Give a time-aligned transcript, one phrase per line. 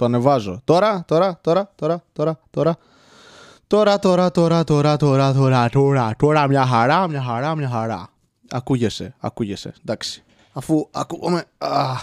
[0.00, 0.60] Το ανεβάζω.
[0.64, 2.78] Τώρα, τώρα, τώρα, τώρα, τώρα, τώρα.
[3.66, 8.08] Τώρα, τώρα, τώρα, τώρα, τώρα, τώρα, τώρα, τώρα, μια χαρά, μια χαρά, μια χαρά.
[8.50, 10.24] Ακούγεσαι, ακούγεσαι, εντάξει.
[10.52, 11.44] Αφού ακούγομαι...
[11.58, 11.96] Α,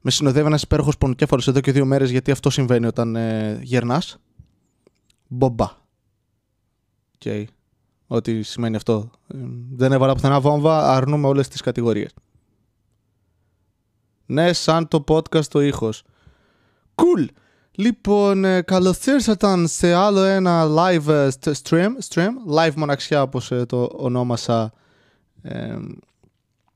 [0.00, 4.16] με συνοδεύει ένας υπέροχος πονοκέφαλος εδώ και δύο μέρες γιατί αυτό συμβαίνει όταν ε, γερνάς.
[5.26, 5.70] Μπομπά.
[7.18, 7.44] Okay.
[8.06, 9.10] Ό,τι σημαίνει αυτό.
[9.28, 9.36] Ε,
[9.72, 12.10] δεν έβαλα πουθενά βόμβα, αρνούμε όλες τις κατηγορίες.
[14.26, 16.04] Ναι, σαν το podcast το ήχος.
[16.96, 17.26] Cool!
[17.78, 22.28] Λοιπόν, ε, καλώς ήρθατε σε άλλο ένα live ε, stream, stream.
[22.56, 24.72] Live μοναξιά όπως ε, το ονόμασα
[25.42, 25.76] ε,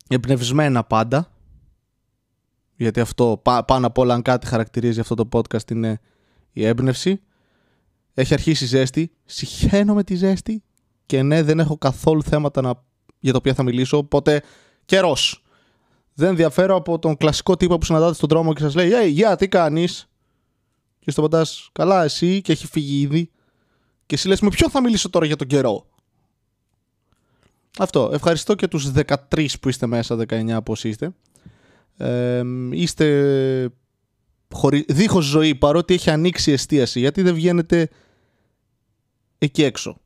[0.09, 1.33] εμπνευσμένα πάντα.
[2.77, 6.01] Γιατί αυτό πάνω απ' όλα αν κάτι χαρακτηρίζει αυτό το podcast είναι
[6.53, 7.21] η έμπνευση.
[8.15, 10.63] Έχει αρχίσει ζέστη, συχαίνω με τη ζέστη.
[11.07, 12.83] Και ναι δεν έχω καθόλου θέματα να,
[13.19, 14.43] για τα οποία θα μιλήσω οπότε
[14.85, 15.45] καιρός.
[16.15, 19.37] Δεν διαφέρω από τον κλασικό τύπο που συναντάτε στον δρόμο και σας λέει Hey, γεια,
[19.37, 20.10] τι κάνεις;
[21.01, 23.31] Και στο παντάς, καλά, εσύ και έχει φύγει ήδη.
[24.07, 25.87] Και εσύ λες, με ποιο θα μιλήσω τώρα για τον καιρό;
[27.79, 28.11] Αυτό.
[28.13, 31.15] Ευχαριστώ και τους 13 που είστε μέσα, 19 πώς είστε.
[31.97, 33.71] Ε, είστε
[34.53, 34.85] χωρί...
[34.89, 37.01] δίχως ζωή παρότι έχει ανοίξει η εστίαση.
[37.01, 37.89] Γιατί δεν βγαίνετε
[39.39, 40.01] εκεί έξω;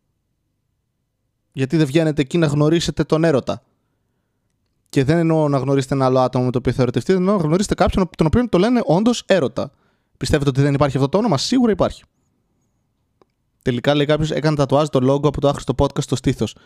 [1.52, 3.62] Γιατί δεν βγαίνετε εκεί να γνωρίσετε τον έρωτα;
[4.88, 7.42] Και δεν εννοώ να γνωρίσετε ένα άλλο άτομο με το οποίο θα ερωτευτείτε, εννοώ να
[7.42, 9.72] γνωρίσετε κάποιον τον οποίο το λένε όντως έρωτα.
[10.16, 12.02] Πιστεύετε ότι δεν υπάρχει αυτό το όνομα, σίγουρα υπάρχει.
[13.62, 16.56] Τελικά λέει κάποιος, έκανε τατουάζ το λόγο από το άχρηστο podcast στο στήθος.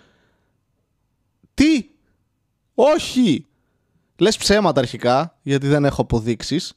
[1.54, 1.88] Τι!
[2.74, 3.46] Όχι!
[4.16, 6.72] Λες ψέματα αρχικά, γιατί δεν έχω αποδείξεις.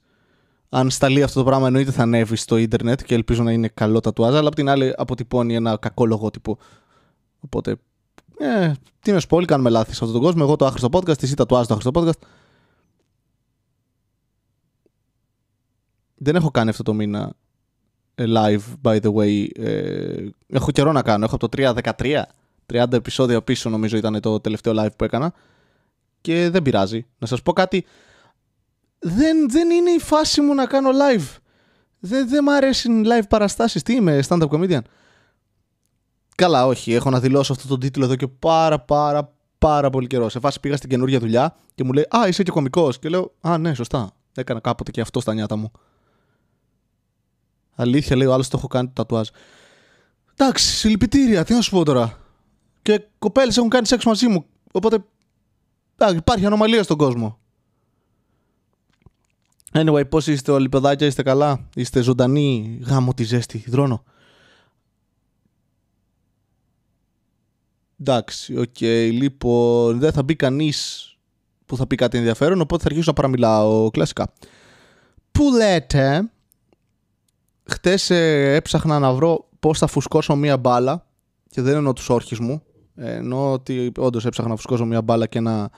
[0.69, 3.99] Αν σταλεί αυτό το πράγμα, εννοείται θα ανέβει στο ίντερνετ και ελπίζω να είναι καλό
[3.99, 6.57] τατουάζ, αλλά από την άλλη αποτυπώνει ένα κακό λογότυπο.
[7.39, 7.75] Οπότε
[8.37, 10.41] ε, τι να σου πω, όλοι κάνουμε λάθη σε αυτόν τον κόσμο.
[10.43, 12.27] Εγώ το άχρηστο podcast, εσύ τατουάζ το άχρηστο podcast.
[16.23, 17.33] Δεν έχω κάνει αυτό το μήνα
[18.15, 19.47] ε, live, by the way.
[19.53, 21.25] Ε, έχω καιρό να κάνω.
[21.25, 22.21] Έχω από το 3-13.
[22.73, 25.33] 30 επεισόδια πίσω νομίζω ήταν το τελευταίο live που έκανα.
[26.21, 27.05] Και δεν πειράζει.
[27.17, 27.85] Να σας πω κάτι.
[28.99, 31.37] Δεν, δεν είναι η φάση μου να κάνω live.
[31.99, 33.83] Δεν, δεν μ' αρέσει live παραστάσεις.
[33.83, 34.81] Τι είμαι, stand-up comedian;
[36.35, 36.93] Καλά, όχι.
[36.93, 40.29] Έχω να δηλώσω αυτό τον τίτλο εδώ και πάρα πάρα πάρα πολύ καιρό.
[40.29, 42.99] Σε φάση πήγα στην καινούργια δουλειά και μου λέει Α, είσαι και κωμικός.
[42.99, 44.11] Και λέω Α, ναι, σωστά.
[44.35, 45.71] Έκανα κάποτε και αυτό στα νιάτα μου.
[47.75, 49.27] Αλήθεια, λέει ο άλλος το έχω κάνει το τατουάζ.
[50.35, 52.19] Εντάξει, συλληπιτήρια, τι να σου πω τώρα.
[52.81, 54.45] Και κοπέλες έχουν κάνει σεξ μαζί μου.
[54.71, 55.03] Οπότε.
[55.97, 57.39] Α, υπάρχει ανομαλία στον κόσμο.
[59.73, 64.03] Anyway, πώς είστε όλοι, παιδάκια, είστε καλά, είστε ζωντανοί, γάμο τη ζέστη, δρόνο.
[67.99, 68.73] Εντάξει, ok.
[68.79, 69.09] Okay.
[69.11, 71.05] Λοιπόν, δεν θα μπει κανείς
[71.65, 74.33] που θα πει κάτι ενδιαφέρον, οπότε θα αρχίσω να παραμιλάω κλασικά.
[75.31, 76.31] Που λέτε,
[77.71, 81.05] χτες ε, έψαχνα να βρω πώς θα φουσκώσω μία μπάλα
[81.49, 82.63] και δεν εννοώ τους όρχες μου.
[82.95, 85.71] Ε, εννοώ ότι όντως έψαχνα να φουσκώσω μία μπάλα και ένα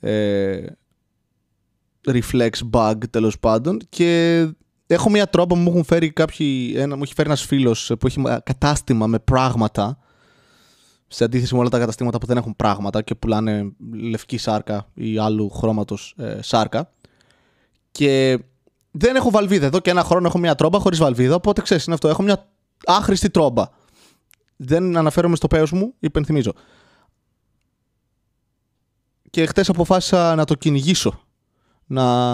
[0.00, 0.64] ε,
[2.06, 3.78] reflex bag τέλος πάντων.
[3.88, 4.46] Και
[4.86, 8.06] έχω μία τρόμπα που μου έχουν φέρει κάποιοι, ένα, μου έχει φέρει ένας φίλος που
[8.06, 9.98] έχει κατάστημα με πράγματα
[11.08, 15.18] σε αντίθεση με όλα τα καταστήματα που δεν έχουν πράγματα και πουλάνε λευκή σάρκα ή
[15.18, 16.92] άλλου χρώματος ε, σάρκα.
[17.90, 18.38] Και
[19.00, 19.66] δεν έχω βαλβίδα.
[19.66, 21.34] Εδώ και ένα χρόνο έχω μια τρόμπα χωρίς βαλβίδα.
[21.34, 22.08] Οπότε ξέρεις, είναι αυτό.
[22.08, 22.48] Έχω μια
[22.86, 23.64] άχρηστη τρόμπα.
[24.56, 26.52] Δεν αναφέρομαι στο πέος μου, υπενθυμίζω.
[29.30, 31.20] Και χτες αποφάσισα να το κυνηγήσω.
[31.86, 32.32] Να,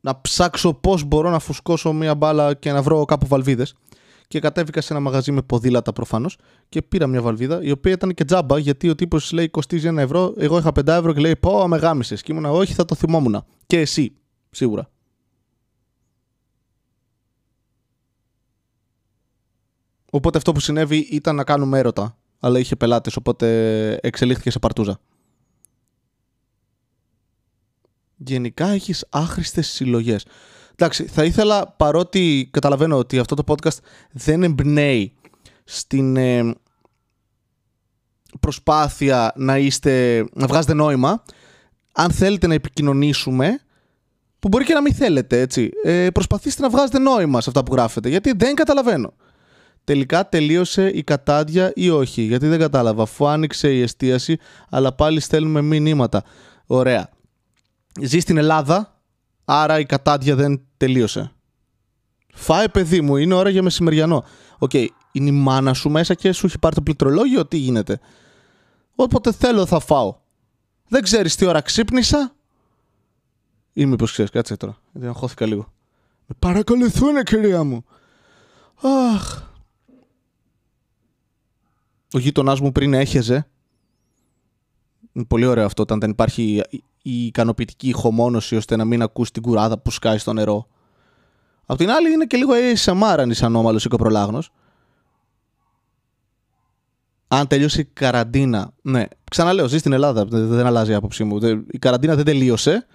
[0.00, 3.74] να ψάξω πώς μπορώ να φουσκώσω μια μπάλα και να βρω κάπου βαλβίδες
[4.30, 6.36] και κατέβηκα σε ένα μαγαζί με ποδήλατα προφανώς
[6.68, 10.02] και πήρα μια βαλβίδα η οποία ήταν και τζάμπα γιατί ο τύπος λέει κοστίζει ένα
[10.02, 10.34] ευρώ.
[10.36, 12.22] Εγώ είχα 5 ευρώ και λέει Πω, με γάμισες.
[12.22, 13.44] Και ήμουνα, Όχι, θα το θυμόμουν.
[13.66, 14.16] Και εσύ,
[14.50, 14.90] σίγουρα.
[20.10, 22.18] Οπότε αυτό που συνέβη ήταν να κάνουμε έρωτα.
[22.40, 25.00] Αλλά είχε πελάτες, οπότε εξελίχθηκε σε παρτούζα.
[28.16, 30.24] Γενικά έχεις άχρηστες συλλογές.
[30.82, 33.78] Εντάξει, θα ήθελα παρότι καταλαβαίνω ότι αυτό το podcast
[34.10, 35.12] δεν εμπνέει
[35.64, 36.54] στην ε,
[38.40, 41.22] προσπάθεια να, είστε, να βγάζετε νόημα,
[41.92, 43.60] αν θέλετε να επικοινωνήσουμε,
[44.38, 47.72] που μπορεί και να μην θέλετε, έτσι, ε, προσπαθήστε να βγάζετε νόημα σε αυτά που
[47.72, 49.12] γράφετε, γιατί δεν καταλαβαίνω.
[49.84, 54.38] Τελικά τελείωσε η κατάδια ή όχι, γιατί δεν κατάλαβα, αφού άνοιξε η εστίαση,
[54.70, 56.22] αλλά πάλι στέλνουμε μηνύματα.
[56.66, 57.08] Ωραία.
[58.00, 58.89] Ζει στην Ελλάδα,
[59.50, 61.32] άρα η κατάντια δεν τελείωσε.
[62.34, 64.24] Φάε παιδί μου, είναι ώρα για μεσημεριανό.
[64.58, 68.00] Ok, okay, είναι η μάνα σου μέσα και σου έχει πάρει το πληκτρολόγιο, τι γίνεται;
[68.94, 70.16] Όποτε θέλω θα φάω.
[70.88, 72.34] Δεν ξέρεις τι ώρα ξύπνησα;
[73.72, 74.76] Ή μήπως ξέρεις, κάτσε τώρα.
[74.92, 75.72] Γιατί αγχώθηκα λίγο.
[76.26, 77.84] Με παρακολουθούν, κυρία μου.
[79.14, 79.42] Αχ.
[82.12, 83.48] Ο γείτονάς μου πριν έχεζε.
[85.12, 86.62] Είναι πολύ ωραίο αυτό όταν δεν υπάρχει
[87.02, 90.66] η ικανοποιητική ηχομόνωση ώστε να μην ακούσει την κουράδα που σκάει στο νερό.
[91.66, 94.50] Απ' την άλλη είναι και λίγο ASMR αν είσαι ανώμαλος ή κοπρολάγνος.
[97.28, 98.72] Αν τελειώσει η καραντίνα.
[98.82, 100.24] Ναι, ξαναλέω, ζει στην Ελλάδα.
[100.24, 101.38] Δεν αλλάζει η άποψή μου.
[101.70, 102.86] Η καραντίνα δεν τελείωσε.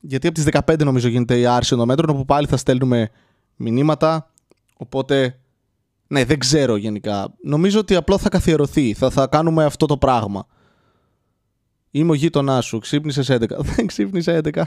[0.00, 3.10] Γιατί από τις 15 νομίζω γίνεται η άρση των μέτρων, όπου πάλι θα στέλνουμε
[3.56, 4.30] μηνύματα.
[4.76, 5.38] Οπότε,
[6.06, 7.34] ναι, δεν ξέρω γενικά.
[7.42, 8.94] Νομίζω ότι απλό θα καθιερωθεί.
[8.94, 10.46] Θα, θα κάνουμε αυτό το πράγμα.
[11.96, 12.78] Είμαι ο γείτονάς σου.
[12.78, 13.44] Ξύπνησες 11.
[13.76, 14.50] Δεν ξύπνησε 11.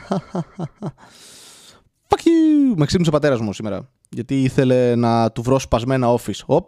[2.08, 2.74] Fuck you!
[2.76, 3.90] Με ξύπνησε ο πατέρας μου σήμερα.
[4.10, 6.40] Γιατί ήθελε να του βρω σπασμένα office.
[6.46, 6.68] Οπ.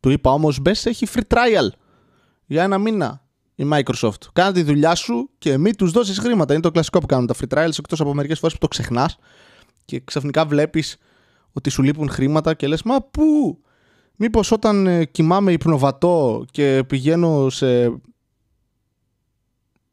[0.00, 1.68] Του είπα όμως μπες, έχει free trial.
[2.46, 3.24] Για ένα μήνα
[3.54, 4.22] η Microsoft.
[4.32, 6.52] Κάνε τη δουλειά σου και μην τους δώσεις χρήματα.
[6.52, 9.18] Είναι το κλασικό που κάνουν τα free trials εκτός από μερικές φορές που το ξεχνάς
[9.84, 10.96] και ξαφνικά βλέπεις
[11.52, 13.58] ότι σου λείπουν χρήματα και λες, Μα πού!
[14.16, 17.92] Μήπως όταν ε, κοιμάμαι υπνοβατό και πηγαίνω σε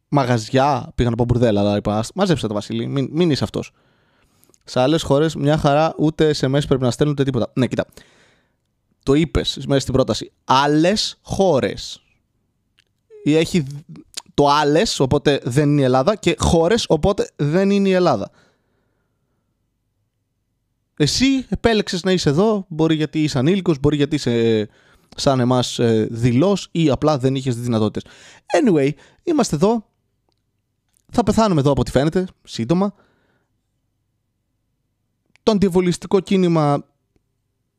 [0.09, 3.71] μαγαζιά, πήγα να πω μπουρδέλα, αλλά είπα, μαζέψτε το Βασίλη, μην, μην είσαι αυτός.
[4.63, 7.51] Σε άλλες χώρες, μια χαρά, ούτε SMS πρέπει να στέλνουν ούτε τίποτα.
[7.53, 7.85] Ναι, κοίτα.
[9.03, 10.31] Το είπες μέσα στην πρόταση.
[10.45, 12.01] Άλλες χώρες.
[13.23, 13.65] Έχει
[14.33, 18.31] το άλλες, οπότε δεν είναι η Ελλάδα, και χώρες, οπότε δεν είναι η Ελλάδα.
[20.97, 24.67] Εσύ επέλεξες να είσαι εδώ, μπορεί γιατί είσαι ανήλικος, μπορεί γιατί είσαι
[25.15, 28.11] σαν εμάς ε, δηλός ή απλά δεν είχες τις δυνατότητες.
[28.45, 28.89] Anyway,
[29.23, 29.88] είμαστε εδώ.
[31.11, 32.93] Θα πεθάνουμε εδώ από ό,τι φαίνεται, σύντομα.
[35.43, 36.83] Το αντιβολιστικό κίνημα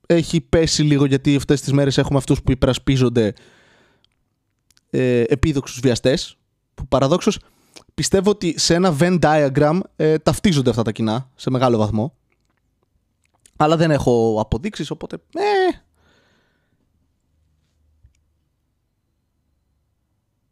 [0.06, 3.35] έχει πέσει λίγο γιατί αυτές τις μέρες έχουμε αυτούς που υπερασπίζονται
[4.91, 6.37] ε, επίδοξους βιαστές
[6.75, 7.38] που παραδόξως
[7.94, 12.15] πιστεύω ότι σε ένα Venn diagram ε, ταυτίζονται αυτά τα κοινά σε μεγάλο βαθμό
[13.56, 15.79] αλλά δεν έχω αποδείξεις οπότε ε,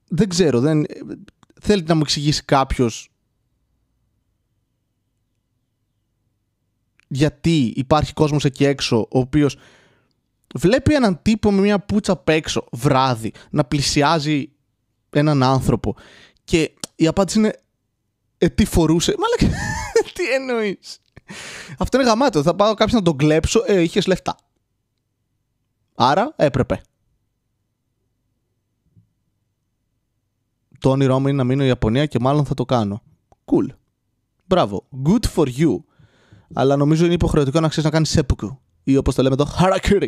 [0.09, 0.87] δεν ξέρω δεν,
[1.61, 3.11] θέλει να μου εξηγήσει κάποιος
[7.09, 9.57] γιατί υπάρχει κόσμος εκεί έξω ο οποίος
[10.55, 14.51] βλέπει έναν τύπο με μια πουτσα απ' έξω βράδυ να πλησιάζει
[15.11, 15.97] έναν άνθρωπο
[16.45, 17.53] και η απάντηση είναι
[18.39, 19.15] ε, τι φορούσε.
[19.19, 19.57] Μάλλον
[20.15, 20.99] τι εννοείς.
[21.79, 22.43] Αυτό είναι γαμάτο.
[22.43, 23.63] Θα πάω κάποιος να τον κλέψω.
[23.67, 24.37] Ε, είχες λεφτά.
[25.95, 26.81] Άρα έπρεπε.
[30.79, 33.03] Το όνειρό μου είναι να μείνω η Ιαπωνία και μάλλον θα το κάνω.
[33.45, 33.67] Cool.
[34.45, 34.89] Μπράβο.
[35.05, 35.77] Good for you
[36.55, 40.07] αλλά νομίζω είναι υποχρεωτικό να ξέρεις να κάνεις σέπουκου ή όπως το λέμε εδώ, harakiri.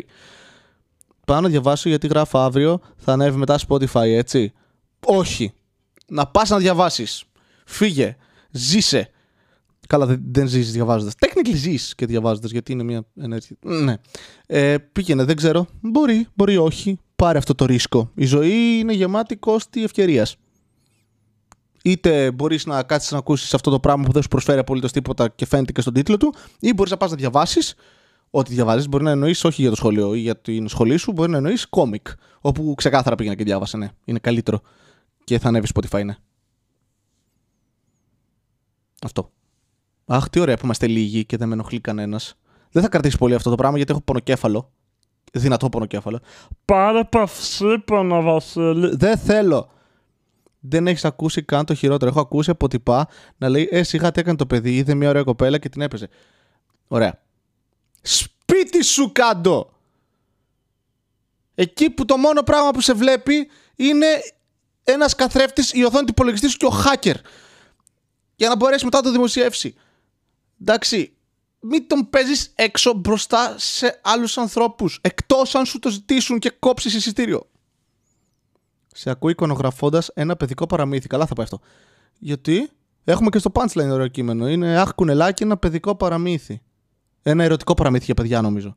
[1.25, 4.53] Πάω να διαβάσω γιατί γράφω αύριο, θα ανέβει μετά Spotify, έτσι.
[5.05, 5.53] Όχι.
[6.07, 7.23] Να πας να διαβάσεις.
[7.65, 8.15] Φύγε.
[8.51, 9.09] Ζήσε.
[9.87, 11.13] Καλά, δεν, δεν ζεις διαβάζοντας.
[11.19, 13.57] Technically ζεις και διαβάζοντας, γιατί είναι μια ενέργεια.
[13.61, 13.95] Ναι.
[14.45, 15.67] Ε, πήγαινε, δεν ξέρω.
[15.81, 16.99] Μπορεί, μπορεί όχι.
[17.15, 18.11] Πάρε αυτό το ρίσκο.
[18.15, 20.35] Η ζωή είναι γεμάτη κόστη ευκαιρίας
[21.83, 25.27] είτε μπορείς να κάτσει να ακούσεις αυτό το πράγμα που δεν σου προσφέρει απολύτως τίποτα
[25.29, 27.75] και φαίνεται και στον τίτλο του, ή μπορείς να πας να διαβάσεις.
[28.29, 31.31] Ό,τι διαβάζεις μπορεί να εννοείς όχι για το σχολείο ή για την σχολή σου, μπορεί
[31.31, 32.07] να εννοείς κόμικ.
[32.41, 33.89] Όπου ξεκάθαρα πήγαινε και διάβασε, ναι.
[34.05, 34.61] Είναι καλύτερο.
[35.23, 36.15] Και θα ανέβεις Spotify, ναι.
[39.03, 39.31] Αυτό.
[40.05, 42.35] Αχ, τι ωραία που είμαστε λίγοι και δεν με ενοχλεί κανένας.
[42.71, 44.71] Δεν θα κρατήσει πολύ αυτό το πράγμα γιατί έχω πονοκέφαλο.
[45.33, 46.19] Δυνατό πονοκέφαλο.
[46.65, 48.95] Πάρε παυσίπονα, Βασίλη.
[48.95, 49.69] Δεν θέλω
[50.61, 52.11] δεν έχεις ακούσει καν το χειρότερο.
[52.11, 55.23] Έχω ακούσει από τυπά να λέει Ε, σιγά τι έκανε το παιδί, είδε μια ωραία
[55.23, 56.09] κοπέλα και την έπαιζε.
[56.87, 57.21] Ωραία.
[58.01, 59.73] Σπίτι σου κάτω!
[61.55, 64.05] Εκεί που το μόνο πράγμα που σε βλέπει είναι
[64.83, 67.15] ένας καθρέφτης, η οθόνη του υπολογιστή σου και ο hacker.
[68.35, 69.75] Για να μπορέσει μετά να το δημοσιεύσει.
[70.61, 71.13] Εντάξει,
[71.59, 74.99] μην τον παίζεις έξω μπροστά σε άλλους ανθρώπους.
[75.01, 77.50] Εκτός αν σου το ζητήσουν και κόψεις εισιτήριο
[78.93, 81.07] σε ακούει εικονογραφώντας ένα παιδικό παραμύθι.
[81.07, 81.59] Καλά θα πάει αυτό.
[82.19, 82.69] Γιατί
[83.03, 84.49] έχουμε και στο punchline ωραίο κείμενο.
[84.49, 86.61] Είναι Αχ, κουνελάκι, ένα παιδικό παραμύθι.
[87.21, 88.75] Ένα ερωτικό παραμύθι για παιδιά, νομίζω.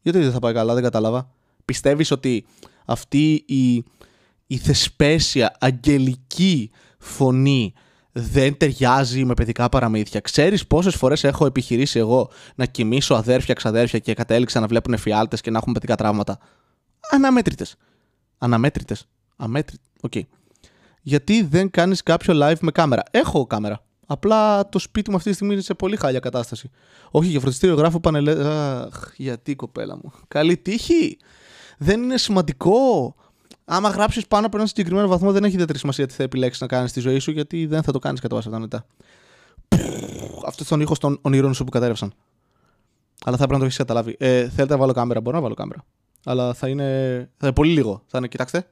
[0.00, 1.30] Γιατί δεν θα πάει καλά, δεν κατάλαβα.
[1.64, 2.46] Πιστεύεις ότι
[2.84, 3.84] αυτή η,
[4.46, 7.72] η θεσπέσια, αγγελική φωνή
[8.12, 13.98] δεν ταιριάζει με παιδικά παραμύθια; Ξέρεις πόσες φορές έχω επιχειρήσει εγώ να κοιμήσω αδέρφια, ξαδέρφια
[13.98, 16.38] και κατέληξα να βλέπουν φιάλτες και να έχουν παιδικά τραύματα;
[17.10, 17.76] Αναμέτρητες.
[18.42, 19.08] Αναμέτρητες.
[19.36, 19.82] Αμέτρητε.
[20.00, 20.12] Ok.
[20.14, 20.22] Okay.
[21.02, 23.84] Γιατί δεν κάνεις κάποιο live με κάμερα; Έχω κάμερα.
[24.06, 26.70] Απλά το σπίτι μου αυτή τη στιγμή είναι σε πολύ χάλια κατάσταση.
[27.10, 28.48] Όχι, για φροντιστήριο γράφω πανελέ.
[28.48, 30.12] Αχ, γιατί κοπέλα μου.
[30.28, 31.18] Καλή τύχη.
[31.78, 33.14] Δεν είναι σημαντικό
[33.64, 36.66] άμα γράψεις πάνω από ένα συγκεκριμένο βαθμό, δεν έχει ιδιαίτερη σημασία τι θα επιλέξεις να
[36.66, 38.86] κάνεις στη ζωή σου, γιατί δεν θα το κάνεις κατά βάση μετά.
[40.46, 42.12] Αυτός είναι ο ήχος των ονείρων σου που κατέρρευσαν.
[43.24, 44.16] Αλλά θα πρέπει να το έχεις καταλάβει.
[44.18, 45.84] Ε, θέλετε να βάλω κάμερα, μπορώ να βάλω κάμερα.
[46.24, 46.84] Αλλά θα είναι,
[47.36, 48.02] θα είναι πολύ λίγο.
[48.06, 48.68] Θα είναι, κοιτάξτε.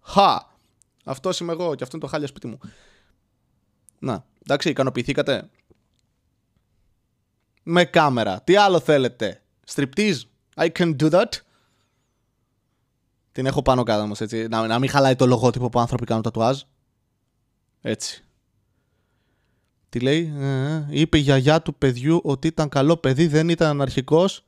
[0.00, 0.50] Χα!
[1.04, 2.58] Αυτός είμαι εγώ και αυτό είναι το χάλια σπίτι μου.
[3.98, 5.50] Να, εντάξει, ικανοποιηθήκατε.
[7.62, 8.42] Με κάμερα.
[8.42, 9.42] Τι άλλο θέλετε;
[9.74, 10.20] Striptease;
[10.56, 11.28] I can do that;
[13.32, 14.48] Την έχω πάνω κάτω όμως, έτσι.
[14.48, 16.60] Να, να μην χαλάει το λογότυπο που άνθρωποι κάνουν τατουάζ.
[17.80, 18.24] Έτσι.
[19.88, 23.68] Τι λέει, ε, ε, είπε η γιαγιά του παιδιού ότι ήταν καλό παιδί, δεν ήταν
[23.68, 24.44] αναρχικός.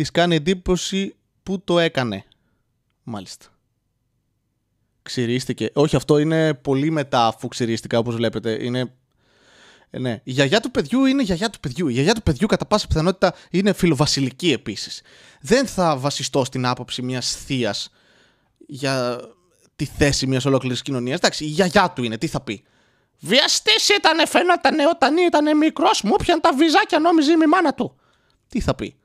[0.00, 2.24] Της κάνει εντύπωση που το έκανε.
[3.02, 3.46] Μάλιστα.
[5.02, 5.70] Ξηρίστηκε.
[5.72, 8.64] Όχι, αυτό είναι πολύ μετά αφού ξηρίστηκα, όπως βλέπετε.
[8.64, 8.92] Είναι...
[9.90, 10.20] Ε, ναι.
[10.24, 11.88] Η γιαγιά του παιδιού είναι η γιαγιά του παιδιού.
[11.88, 15.02] Η γιαγιά του παιδιού κατά πάσα πιθανότητα είναι φιλοβασιλική επίσης.
[15.40, 17.90] Δεν θα βασιστώ στην άποψη μιας θείας
[18.66, 19.20] για
[19.76, 21.18] τη θέση μιας ολόκληρης κοινωνίας.
[21.18, 22.64] Εντάξει, η γιαγιά του είναι, τι θα πει;
[23.18, 27.96] Βιαστής ήταν, φαίνονταν όταν ήταν μικρός, μου πιαν τα βυζάκια, νόμιζε η μάνα του.
[28.48, 28.99] Τι θα πει;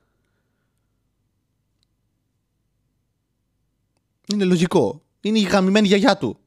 [4.32, 5.02] Είναι λογικό.
[5.20, 6.38] Είναι η γαμημένη γιαγιά του.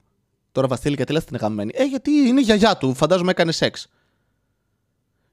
[0.52, 2.94] Τώρα Βασίλη, γιατί λες την είναι γαμημένη; Ε, γιατί είναι η γιαγιά του.
[2.94, 3.88] Φαντάζομαι έκανε σεξ.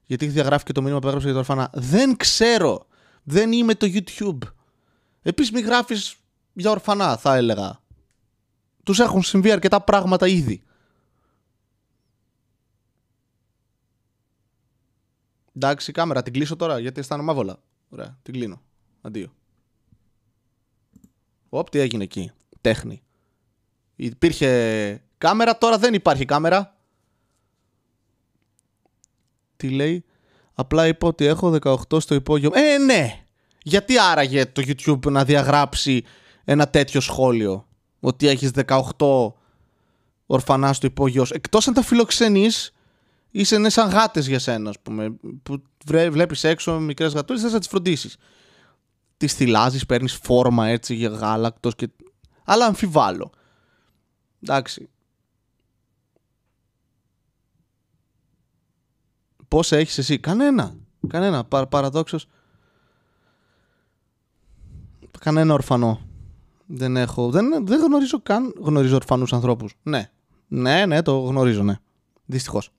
[0.05, 1.69] Γιατί διαγράφει και το μήνυμα που έγραψε για το ορφανά.
[1.73, 2.87] Δεν ξέρω.
[3.23, 4.37] Δεν είμαι το YouTube.
[5.21, 6.15] Επίσης, μην γράφεις
[6.53, 7.79] για ορφανά, θα έλεγα.
[8.83, 10.61] Τους έχουν συμβεί αρκετά πράγματα ήδη.
[15.55, 17.59] Εντάξει, κάμερα, την κλείσω τώρα γιατί αισθάνομαι άβολα.
[17.89, 18.61] Ωραία, την κλείνω.
[19.01, 19.36] Αντίο.
[21.49, 22.31] Οπ, τι έγινε εκεί.
[22.61, 23.01] Τέχνη.
[23.95, 26.75] Υπήρχε κάμερα, τώρα δεν υπάρχει κάμερα.
[29.55, 30.05] Τι λέει.
[30.53, 32.51] Απλά είπα ότι έχω 18 στο υπόγειο.
[32.53, 33.23] Ε, ναι!
[33.63, 36.03] Γιατί άραγε το YouTube να διαγράψει
[36.43, 37.67] ένα τέτοιο σχόλιο.
[37.99, 38.51] Ότι έχεις
[38.97, 39.31] 18
[40.25, 41.25] ορφανά στο υπόγειο.
[41.29, 42.71] Εκτός αν τα φιλοξενείς
[43.31, 45.15] είσαι ναι σαν γάτες για σένα, ας πούμε.
[45.43, 48.17] Που βλέπεις έξω μικρές γατούλες, θες να τις φροντίσεις.
[49.17, 51.89] Τι θυλάζεις, παίρνεις φόρμα έτσι για γάλακτος και.
[52.43, 53.31] Αλλά αμφιβάλλω.
[54.43, 54.89] Εντάξει.
[59.47, 60.75] Πόσα έχεις εσύ, Κανένα.
[61.07, 61.43] Κανένα.
[61.43, 62.27] Πα, Παραδόξως.
[65.19, 66.01] Κανένα ορφανό.
[66.65, 67.29] Δεν έχω.
[67.29, 68.53] Δεν, δεν γνωρίζω καν.
[68.59, 69.73] Γνωρίζω ορφανούς ανθρώπους.
[69.83, 70.11] Ναι.
[70.47, 71.75] Ναι, ναι, το γνωρίζω, ναι.
[72.25, 72.69] Δυστυχώς.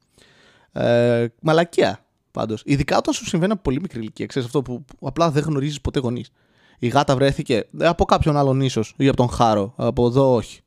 [0.73, 2.08] Ε, μαλακία
[2.39, 2.63] πάντως.
[2.65, 4.27] Ειδικά όταν σου συμβαίνει από πολύ μικρή ηλικία.
[4.27, 6.31] Ξέρεις αυτό που, απλά δεν γνωρίζεις ποτέ γονείς.
[6.79, 9.73] Η γάτα βρέθηκε ε, από κάποιον άλλον ίσως ή από τον Χάρο.
[9.77, 10.61] Από εδώ όχι.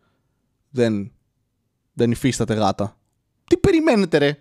[0.69, 1.11] Δεν,
[1.93, 2.97] δεν υφίσταται γάτα.
[3.43, 4.37] Τι περιμένετε, ρε;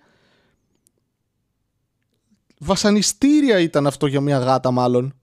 [2.59, 5.15] Βασανιστήρια ήταν αυτό για μια γάτα, μάλλον.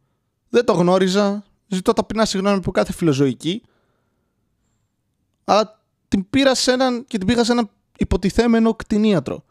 [0.50, 1.44] Δεν το γνώριζα.
[1.68, 3.64] Ζητώ ταπεινά συγγνώμη από κάθε φιλοζωική.
[5.44, 9.44] Αλλά την πήρα σε έναν και την πήγα σε έναν υποτιθέμενο κτηνίατρο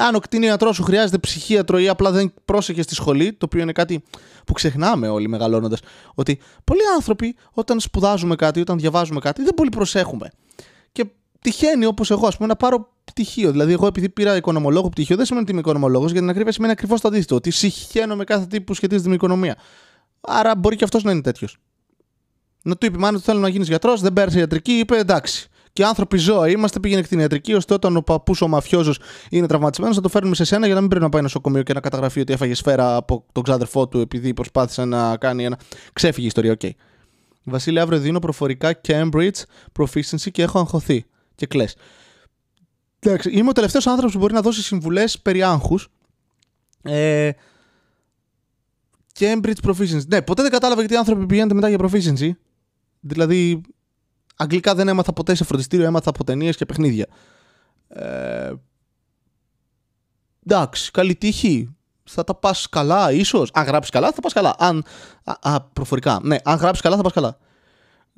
[0.00, 3.72] αν ο κτηνίατρός σου χρειάζεται ψυχίατρο ή απλά δεν πρόσεχες στη σχολή, το οποίο είναι
[3.72, 4.02] κάτι
[4.46, 5.80] που ξεχνάμε όλοι μεγαλώνοντας,
[6.14, 10.30] ότι πολλοί άνθρωποι όταν σπουδάζουμε κάτι, όταν διαβάζουμε κάτι, δεν πολύ προσέχουμε.
[10.92, 11.06] Και
[11.40, 13.50] τυχαίνει όπως εγώ, ας πούμε, να πάρω πτυχίο.
[13.50, 16.72] Δηλαδή, εγώ επειδή πήρα οικονομολόγο πτυχίο, δεν σημαίνει ότι είμαι οικονομολόγος, για την ακρίβεια σημαίνει
[16.72, 17.34] ακριβώ το αντίθετο.
[17.34, 19.56] Ότι συχαίνω με κάθε τι που σχετίζεται με οικονομία.
[20.20, 21.58] Άρα μπορεί και αυτός να είναι τέτοιος.
[22.62, 26.16] Να του είπε, Μάνο, θέλω να γίνεις γιατρός, δεν πέρασε ιατρική, είπε εντάξει και άνθρωποι
[26.16, 28.98] ζώα είμαστε, πήγαινε στην ιατρική, ώστε όταν ο παππούς ο μαφιόζος
[29.30, 31.72] είναι τραυματισμένος, να το φέρνουμε σε σένα για να μην πρέπει να πάει νοσοκομείο και
[31.72, 35.58] να καταγραφεί ότι έφαγε σφαίρα από τον ξάδερφό του επειδή προσπάθησε να κάνει ένα.
[35.92, 36.60] Ξέφυγε η ιστορία, ok.
[36.62, 36.70] Okay.
[37.44, 39.42] Βασίλη, αύριο δίνω προφορικά Cambridge
[39.78, 41.04] Proficiency και έχω αγχωθεί.
[41.34, 41.64] Και κλε.
[42.98, 45.88] Εντάξει, είμαι ο τελευταίος άνθρωπος που μπορεί να δώσει συμβουλές περί άγχους.
[46.82, 47.30] Ε,
[49.18, 50.06] Cambridge Proficiency.
[50.06, 52.30] Ναι, ποτέ δεν κατάλαβα γιατί οι άνθρωποι πηγαίνουν μετά για Proficiency.
[53.00, 53.60] Δηλαδή,
[54.40, 57.06] Αγγλικά δεν έμαθα ποτέ σε φροντιστήριο, έμαθα από ταινίες και παιχνίδια.
[57.88, 58.52] Ε,
[60.46, 61.74] εντάξει, καλή τύχη.
[62.04, 63.50] Θα τα πας καλά, ίσως.
[63.52, 64.54] Αν γράψεις καλά, θα πας καλά.
[64.58, 64.84] Αν.
[65.40, 66.20] Α, προφορικά.
[66.22, 67.38] Ναι, αν γράψεις καλά, θα πας καλά.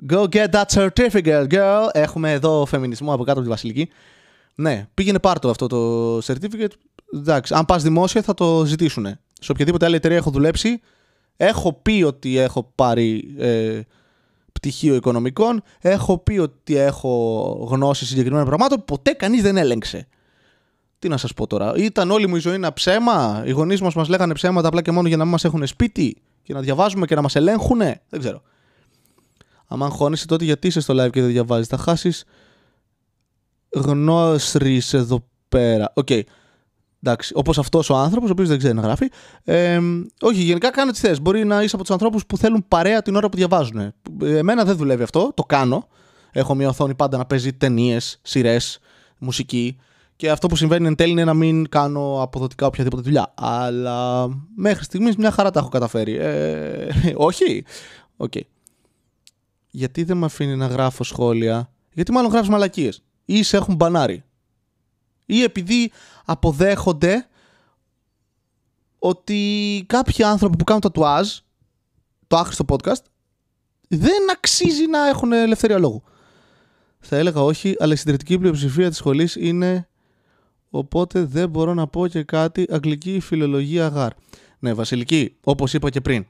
[0.08, 1.88] Go get that certificate, girl.
[1.92, 3.88] Έχουμε εδώ φεμινισμό από κάτω από τη Βασιλική.
[4.54, 6.72] Ναι, πήγαινε πάρτο αυτό το certificate.
[7.14, 9.06] Εντάξει, αν πας δημόσια θα το ζητήσουν.
[9.40, 10.80] Σε οποιαδήποτε άλλη εταιρεία έχω δουλέψει,
[11.36, 13.80] έχω πει ότι έχω πάρει ε,
[14.52, 20.06] πτυχίο οικονομικών, έχω πει ότι έχω γνώση συγκεκριμένων πραγμάτων, ποτέ κανείς δεν έλεγξε.
[20.98, 23.94] Τι να σας πω τώρα, ήταν όλη μου η ζωή ένα ψέμα, οι γονείς μας
[23.94, 27.06] μας λέγανε ψέματα απλά και μόνο για να μην μας έχουν σπίτι και να διαβάζουμε
[27.06, 27.78] και να μας ελέγχουν.
[28.08, 28.42] Δεν ξέρω.
[29.66, 32.24] Αν αγχώνεσαι τότε γιατί είσαι στο live και δεν διαβάζεις, θα χάσεις
[33.72, 35.92] γνώσεις εδώ πέρα.
[35.94, 36.06] Ok.
[36.10, 36.22] Okay.
[37.04, 39.10] Εντάξει, όπως αυτός ο άνθρωπος, ο οποίος δεν ξέρει να γράφει.
[39.44, 39.80] Ε,
[40.20, 41.20] όχι, γενικά κάνω τι θες.
[41.20, 43.92] Μπορεί να είσαι από τους ανθρώπους που θέλουν παρέα την ώρα που διαβάζουν.
[44.22, 45.88] Εμένα δεν δουλεύει αυτό, το κάνω.
[46.32, 48.78] Έχω μια οθόνη πάντα να παίζει ταινίες, σειρές,
[49.18, 49.78] μουσική.
[50.16, 53.32] Και αυτό που συμβαίνει εν τέλει είναι να μην κάνω αποδοτικά οποιαδήποτε δουλειά.
[53.36, 56.16] Αλλά μέχρι στιγμής μια χαρά τα έχω καταφέρει.
[56.16, 57.64] Ε, όχι.
[58.16, 58.32] Ok.
[58.34, 58.42] Okay.
[59.70, 63.02] Γιατί δεν με αφήνει να γράφω σχόλια; Γιατί μάλλον γράφεις μαλακίες.
[63.24, 64.22] Ή σε έχουν μπανάρει.
[65.26, 65.90] Ή επειδή
[66.24, 67.26] αποδέχονται
[68.98, 71.28] ότι κάποιοι άνθρωποι που κάνουν το τουάζ,
[72.26, 73.02] το άχρηστο podcast,
[73.88, 76.02] δεν αξίζει να έχουν ελευθερία λόγου.
[76.98, 79.88] Θα έλεγα όχι, αλλά η συντηρητική πλειοψηφία της σχολής είναι
[80.70, 84.12] οπότε δεν μπορώ να πω και κάτι αγγλική φιλολογία γάρ.
[84.58, 86.26] Ναι, βασιλική, όπως είπα και πριν.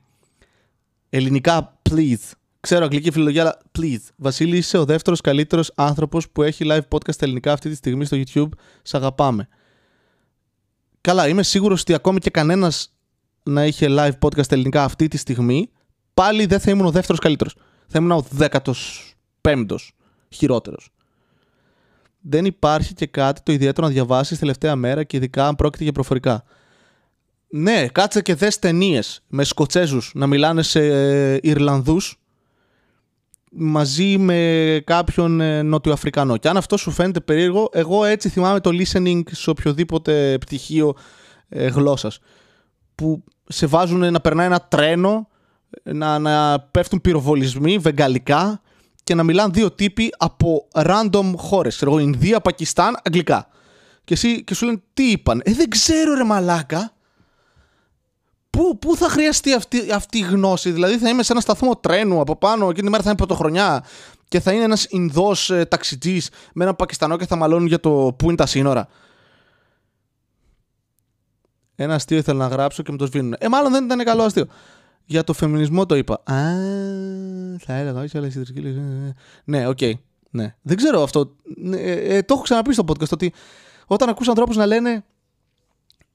[1.08, 2.30] Ελληνικά, please.
[2.60, 4.08] Ξέρω αγγλική φιλολογία, αλλά please.
[4.16, 8.16] Βασίλη, είσαι ο δεύτερος καλύτερος άνθρωπος που έχει live podcast ελληνικά αυτή τη στιγμή στο
[8.24, 8.48] YouTube.
[8.82, 9.48] Σ' αγαπάμε.
[11.02, 12.92] Καλά, είμαι σίγουρος ότι ακόμη και κανένας
[13.42, 15.70] να είχε live podcast ελληνικά αυτή τη στιγμή,
[16.14, 17.56] πάλι δεν θα ήμουν ο δεύτερος καλύτερος.
[17.86, 19.92] Θα ήμουν ο δέκατος πέμπτος
[20.28, 20.92] χειρότερος
[22.22, 25.92] δεν υπάρχει και κάτι το ιδιαίτερο να διαβάσεις τελευταία μέρα και ειδικά αν πρόκειται για
[25.92, 26.44] προφορικά.
[27.48, 32.21] Ναι, κάτσε και δες ταινίες με Σκοτσέζους να μιλάνε σε ε, Ιρλανδούς
[33.52, 36.36] μαζί με κάποιον ε, Νότιο-Αφρικανό.
[36.36, 40.94] Και αν αυτό σου φαίνεται περίεργο, εγώ έτσι θυμάμαι το listening σε οποιοδήποτε πτυχίο
[41.48, 42.18] ε, γλώσσας.
[42.94, 45.28] Που σε βάζουν να περνάει ένα τρένο,
[45.82, 48.60] να, να πέφτουν πυροβολισμοί βεγγαλικά
[49.04, 51.82] και να μιλάνε δύο τύποι από random χώρες.
[51.82, 53.46] Εγώ, Ινδία, Πακιστάν, Αγγλικά.
[54.04, 55.40] Και, εσύ, και σου λένε τι είπαν.
[55.44, 56.92] Ε, δεν ξέρω, ρε μαλάκα.
[58.56, 62.20] Πού, πού θα χρειαστεί αυτή, αυτή η γνώση, Δηλαδή θα είμαι σε ένα σταθμό τρένου
[62.20, 63.84] από πάνω, εκείνη τη μέρα θα είναι πρωτοχρονιά
[64.28, 68.14] και θα είναι ένας Ινδός ε, ταξιτζής με ένα Πακιστανό και θα μαλώνουν για το
[68.18, 68.88] πού είναι τα σύνορα.
[71.74, 73.34] Ένα αστείο ήθελα να γράψω και με το σβήνουν.
[73.38, 74.46] Ε, μάλλον δεν ήταν καλό αστείο.
[75.04, 76.14] Για το φεμινισμό το είπα.
[76.14, 76.42] Α,
[77.58, 78.32] θα έλεγα, όχι, αλλά η
[79.44, 79.78] Ναι, OK.
[79.80, 79.92] Okay,
[80.30, 80.54] ναι.
[80.62, 81.36] Δεν ξέρω αυτό.
[81.72, 83.32] Ε, ε, το έχω ξαναπεί στο podcast ότι
[83.86, 85.04] όταν ακούς ανθρώπους να λένε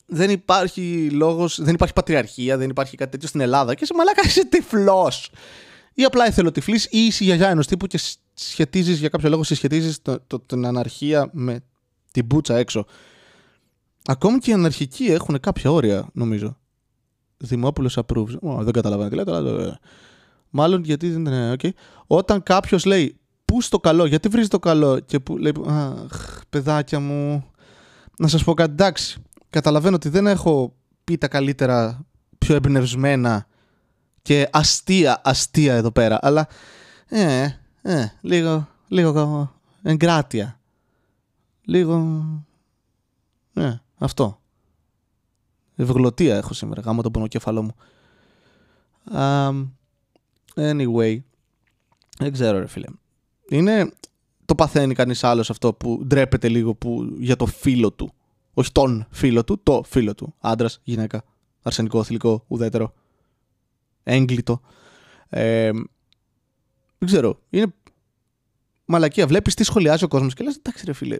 [0.07, 4.21] δεν υπάρχει λόγος, δεν υπάρχει πατριαρχία, δεν υπάρχει κάτι τέτοιο στην Ελλάδα και είσαι μαλάκα
[4.25, 5.31] είσαι τυφλός.
[5.93, 7.99] Ή απλά εθελοτυφλής ή είσαι γιαγιά ενός τύπου και
[8.33, 11.59] σχετίζεις για κάποιο λόγο συσχετίζεις το, το, την αναρχία με
[12.11, 12.85] την μπούτσα έξω.
[14.05, 16.57] Ακόμη και οι αναρχικοί έχουν κάποια όρια νομίζω.
[17.37, 18.39] Δημόπουλος approves.
[18.41, 19.63] Oh, δεν καταλαβαίνω τι λέτε, αλλά.
[19.63, 19.79] Ε,
[20.49, 21.55] μάλλον γιατί δεν είναι.
[21.57, 21.69] Okay.
[22.07, 25.53] Όταν κάποιος λέει πού στο καλό, γιατί βρίζει το καλό και που λέει.
[25.67, 27.45] Αχ, παιδάκια μου.
[28.17, 28.71] Να σας πω κάτι.
[28.71, 32.05] Εντάξει, καταλαβαίνω ότι δεν έχω πει τα καλύτερα,
[32.37, 33.47] πιο εμπνευσμένα
[34.21, 36.47] και αστεία, αστεία εδώ πέρα, αλλά.
[37.07, 37.47] Ε,
[37.81, 40.59] ε, λίγο, λίγο εγκράτεια.
[41.61, 42.25] Λίγο.
[43.53, 44.39] Ε, αυτό.
[45.75, 47.75] Ευγλωτία έχω σήμερα, γάμω τον πονοκέφαλό μου.
[49.13, 49.67] Um,
[50.55, 51.17] anyway,
[52.17, 52.87] δεν ξέρω ρε φίλε.
[53.49, 53.91] Είναι,
[54.45, 58.13] το παθαίνει κανείς άλλος αυτό που ντρέπεται λίγο που, για το φίλο του.
[58.57, 60.35] Όχι τον φίλο του, το φίλο του.
[60.39, 61.23] Άντρας, γυναίκα,
[61.61, 62.93] αρσενικό, θηλυκό, ουδέτερο,
[64.03, 64.61] έγκλητο.
[65.29, 65.71] Ε,
[66.97, 67.73] δεν ξέρω, είναι
[68.85, 69.27] μαλακία.
[69.27, 71.17] Βλέπεις τι σχολιάζει ο κόσμος και λες εντάξει ρε φίλε,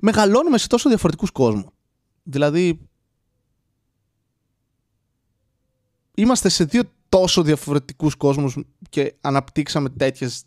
[0.00, 1.72] μεγαλώνουμε σε τόσο διαφορετικούς κόσμους.
[2.22, 2.88] Δηλαδή,
[6.14, 8.56] είμαστε σε δύο τόσο διαφορετικούς κόσμους
[8.88, 10.44] και αναπτύξαμε τέτοιες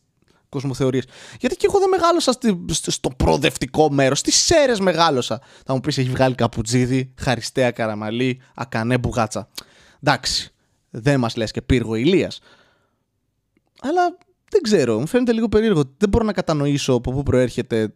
[0.49, 1.05] κοσμοθεωρίες.
[1.39, 2.31] Γιατί και εγώ δεν μεγάλωσα
[2.69, 5.41] στο προοδευτικό μέρος, στις σέρες μεγάλωσα.
[5.65, 9.49] Θα μου πεις έχει βγάλει καπουτζίδι, χαριστέα καραμαλή, ακανέ μπουγάτσα.
[10.03, 10.53] Εντάξει,
[10.89, 12.39] δεν μας λες και πύργο ηλίας.
[13.81, 14.17] Αλλά
[14.49, 15.83] δεν ξέρω, μου φαίνεται λίγο περίεργο.
[15.97, 17.93] Δεν μπορώ να κατανοήσω από πού προέρχεται.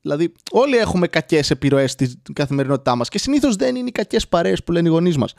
[0.00, 4.64] Δηλαδή, όλοι έχουμε κακές επιρροές στην καθημερινότητά μας και συνήθως δεν είναι οι κακές παρέες
[4.64, 5.34] που λένε οι γονείς μας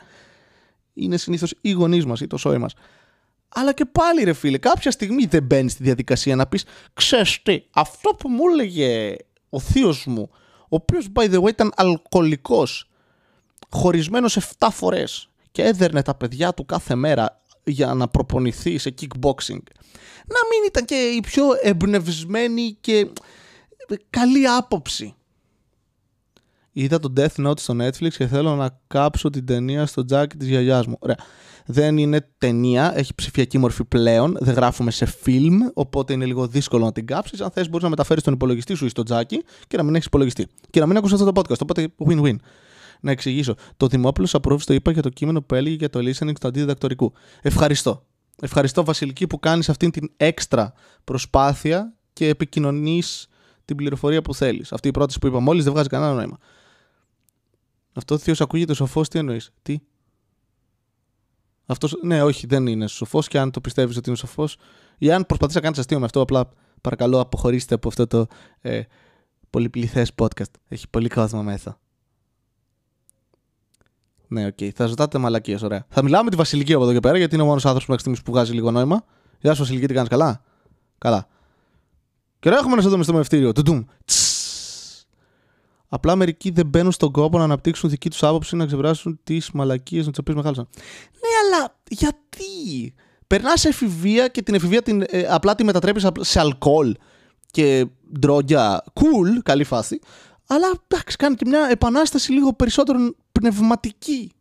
[0.94, 2.74] είναι συνήθως οι γονείς μας ή το σώμα μας.
[3.54, 7.62] Αλλά και πάλι ρε φίλε, κάποια στιγμή δεν μπαίνει στη διαδικασία να πεις: Ξέρεις τι,
[7.70, 9.16] αυτό που μου έλεγε
[9.48, 10.30] ο θείος μου,
[10.62, 12.90] ο οποίος by the way ήταν αλκοολικός,
[13.70, 19.62] χωρισμένος 7 φορές και έδερνε τα παιδιά του κάθε μέρα για να προπονηθεί σε kickboxing.
[20.26, 23.10] Να μην ήταν και η πιο εμπνευσμένη και
[24.10, 25.14] καλή άποψη.
[26.72, 30.48] Είδα το Death Note στο Netflix και θέλω να κάψω την ταινία στο τζάκι της
[30.48, 30.96] γιαγιάς μου.
[30.98, 31.16] Ωραία.
[31.66, 36.84] Δεν είναι ταινία, έχει ψηφιακή μορφή πλέον, δεν γράφουμε σε φιλμ, οπότε είναι λίγο δύσκολο
[36.84, 37.40] να την κάψεις.
[37.40, 40.06] Αν θες μπορείς να μεταφέρεις τον υπολογιστή σου ή στο τζάκι και να μην έχεις
[40.06, 40.46] υπολογιστή.
[40.70, 42.36] Και να μην ακούσεις αυτό το podcast, οπότε win-win.
[43.00, 43.54] Να εξηγήσω.
[43.76, 47.12] Το Δημόπουλος Απρόβη το είπα για το κείμενο που έλεγε για το listening στο αντιδιδακτορικού.
[47.42, 48.06] Ευχαριστώ.
[48.40, 50.72] Ευχαριστώ Βασιλική που κάνεις αυτήν την έξτρα
[51.04, 53.26] προσπάθεια και επικοινωνείς
[53.64, 54.72] την πληροφορία που θέλεις.
[54.72, 56.38] Αυτή η πρόταση που είπα μόλις δεν βγάζει κανένα νόημα.
[57.92, 59.80] Αυτό θείος ακούγεται σοφός, τι εννοείς; Τι;
[61.66, 64.56] Αυτός, ναι, όχι, δεν είναι σοφός και αν το πιστεύεις ότι είναι σοφός,
[64.98, 66.48] ή αν προσπαθείς να κάνεις αστείο με αυτό, απλά
[66.80, 68.26] παρακαλώ αποχωρήστε από αυτό το
[68.60, 68.82] ε,
[69.50, 70.50] πολυπληθές podcast.
[70.68, 71.78] Έχει πολύ κόσμο μέσα.
[74.28, 74.56] Ναι, OK.
[74.60, 74.70] Okay.
[74.74, 75.86] Θα ζητάτε μαλακίες, ωραία.
[75.88, 78.00] Θα μιλάω με τη Βασιλική από εδώ και πέρα, γιατί είναι ο μόνος άνθρωπος μέχρι
[78.00, 79.04] στιγμής που βγάζει λίγο νόημα.
[79.40, 80.42] Γεια σου, Βασιλική, τι κάνεις καλά;
[80.98, 81.28] Καλά.
[82.38, 83.52] Και ρε, έχουμε ένα εδώ με στο μευτήριο.
[83.52, 83.84] Τουντουμ.
[85.94, 90.04] Απλά μερικοί δεν μπαίνουν στον κόπο να αναπτύξουν δική τους άποψη να ξεπεράσουν τις μαλακίες
[90.04, 90.68] με τις οποίες μεγάλωσαν.
[91.12, 92.94] Ναι, αλλά γιατί;
[93.26, 96.96] Περνάς εφηβεία και την εφηβεία την, ε, απλά τη μετατρέπεις σε αλκοόλ
[97.50, 97.86] και
[98.18, 98.84] ντρόγκια.
[98.94, 99.98] Cool, καλή φάση.
[100.46, 104.32] Αλλά εντάξει, κάνει και μια επανάσταση λίγο περισσότερο πνευματική.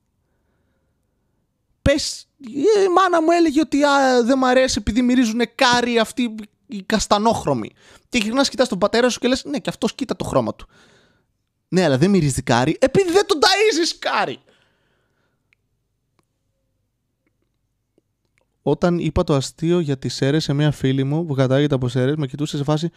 [1.82, 6.36] Πες, η μάνα μου έλεγε ότι α, δεν μ' αρέσει επειδή μυρίζουν κάρι αυτοί
[6.68, 7.72] οι καστανόχρωμοι.
[8.10, 10.68] Και γυρνάς κοιτάς τον πατέρα σου και λες: Ναι, και αυτός κοίτα το χρώμα του.
[11.74, 14.40] Ναι, αλλά δεν μυρίζει κάρι επειδή δεν τον ταΐζεις κάρι.
[18.62, 22.16] Όταν είπα το αστείο για τις αίρε σε μια φίλη μου που κατάγεται από σέρες,
[22.16, 22.90] με κοιτούσε σε φάση.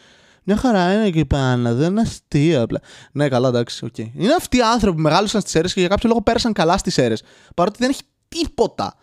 [0.42, 2.80] Μια χαρά είναι εκεί πάνω, δεν είναι αστεία απλά.
[3.12, 3.94] Ναι, καλά, εντάξει, OK.
[3.96, 4.10] Okay.
[4.14, 6.98] Είναι αυτοί οι άνθρωποι που μεγάλωσαν στις Σέρρες και για κάποιο λόγο πέρασαν καλά στις
[6.98, 7.14] Σέρρες.
[7.54, 8.96] Παρότι δεν έχει τίποτα.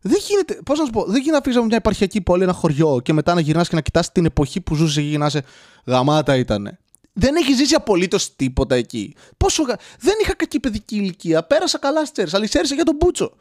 [0.00, 2.52] Δεν γίνεται, πώς να σου πω, δεν γίνεται να φύγεις από μια επαρχιακή πόλη, ένα
[2.52, 5.42] χωριό και μετά να γυρνάς και να κοιτάς την εποχή που ζούσε και να είσαι
[5.84, 6.78] γαμάτα ήταν.
[7.12, 9.14] Δεν έχει ζήσει απολύτως τίποτα εκεί.
[9.36, 9.64] Πόσο...
[9.98, 11.42] Δεν είχα κακή παιδική ηλικία.
[11.42, 13.36] Πέρασα καλά στις Σέρρες, αλλά οι για τον μπούτσο.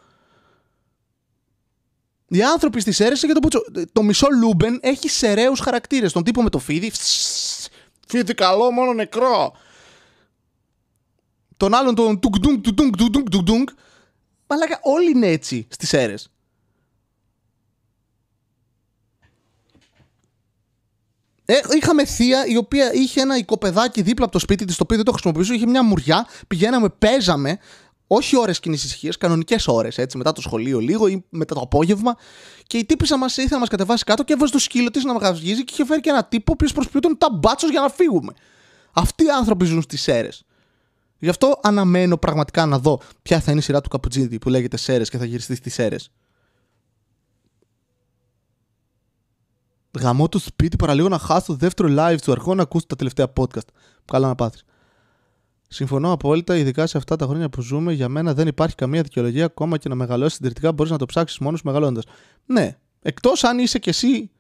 [2.28, 3.64] Οι άνθρωποι στις Σέρρες για τον μπούτσο.
[3.92, 6.12] Το μισό Luben έχει Σερραίους χαρακτήρες.
[6.12, 6.92] Τον τύπο με το φίδι.
[8.08, 9.56] Φίδι καλό, μόνο νεκρό.
[11.58, 13.70] Τον άλλον τον τουκ τουκ
[14.48, 16.16] Μαλάκα, όλοι είναι έτσι στις Σέρρες.
[21.76, 25.06] Είχαμε θεία η οποία είχε ένα οικοπεδάκι δίπλα από το σπίτι της, το οποίο δεν
[25.06, 25.54] το χρησιμοποιούσε.
[25.54, 27.58] Είχε μια μουριά, πηγαίναμε, παίζαμε.
[28.08, 32.16] Όχι ώρες κοινή ησυχία, κανονικές ώρες, έτσι, μετά το σχολείο λίγο ή μετά το απόγευμα.
[32.68, 35.14] Και η τύπησα μας ήθελε να μας κατεβάσει κάτω και έβαζε το σκύλο της να
[35.14, 38.34] μαγαζίζει και είχε φέρει και ένα τύπο που προσποιούταν τα μπάτσος για να φύγουμε.
[38.94, 40.30] Αυτοί οι άνθρωποι ζουν στις αίρε.
[41.18, 44.78] Γι' αυτό αναμένω πραγματικά να δω ποια θα είναι η σειρά του Καπουτζίδη που λέγεται
[44.78, 45.96] Σέρες και θα γυριστεί στις αίρε.
[50.00, 53.34] Γαμώ το σπίτι παραλίγο να χάσω το δεύτερο live του αρχών να ακούσω τα τελευταία
[53.36, 53.68] podcast.
[54.06, 54.64] Καλά να πάθεις.
[55.68, 57.94] Συμφωνώ απόλυτα, ειδικά σε αυτά τα χρόνια που ζούμε.
[57.94, 61.38] Για μένα δεν υπάρχει καμία δικαιολογία ακόμα και να μεγαλώσεις συντηρητικά μπορείς να το ψάξεις
[61.38, 62.04] μόνος μεγαλώντας.
[62.46, 64.32] Ναι, εκτός αν είσαι κι εσύ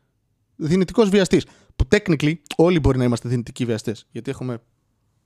[0.55, 1.45] δυνητικός βιαστής.
[1.75, 4.05] Που technically όλοι μπορεί να είμαστε δυνητικοί βιαστές.
[4.11, 4.61] Γιατί έχουμε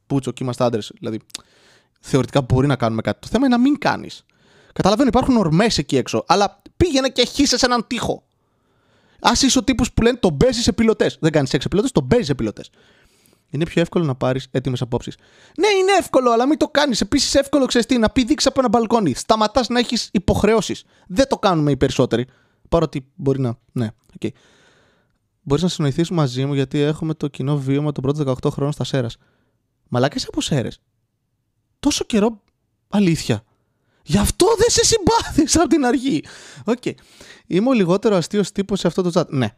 [0.08, 0.92] πούτσο και είμαστε άντρες.
[1.00, 1.20] Δηλαδή,
[2.00, 3.20] θεωρητικά μπορεί να κάνουμε κάτι.
[3.20, 4.26] Το θέμα είναι να μην κάνεις.
[4.74, 6.24] Καταλαβαίνω, υπάρχουν ορμές εκεί έξω.
[6.28, 8.24] Αλλά πήγαινε και χύσε έναν τοίχο.
[9.28, 11.18] Α είσαι ο τύπος που λένε τον παίζεις σε πιλωτές.
[11.20, 12.70] Δεν κάνεις σεξ σε πιλωτές, τον παίζεις σε πιλωτές.
[13.50, 15.18] Είναι πιο εύκολο να πάρεις έτοιμες απόψεις.
[15.58, 17.02] Ναι, είναι εύκολο, αλλά μην το κάνεις.
[17.02, 19.14] Επίσης, εύκολο ξέρεις τι, να πει δείξεις από ένα μπαλκόνι.
[19.14, 20.84] Σταματάς να έχεις υποχρεώσεις.
[21.08, 22.26] Δεν το κάνουμε οι περισσότεροι.
[22.70, 23.58] Παρότι μπορεί να.
[23.72, 24.22] Ναι, OK.
[24.22, 24.30] Okay.
[25.42, 28.84] Μπορείς να συνεννοηθείς μαζί μου γιατί έχουμε το κοινό βίωμα των πρώτων 18 χρόνων στας
[28.84, 29.18] Σέρρας.
[29.88, 30.80] Μαλάκες από Σέρρες.
[31.80, 32.42] Τόσο καιρό.
[32.90, 33.44] Αλήθεια.
[34.08, 36.24] Γι' αυτό δεν σε συμπάθησα από την αρχή.
[36.66, 36.78] OK.
[36.84, 36.94] Okay.
[37.48, 39.28] Είμαι ο λιγότερο αστείος τύπος σε αυτό το chat.
[39.30, 39.56] Ναι.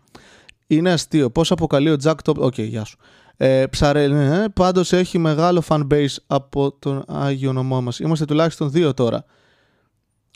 [0.67, 1.29] Είναι αστείο.
[1.29, 2.35] Πώς αποκαλεί ο Jack Top.
[2.35, 2.97] OK, okay, γεια σου.
[3.37, 7.99] Ε, ψαρέ, ναι, Πάντως έχει μεγάλο fan base από τον Άγιο Νομό μας.
[7.99, 9.25] Είμαστε τουλάχιστον δύο τώρα.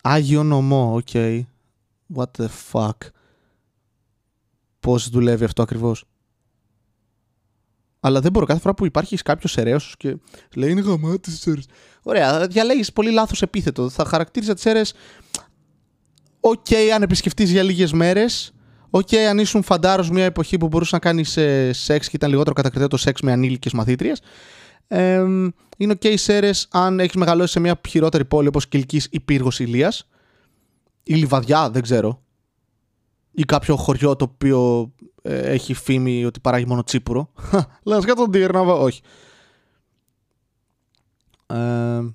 [0.01, 1.07] Άγιο Νομό, OK.
[1.11, 1.41] Okay.
[2.15, 2.97] What the fuck;
[4.79, 6.05] Πώς δουλεύει αυτό ακριβώς;
[7.99, 10.17] Αλλά δεν μπορώ κάθε φορά που υπάρχει κάποιος αιρέο και
[10.55, 11.61] λέει είναι γαμάτες οι Σέρρες.
[12.03, 13.89] Ωραία, διαλέγεις πολύ λάθος επίθετο.
[13.89, 14.93] Θα χαρακτήριζα τις Σέρρες.
[16.39, 18.53] OK, okay, αν επισκεφτείς για λίγες μέρες.
[18.89, 22.29] OK, okay, αν ήσουν φαντάρος μια εποχή που μπορούσες να κάνεις ε, σεξ και ήταν
[22.29, 24.21] λιγότερο κατακριτέο το σεξ με ανήλικες μαθήτριες.
[24.87, 25.25] Ε,
[25.77, 29.59] είναι OK okay, Σέρρες αν έχεις μεγαλώσει σε μια χειρότερη πόλη όπως Κιλκίς ή Πύργος
[29.59, 30.07] Ηλείας.
[31.03, 32.21] Ή Λιβαδιά, δεν ξέρω.
[33.31, 37.31] Ή κάποιο χωριό το οποίο ε, έχει φήμη ότι παράγει μόνο τσίπουρο.
[37.83, 39.01] Λες για τον Τύρναβο, όχι.
[41.51, 42.13] Ε,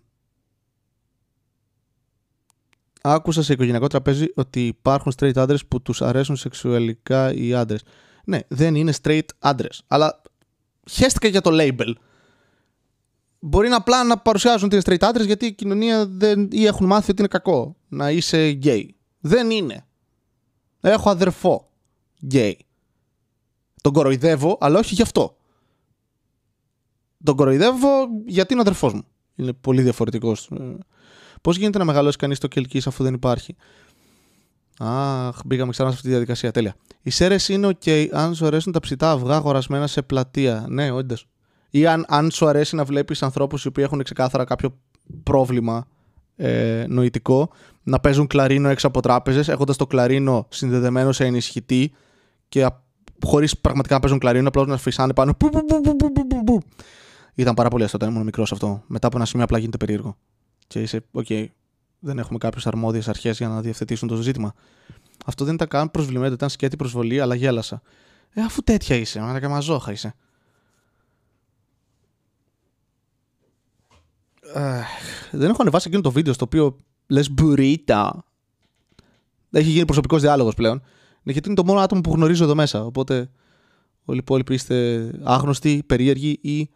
[3.03, 7.83] άκουσα σε οικογενειακό τραπέζι ότι υπάρχουν straight άντρες που τους αρέσουν σεξουαλικά οι άντρες.
[8.25, 9.83] Ναι, δεν είναι straight άντρες.
[9.87, 10.23] Αλλά
[10.91, 11.93] χέστηκα για το label.
[13.39, 16.87] Μπορεί να απλά να παρουσιάζουν ότι είναι straight άντρες γιατί η κοινωνία δεν, ή έχουν
[16.87, 18.85] μάθει ότι είναι κακό να είσαι gay.
[19.21, 19.87] Δεν είναι.
[20.81, 21.71] Έχω αδερφό
[22.31, 22.53] gay.
[23.83, 25.37] Τον κοροϊδεύω, αλλά όχι γι' αυτό.
[27.25, 27.89] Τον κοροϊδεύω
[28.27, 29.05] γιατί είναι ο αδερφός μου.
[29.37, 30.51] Είναι πολύ διαφορετικός.
[30.61, 30.79] Ε,
[31.43, 33.57] Πώς γίνεται να μεγαλώσει κανείς το κελκί αφού δεν υπάρχει;
[34.79, 36.51] Αχ, μπήκαμε ξανά σε αυτή τη διαδικασία.
[36.51, 36.75] Τέλεια.
[37.03, 40.67] Οι Σέρρες είναι OK αν σου αρέσουν τα ψητά αυγά αγορασμένα σε πλατεία.
[40.69, 41.27] Ναι, όντως.
[41.71, 44.79] Ή αν, αν σου αρέσει να βλέπεις ανθρώπους οι οποίοι έχουν ξεκάθαρα κάποιο
[45.23, 45.87] πρόβλημα
[46.37, 47.51] ε, νοητικό
[47.83, 51.93] να παίζουν κλαρίνο έξω από τράπεζες, έχοντας το κλαρίνο συνδεδεμένο σε ενισχυτή
[52.49, 52.67] και
[53.25, 55.35] χωρίς πραγματικά να παίζουν κλαρίνο, απλώς να φυσάνε πάνω.
[55.35, 56.61] Που, που, που, που, που, που.
[57.39, 58.83] Ήταν πάρα πολύ αστείο όταν ήμουν μικρός αυτό.
[58.87, 60.17] Μετά από ένα σημείο απλά γίνεται περίεργο.
[60.67, 61.47] Και είσαι, OK, okay,
[61.99, 64.55] δεν έχουμε κάποιες αρμόδιες αρχές για να διευθετήσουν το ζήτημα.
[65.27, 67.83] Αυτό δεν ήταν καν προσβλημένο, ήταν σκέτη προσβολή, αλλά γέλασα.
[68.31, 70.15] Ε, αφού τέτοια είσαι, μα μαζόχα είσαι.
[74.55, 74.81] Ε,
[75.31, 78.25] δεν έχω ανεβάσει εκείνο το βίντεο στο οποίο λες μπουρίτα.
[79.51, 80.83] Έχει γίνει προσωπικός διάλογος πλέον.
[81.23, 82.85] Ναι, γιατί είναι το μόνο άτομο που γνωρίζω εδώ μέσα.
[82.85, 83.31] Οπότε
[84.05, 86.71] όλοι οι υπόλοιποι είστε άγνωστοι, περίεργοι ή.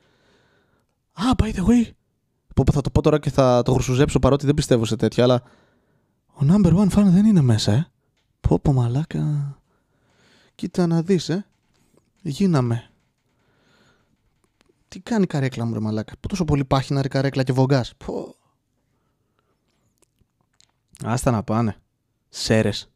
[1.20, 1.90] Α, by the way.
[2.54, 5.42] Που θα το πω τώρα και θα το χρουσουζέψω παρότι δεν πιστεύω σε τέτοια, αλλά.
[6.26, 7.90] Ο number one fan δεν είναι μέσα, ε.
[8.40, 9.58] Πω πω μαλάκα.
[10.54, 11.46] Κοίτα να δεις, ε.
[12.22, 12.90] Γίναμε.
[14.88, 16.12] Τι κάνει η καρέκλα μου ρε μαλάκα.
[16.20, 17.94] Πού τόσο πολύ πάχει ρε καρέκλα και βογκάς.
[17.96, 18.34] Πω.
[21.04, 21.76] Άστα να πάνε.
[22.28, 22.90] Σέρες.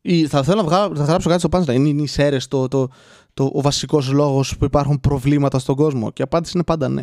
[0.00, 1.72] Ή θα θέλω να, βγάλω, θα γράψω κάτι στο πάνω.
[1.72, 2.88] Είναι, είναι οι σέρες το, το,
[3.34, 6.10] το, ο βασικός λόγος που υπάρχουν προβλήματα στον κόσμο.
[6.10, 7.02] Και η απάντηση είναι πάντα ναι.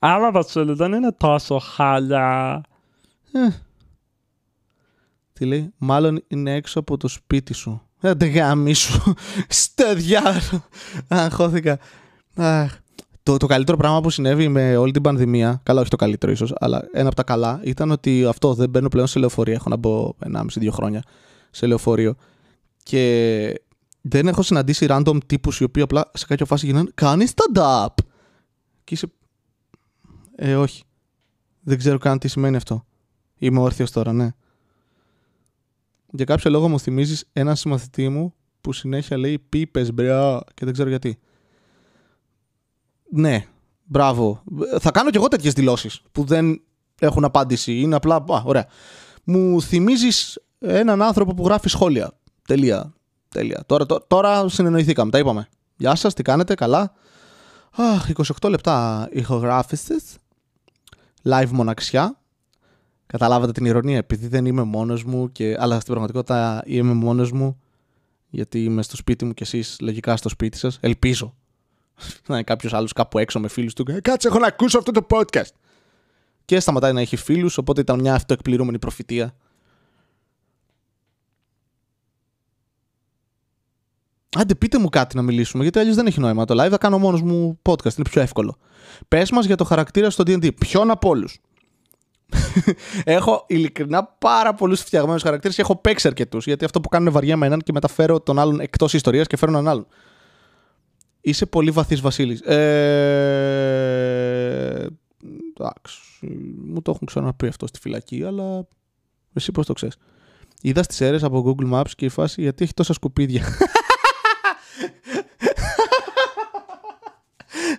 [0.00, 2.60] Άρα Βασίλη δεν είναι τόσο χάλια.
[3.32, 3.48] Ε.
[5.32, 7.82] Τι λέει, μάλλον είναι έξω από το σπίτι σου.
[8.00, 9.14] Δεν γάμι σου.
[9.48, 10.64] Στο διάλογο.
[11.08, 11.78] Αγχώθηκα.
[13.22, 16.52] Το, το καλύτερο πράγμα που συνέβη με όλη την πανδημία, καλά όχι το καλύτερο ίσως,
[16.58, 19.54] αλλά ένα από τα καλά, ήταν ότι αυτό δεν μπαίνω πλέον σε λεωφορεία.
[19.54, 21.02] Έχω να μπω 1,5-2 χρόνια
[21.50, 22.14] σε λεωφορείο.
[22.82, 23.62] Και
[24.08, 27.94] δεν έχω συναντήσει random τύπους οι οποίοι απλά σε κάποια φάση γίνανε Κάνεις stand-up.
[28.84, 29.06] Και είσαι.
[30.36, 30.82] Ε, όχι.
[31.60, 32.84] Δεν ξέρω καν τι σημαίνει αυτό.
[33.38, 34.30] Είμαι όρθιος τώρα, ναι.
[36.10, 40.72] Για κάποιο λόγο μου θυμίζεις έναν συμμαθητή μου που συνέχεια λέει πίπες, μπρεά και δεν
[40.72, 41.18] ξέρω γιατί.
[43.10, 43.46] Ναι,
[43.84, 44.42] μπράβο.
[44.80, 46.62] Θα κάνω κι εγώ τέτοιες δηλώσεις που δεν
[46.98, 47.80] έχουν απάντηση.
[47.80, 48.14] Είναι απλά.
[48.14, 48.66] Α, ωραία.
[49.24, 52.18] Μου θυμίζεις έναν άνθρωπο που γράφει σχόλια.
[52.46, 52.92] Τελεία.
[53.28, 53.62] Τελεία.
[53.66, 55.10] Τώρα, τώρα, τώρα συνεννοηθήκαμε.
[55.10, 55.48] Τα είπαμε.
[55.76, 56.92] Γεια σας, τι κάνετε, καλά;
[57.70, 58.08] Αχ,
[58.40, 60.16] 28 λεπτά ηχογράφησης.
[61.22, 62.18] Live μοναξιά.
[63.06, 65.56] Καταλάβατε την ηρωνία, επειδή δεν είμαι μόνος μου, και...
[65.58, 67.60] αλλά στην πραγματικότητα είμαι μόνος μου,
[68.28, 70.78] γιατί είμαι στο σπίτι μου και εσείς λογικά στο σπίτι σας.
[70.80, 71.34] Ελπίζω
[72.26, 73.84] να είναι κάποιος άλλος κάπου έξω με φίλους του.
[74.02, 75.52] Κάτσε, έχω να ακούσω αυτό το podcast.
[76.44, 79.34] Και σταματάει να έχει φίλους, οπότε ήταν μια αυτοεκπληρούμενη προφητεία.
[84.36, 86.44] Άντε, πείτε μου κάτι να μιλήσουμε, γιατί αλλιώς δεν έχει νόημα.
[86.44, 88.56] Το live θα κάνω μόνος μου podcast, είναι πιο εύκολο.
[89.08, 90.54] Πες μας για το χαρακτήρα στο DD.
[90.54, 91.40] Ποιον από όλους;
[93.04, 96.44] έχω ειλικρινά πάρα πολλούς φτιαγμένους χαρακτήρες και έχω παίξει αρκετούς.
[96.44, 99.58] Γιατί αυτό που κάνουν βαριά με έναν και μεταφέρω τον άλλον εκτός ιστορίας και φέρνω
[99.58, 99.86] έναν άλλον.
[101.20, 102.40] Είσαι πολύ βαθύς Βασίλης.
[102.40, 102.56] Ε...
[105.58, 106.00] Εντάξει.
[106.64, 108.66] Μου το έχουν ξαναπεί αυτό στη φυλακή, αλλά
[109.32, 109.96] εσύ πώς το ξέρεις.
[110.62, 113.44] Είδας στι αίρες από Google Maps και η φάση γιατί έχει τόσα σκουπίδια.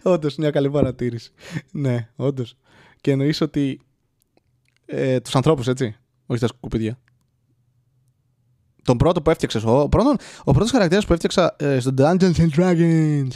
[0.04, 1.32] όντως, μια καλή παρατήρηση.
[1.72, 2.56] ναι, όντως.
[3.02, 3.82] Και εννοείς ότι
[4.86, 5.96] ε, τους ανθρώπους, έτσι.
[6.26, 7.00] Όχι τα σκουπίδια.
[8.84, 9.64] Τον πρώτο που έφτιαξες.
[9.64, 13.36] Ο, πρώτο, ο πρώτος χαρακτήρας που έφτιαξα ε, στο Dungeons and Dragons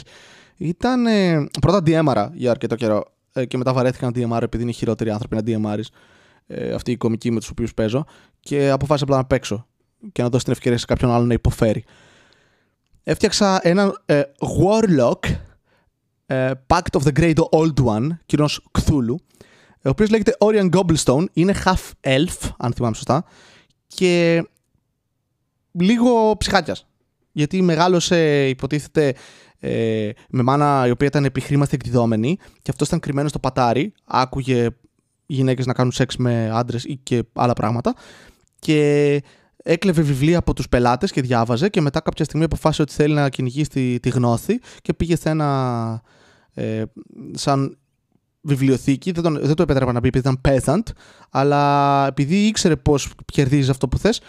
[0.56, 3.04] ήταν ε, πρώτα DMR για αρκετό καιρό.
[3.32, 5.42] Ε, και μετά βαρέθηκα να DMR επειδή είναι οι χειρότεροι άνθρωποι να
[5.74, 5.80] DMR.
[6.46, 8.04] Ε, αυτή η κομική με τους οποίους παίζω.
[8.40, 9.66] Και αποφάσισα απλά να παίξω
[10.12, 11.84] και να δώσω την ευκαιρία σε κάποιον άλλον να υποφέρει.
[13.02, 15.36] Έφτιαξα έναν ε, Warlock ε,
[16.66, 19.14] Pact of the Great Old One, κοινό Cthulhu,
[19.84, 23.24] ο οποίος λέγεται Orion Gobblestone, είναι half elf, αν θυμάμαι σωστά,
[23.86, 24.44] και
[25.72, 26.86] λίγο ψυχάτιας.
[27.32, 29.14] Γιατί μεγάλωσε, υποτίθεται,
[29.58, 34.68] ε, με μάνα η οποία ήταν επιχρήμαστη εκδιδόμενη και αυτός ήταν κρυμμένος στο πατάρι, άκουγε
[35.26, 37.94] γυναίκες να κάνουν σεξ με άντρες ή και άλλα πράγματα
[38.58, 39.22] και
[39.66, 43.28] έκλεβε βιβλία από τους πελάτες και διάβαζε και μετά κάποια στιγμή αποφάσισε ότι θέλει να
[43.28, 46.02] κυνηγήσει τη, γνώση και πήγε σε ένα
[46.54, 46.82] ε,
[47.32, 47.78] σαν
[48.40, 50.82] βιβλιοθήκη, δεν, τον, δεν το επέτρεπα να πει επειδή ήταν peasant,
[51.30, 54.20] αλλά επειδή ήξερε πώς κερδίζεις αυτό που θες,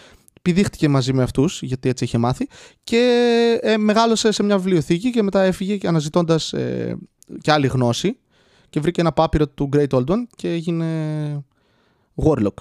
[0.42, 2.48] πηδήχτηκε μαζί με αυτούς, γιατί έτσι είχε μάθει,
[2.84, 6.96] και ε, μεγάλωσε σε μια βιβλιοθήκη και μετά έφυγε αναζητώντας ε,
[7.40, 8.18] και άλλη γνώση
[8.70, 11.44] και βρήκε ένα πάπυρο του Great Old One και έγινε
[12.24, 12.54] Warlock.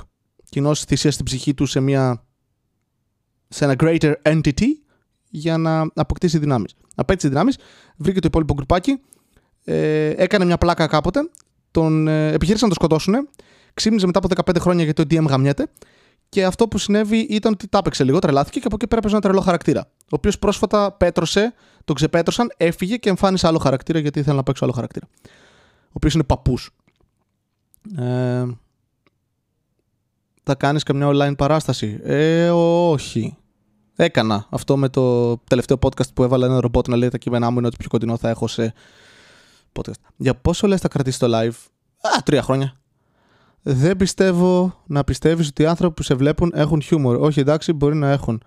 [0.49, 2.24] Κοινώς θυσίασε την ψυχή του σε, μια,
[3.55, 4.65] σε ένα greater entity
[5.29, 6.75] για να αποκτήσει δυνάμεις.
[6.95, 7.57] Απέτυχε δυνάμεις,
[7.97, 8.99] βρήκε το υπόλοιπο γκρουπάκι,
[9.63, 11.29] ε, έκανε μια πλάκα κάποτε
[11.75, 13.29] τον ε, επιχείρησαν να το σκοτώσουν.
[13.73, 15.67] Ξύπνησε μετά από 15 χρόνια γιατί το DM γαμιέται.
[16.29, 19.15] Και αυτό που συνέβη ήταν ότι τα έπαιξε λίγο, τρελάθηκε και από εκεί πέρα έπαιζε
[19.15, 19.87] ένα τρελό χαρακτήρα.
[19.97, 24.63] Ο οποίος πρόσφατα πέτρωσε, τον ξεπέτρωσαν, έφυγε και εμφάνισε άλλο χαρακτήρα γιατί ήθελε να παίξει
[24.63, 25.07] άλλο χαρακτήρα.
[25.93, 26.69] οποίος είναι παππούς.
[27.97, 28.45] Ε,
[30.43, 33.37] θα κάνεις καμιά online παράσταση; Ε, όχι.
[33.95, 37.57] Έκανα αυτό με το τελευταίο podcast που έβαλα ένα ρομπότ να λέει τα κείμενά μου
[37.57, 38.73] είναι ότι πιο κοντινό θα έχω σε
[39.73, 39.99] podcast.
[40.15, 41.53] Για πόσο λες θα κρατήσει το live?
[42.01, 42.79] Α, τρία χρόνια.
[43.61, 47.15] Δεν πιστεύω να πιστεύεις ότι οι άνθρωποι που σε βλέπουν έχουν χιούμορ.
[47.15, 48.43] Όχι εντάξει, μπορεί να έχουν.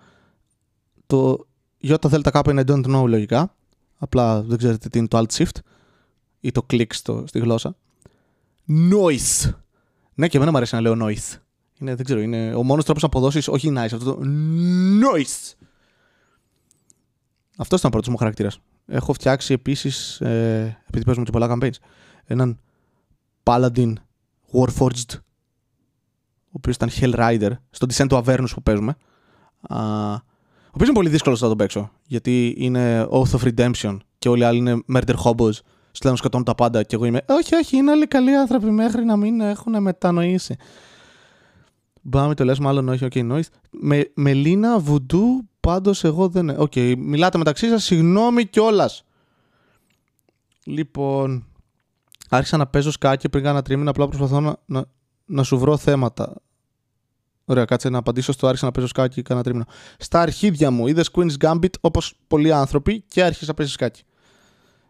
[1.07, 2.03] Το ΙΔΚ
[2.49, 3.55] είναι don't know λογικά.
[3.97, 5.57] Απλά δεν ξέρετε τι είναι το alt shift
[6.39, 7.75] ή το click στο, στη γλώσσα.
[8.67, 9.53] Noise.
[10.13, 11.37] Ναι, και εμένα μου αρέσει να λέω noise.
[11.81, 14.19] Είναι, δεν ξέρω, είναι ο μόνος τρόπος να αποδώσεις, όχι nice, αυτό το
[15.01, 15.53] noise.
[17.57, 18.59] Αυτός ήταν ο πρώτος μου χαρακτήρας.
[18.87, 21.77] Έχω φτιάξει επίσης, ε, επειδή παίζουμε και πολλά campaigns,
[22.25, 22.59] έναν
[23.43, 23.93] Paladin
[24.51, 25.17] Warforged,
[26.45, 28.95] ο οποίος ήταν Hell Rider, στο Descent to Avernus που παίζουμε.
[29.61, 34.29] Α, ο οποίος είναι πολύ δύσκολος να τον παίξω, γιατί είναι Oath of Redemption και
[34.29, 35.53] όλοι οι άλλοι είναι Murder Hobos,
[35.91, 39.15] στέλνουν σκοτώνουν τα πάντα και εγώ είμαι όχι, όχι, είναι όλοι καλοί άνθρωποι μέχρι να
[39.15, 40.55] μην έχουν μετανοήσει.
[42.01, 43.47] Μπάμε το λες μάλλον όχι, ok, nice.
[43.69, 46.49] Με, Μελίνα, Βουντού, πάντως εγώ δεν...
[46.49, 49.03] OK, okay, μιλάτε μεταξύ σας, συγγνώμη κιόλας.
[50.63, 51.45] Λοιπόν,
[52.29, 54.85] άρχισα να παίζω σκάκι πριν κάνα τρίμηνα, απλά προσπαθώ να, να,
[55.25, 56.35] να σου βρω θέματα.
[57.45, 59.67] Ωραία, κάτσε να απαντήσω στο άρχισα να παίζω σκάκι κάνα τρίμηνα.
[59.97, 64.03] Στα αρχίδια μου είδες Queen's Gambit όπως πολλοί άνθρωποι και άρχισα να παίζει σκάκι.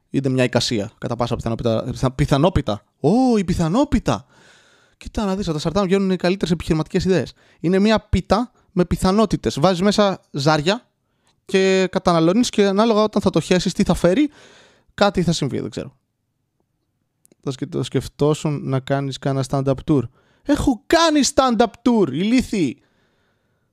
[0.10, 1.93] Είδε μια εικασία κατά πάσα πιθανότητα.
[2.15, 2.84] Πιθανότητα.
[3.00, 4.26] Ω, η πιθανότητα.
[4.99, 7.33] Κοίτα να δεις, τα σαρτά βγαίνουν οι καλύτερες επιχειρηματικές ιδέες.
[7.59, 9.59] Είναι μια πίτα με πιθανότητες.
[9.59, 10.88] Βάζεις μέσα ζάρια
[11.45, 14.29] και καταναλώνεις και ανάλογα όταν θα το χέσεις, τι θα φέρει,
[14.93, 15.97] κάτι θα συμβεί, δεν ξέρω.
[17.43, 20.01] Θα το σκεφτόσουν να κάνεις κανένα stand-up tour.
[20.43, 22.81] Έχω κάνει stand-up tour, ηλίθιοι.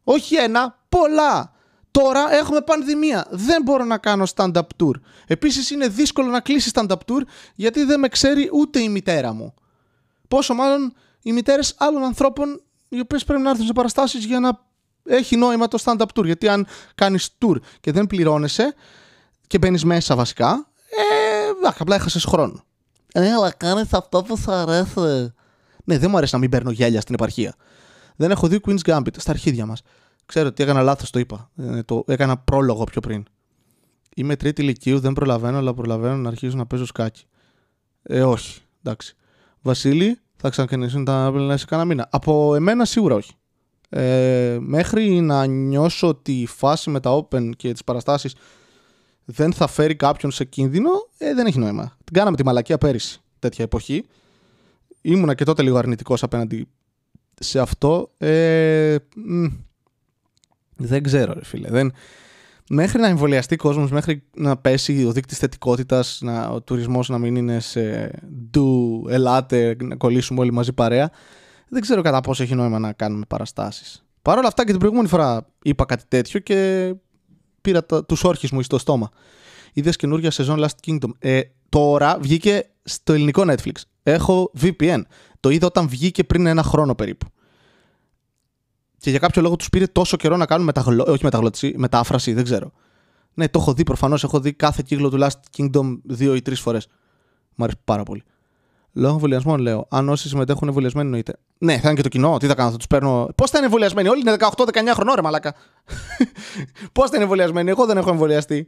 [0.05, 1.53] Όχι ένα, πολλά.
[1.91, 3.27] Τώρα έχουμε πανδημία.
[3.31, 4.95] Δεν μπορώ να κάνω stand-up tour.
[5.27, 7.21] Επίσης είναι δύσκολο να κλείσεις stand-up tour
[7.55, 9.55] γιατί δεν με ξέρει ούτε η μητέρα μου.
[10.29, 10.95] Πόσο μάλλον
[11.27, 14.65] οι μητέρες άλλων ανθρώπων οι οποίες πρέπει να έρθουν σε παραστάσεις για να
[15.05, 16.25] έχει νόημα το stand-up tour.
[16.25, 18.75] Γιατί αν κάνεις tour και δεν πληρώνεσαι
[19.47, 22.65] και μπαίνεις μέσα βασικά, ε, απλά έχασες χρόνο.
[23.13, 25.35] Ε, αλλά κάνεις αυτό που σου αρέσει.
[25.85, 27.55] Ναι, δεν μου αρέσει να μην παίρνω γέλια στην επαρχία.
[28.17, 29.83] Δεν έχω δει Queen's Gambit στα αρχίδια μας.
[30.27, 31.51] Ξέρω ότι έκανα λάθος, το είπα.
[31.57, 33.25] Ε, το έκανα πρόλογο πιο πριν.
[34.17, 37.25] Είμαι τρίτη ηλικίου, δεν προλαβαίνω, αλλά προλαβαίνω να αρχίσω να παίζω σκάκι.
[38.03, 38.61] Ε, όχι.
[38.83, 39.17] Εντάξει.
[39.61, 42.09] Βασίλη, θα ξανακαινήσουν τα πλένα σε κανένα μήνα.
[42.11, 43.33] Από εμένα σίγουρα όχι.
[43.89, 48.35] Ε, μέχρι να νιώσω ότι η φάση με τα open και τις παραστάσεις
[49.25, 51.97] δεν θα φέρει κάποιον σε κίνδυνο, ε, δεν έχει νόημα.
[52.05, 54.07] Την κάναμε τη μαλακία πέρυσι, τέτοια εποχή.
[55.01, 56.69] Ήμουνα και τότε λίγο αρνητικός απέναντι
[57.41, 58.11] σε αυτό.
[58.19, 58.97] Ε,
[60.77, 61.69] δεν ξέρω, ρε φίλε.
[61.71, 61.93] Δεν,
[62.69, 67.37] μέχρι να εμβολιαστεί ο κόσμος, μέχρι να πέσει ο δείκτης θετικότητας, ο τουρισμός να μην
[67.37, 68.11] είναι σε
[68.51, 71.11] ντου, ελάτε, να κολλήσουμε όλοι μαζί παρέα,
[71.69, 74.05] δεν ξέρω κατά πόσο έχει νόημα να κάνουμε παραστάσεις.
[74.23, 76.95] Παρ' όλα αυτά και την προηγούμενη φορά είπα κάτι τέτοιο και
[77.61, 79.11] πήρα τους όρχες μου στο στόμα.
[79.73, 81.11] Είδες καινούργια σεζόν Last Kingdom.
[81.19, 83.73] Ε, τώρα βγήκε στο ελληνικό Netflix.
[84.03, 85.01] Έχω VPN.
[85.41, 87.27] Το είδα όταν βγήκε πριν ένα χρόνο περίπου
[88.99, 91.05] και για κάποιο λόγο τους πήρε τόσο καιρό να κάνουν μεταγλω...
[91.09, 92.73] όχι μεταγλώτηση, μετάφραση, δεν ξέρω.
[93.35, 94.25] Ναι, το έχω δει προφανώς.
[94.25, 96.89] Έχω δει κάθε κύκλο του Last Kingdom δύο ή τρεις φορές.
[97.55, 98.23] Μου αρέσει πάρα πολύ.
[98.93, 99.87] Λόγω εμβολιασμών λέω.
[99.91, 101.39] Αν όσοι συμμετέχουν εμβολιασμένοι εννοείται.
[101.59, 102.37] Ναι, θα είναι και το κοινό.
[102.37, 103.29] Τι θα κάνω, θα τους παίρνω.
[103.35, 104.47] Πώς θα είναι εμβολιασμένοι, Όλοι είναι 18-19
[104.93, 105.55] χρονών, ρε Μαλάκα.
[106.93, 108.67] Πώς θα είναι εμβολιασμένοι, Εγώ δεν έχω εμβολιαστεί.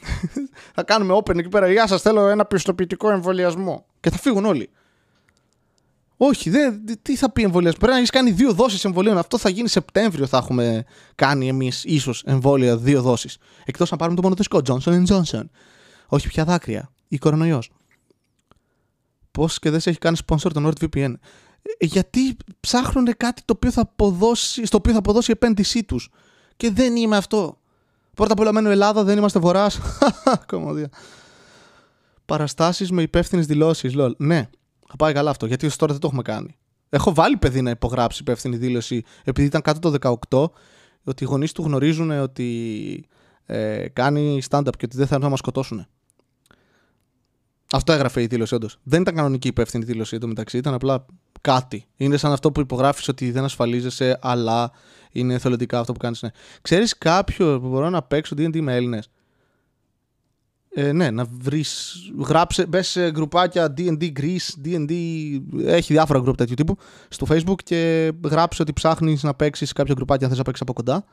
[0.74, 1.70] θα κάνουμε open εκεί πέρα.
[1.70, 3.86] Γεια σας, θέλω ένα πιστοποιητικό εμβολιασμό.
[4.00, 4.70] Και θα φύγουν όλοι.
[6.16, 7.78] Όχι, δεν, τι θα πει εμβολιασμό.
[7.78, 9.18] Πρέπει να έχεις κάνει δύο δόσεις εμβολίων.
[9.18, 10.26] Αυτό θα γίνει Σεπτέμβριο.
[10.26, 13.38] Θα έχουμε κάνει εμείς ίσως εμβόλια δύο δόσεις.
[13.64, 15.44] Εκτός να πάρουμε το μονοδοσικό Johnson Johnson.
[16.06, 16.90] Όχι πια δάκρυα.
[17.08, 17.70] Ή κορονοϊός.
[19.30, 21.14] Πώς και δεν σε έχει κάνει sponsor το NordVPN.
[21.78, 26.10] Ε, γιατί ψάχνουν κάτι το οποίο θα αποδώσει, στο οποίο θα αποδώσει η επένδυσή τους.
[26.56, 27.58] Και δεν είμαι αυτό.
[28.14, 29.80] Πρώτα απ' όλα μένω Ελλάδα, δεν είμαστε βορράς.
[30.52, 30.88] Κομμωδία.
[32.26, 33.94] Παραστάσεις με υπεύθυνες δηλώσεις.
[34.16, 34.48] Ναι,
[34.88, 36.56] θα πάει καλά αυτό, γιατί ως τώρα δεν το έχουμε κάνει.
[36.88, 40.46] Έχω βάλει παιδί να υπογράψει υπεύθυνη δήλωση, επειδή ήταν κάτω το 18,
[41.04, 43.08] ότι οι γονείς του γνωρίζουν ότι
[43.46, 45.86] ε, κάνει stand-up και ότι δεν θα να μας σκοτώσουν.
[47.72, 48.78] Αυτό έγραφε η δήλωση, όντως.
[48.82, 51.06] Δεν ήταν κανονική υπεύθυνη δήλωση μεταξύ, ήταν απλά
[51.40, 51.86] κάτι.
[51.96, 54.70] Είναι σαν αυτό που υπογράφεις ότι δεν ασφαλίζεσαι, αλλά
[55.12, 56.22] είναι εθελοντικά αυτό που κάνεις.
[56.22, 56.30] Ναι.
[56.62, 59.10] Ξέρεις κάποιο που μπορώ να παίξω DD με Έλληνες;
[60.78, 61.96] Ε, ναι, να βρεις.
[62.18, 64.92] Γράψε, μπες σε γκρουπάκια DD Greece, DD.
[65.64, 66.76] Έχει διάφορα γκρουπ τέτοιου τύπου
[67.08, 70.72] στο Facebook και γράψε ότι ψάχνεις να παίξεις κάποια γκρουπάκια αν θες να παίξεις από
[70.72, 71.04] κοντά.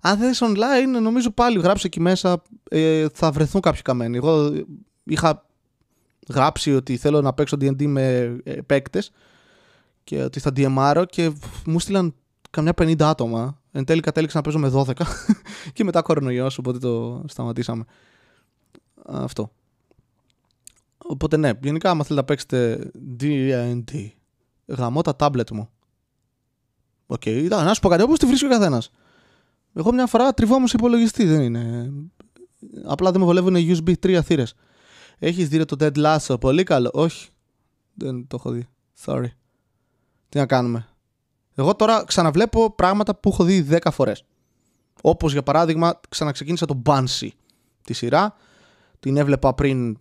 [0.00, 4.16] Αν θες online, νομίζω πάλι γράψε εκεί μέσα, ε, θα βρεθούν κάποιοι καμένοι.
[4.16, 4.52] Εγώ
[5.04, 5.46] είχα
[6.28, 9.12] γράψει ότι θέλω να παίξω D&D με ε, παίκτες
[10.04, 11.32] και ότι θα DMR και
[11.66, 12.14] μου στείλαν
[12.50, 13.60] καμιά 50 άτομα.
[13.72, 14.92] Εν τέλει κατέληξα να παίζω με 12
[15.74, 17.84] και μετά κορονοϊός, οπότε το σταματήσαμε.
[19.06, 19.52] Αυτό.
[20.98, 22.90] Οπότε ναι, γενικά άμα θέλετε να παίξετε
[23.20, 24.08] D&D,
[24.66, 25.68] γαμώ τα tablet μου.
[27.06, 27.46] Οκ, okay.
[27.48, 28.90] να σου πω κάτι, όπως τη βρίσκει ο καθένας.
[29.74, 31.92] Εγώ μια φορά τριβόμουν σε υπολογιστή, δεν είναι.
[32.84, 34.54] Απλά δεν με βολεύουν USB 3 θύρες.
[35.18, 36.90] Έχεις δει το Ted Lasso, πολύ καλό.
[36.92, 37.28] Όχι,
[37.94, 38.66] δεν το έχω δει.
[39.04, 39.28] Sorry.
[40.28, 40.88] Τι να κάνουμε.
[41.54, 44.24] Εγώ τώρα ξαναβλέπω πράγματα που έχω δει 10 φορές.
[45.02, 47.28] Όπως για παράδειγμα ξαναξεκίνησα το Banshee
[47.84, 48.34] τη σειρά.
[49.02, 49.98] Την έβλεπα πριν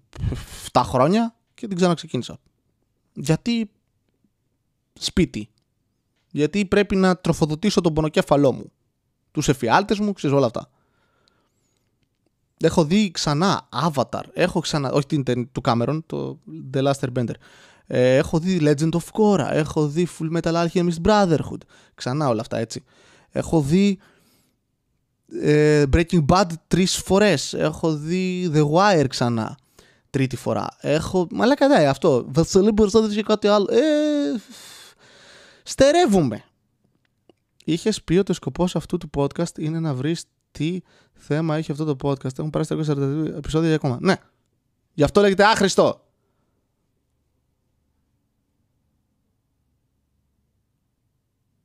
[0.71, 2.37] 7 χρόνια και την ξαναξεκίνησα.
[3.13, 3.71] Γιατί
[4.93, 5.49] σπίτι.
[6.31, 8.71] Γιατί πρέπει να τροφοδοτήσω τον πονοκέφαλό μου.
[9.31, 10.69] Τους εφιάλτες μου, ξέρεις όλα αυτά.
[12.57, 14.23] Έχω δει ξανά Avatar.
[14.33, 16.39] Έχω ξανά, όχι την του Cameron, το
[16.73, 17.35] The Last Airbender.
[17.87, 19.47] Ε, έχω δει Legend of Korra.
[19.51, 21.61] Έχω δει Full Metal Alchemist Brotherhood.
[21.95, 22.83] Ξανά όλα αυτά έτσι.
[23.29, 24.03] Έχω δει ε,
[25.91, 27.53] Breaking Bad τρεις φορές.
[27.53, 29.57] Έχω δει The Wire ξανά.
[30.09, 30.67] Τρίτη φορά.
[30.79, 31.27] Έχω.
[31.31, 32.25] Μα κατά ε, αυτό.
[32.27, 33.67] Βασίλη μπορείς να δεις κάτι άλλο.
[33.71, 34.41] Ε,
[35.63, 36.43] στερεύουμε.
[37.65, 40.79] Είχες πει ότι ο σκοπός αυτού του podcast είναι να βρεις τι
[41.13, 42.39] θέμα έχει αυτό το podcast.
[42.39, 43.97] Έχουν περάσει 342 επεισόδια ακόμα.
[44.01, 44.15] Ναι.
[44.93, 46.05] Γι' αυτό λέγεται άχρηστο.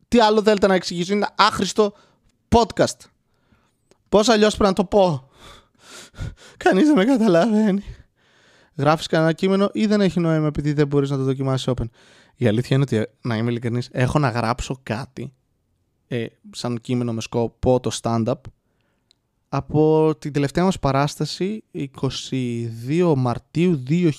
[0.09, 1.93] Τι άλλο θέλετε να εξηγήσω; Είναι άχρηστο
[2.49, 3.16] podcast.
[4.17, 5.29] Πώς αλλιώς πρέπει να το πω;
[6.57, 7.83] Κανείς δεν με καταλαβαίνει.
[8.77, 11.85] Γράφεις κανένα κείμενο ή δεν έχει νόημα επειδή δεν μπορείς να το δοκιμάσεις open.
[12.37, 15.33] Η αλήθεια είναι ότι, να είμαι ειλικρινής, έχω να γράψω κάτι
[16.07, 18.41] ε, σαν κείμενο με σκοπό το stand-up
[19.49, 24.13] από την τελευταία μας παράσταση 22 Μαρτίου 2020.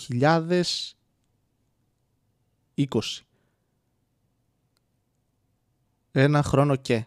[6.12, 7.06] Ένα χρόνο και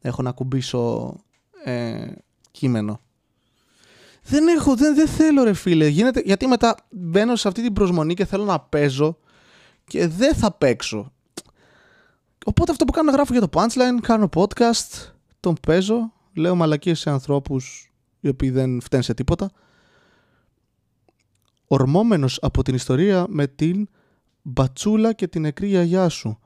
[0.00, 1.14] έχω να κουμπίσω
[1.64, 2.12] ε,
[2.50, 3.00] κείμενο.
[4.22, 5.86] Δεν έχω, δεν, δεν θέλω ρε φίλε.
[5.86, 9.18] Γίνεται, γιατί μετά μπαίνω σε αυτή την προσμονή και θέλω να παίζω
[9.84, 11.12] και δεν θα παίξω.
[12.44, 16.98] Οπότε αυτό που κάνω να γράφω για το punchline, κάνω podcast, τον παίζω, λέω μαλακίες
[16.98, 19.50] σε ανθρώπους οι οποίοι δεν φταίνουν σε τίποτα.
[21.66, 23.88] Ορμόμενος από την ιστορία με την
[24.42, 26.38] μπατσούλα και την νεκρή γιαγιά σου.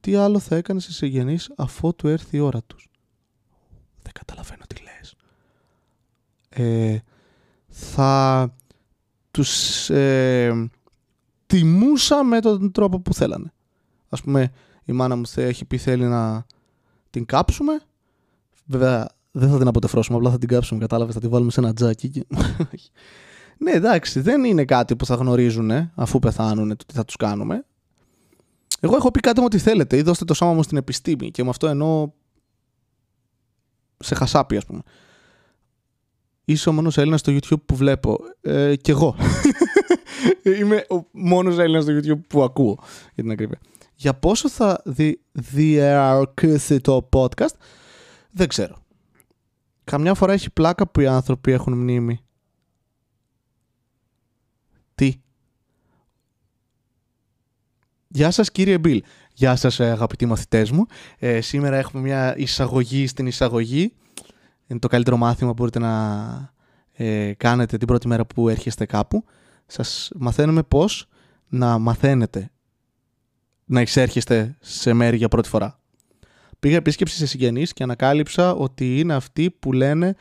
[0.00, 2.89] Τι άλλο θα έκανες σε συγγενείς αφού του έρθει η ώρα τους;
[4.12, 5.14] Δεν καταλαβαίνω τι λες.
[6.48, 6.98] Ε,
[7.68, 8.54] θα
[9.30, 10.70] τους ε,
[11.46, 13.52] τιμούσα με τον τρόπο που θέλανε.
[14.08, 14.52] Ας πούμε
[14.84, 16.46] η μάνα μου έχει πει θέλει να
[17.10, 17.80] την κάψουμε.
[18.64, 21.72] Βέβαια δεν θα την αποτεφρώσουμε, απλά θα την κάψουμε, κατάλαβες, θα την βάλουμε σε ένα
[21.72, 22.26] τζάκι.
[23.64, 27.64] ναι, εντάξει, δεν είναι κάτι που θα γνωρίζουν αφού πεθάνουν το τι θα τους κάνουμε.
[28.80, 31.42] Εγώ έχω πει κάτι μου ότι θέλετε ή δώστε το σώμα μου στην επιστήμη και
[31.42, 32.10] με αυτό εννοώ
[34.00, 34.80] σε χασάπι ας πούμε.
[36.44, 38.18] Είσαι ο μόνος Έλληνας στο YouTube που βλέπω.
[38.40, 39.16] Ε, κι εγώ.
[40.60, 42.78] Είμαι ο μόνος Έλληνας στο YouTube που ακούω,
[43.14, 43.60] για την ακρίβεια.
[43.94, 47.54] Για πόσο θα δι- διαρκήσει το podcast,
[48.30, 48.82] δεν ξέρω.
[49.84, 52.20] Καμιά φορά έχει πλάκα που οι άνθρωποι έχουν μνήμη.
[54.94, 55.20] Τι;
[58.08, 59.02] Γεια σας κύριε Μπιλ.
[59.40, 60.86] Γεια σας ε, αγαπητοί μαθητές μου.
[61.18, 63.92] Ε, σήμερα έχουμε μια εισαγωγή στην εισαγωγή.
[64.66, 66.52] Είναι το καλύτερο μάθημα που μπορείτε να
[66.92, 69.24] ε, κάνετε την πρώτη μέρα που έρχεστε κάπου.
[69.66, 71.08] Σας μαθαίνουμε πώς
[71.48, 72.50] να μαθαίνετε
[73.64, 75.80] να εισέρχεστε σε μέρη για πρώτη φορά.
[76.58, 80.14] Πήγα επίσκεψη σε συγγενείς και ανακάλυψα ότι είναι αυτοί που λένε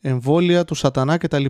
[0.00, 1.44] εμβόλια του σατανά κτλ.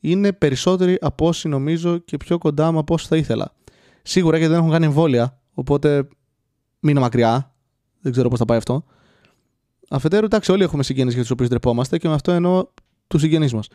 [0.00, 3.54] Είναι περισσότεροι από όσοι νομίζω και πιο κοντά μου από όσοι θα ήθελα.
[4.02, 6.08] Σίγουρα γιατί δεν έχουν κάνει εμβόλια, οπότε
[6.80, 7.52] μείνω μακριά.
[8.00, 8.84] Δεν ξέρω πώς θα πάει αυτό.
[9.88, 12.66] Αφετέρου, εντάξει, όλοι έχουμε συγγενείς για τους οποίους ντρεπόμαστε και με αυτό εννοώ
[13.06, 13.68] τους συγγενείς μας.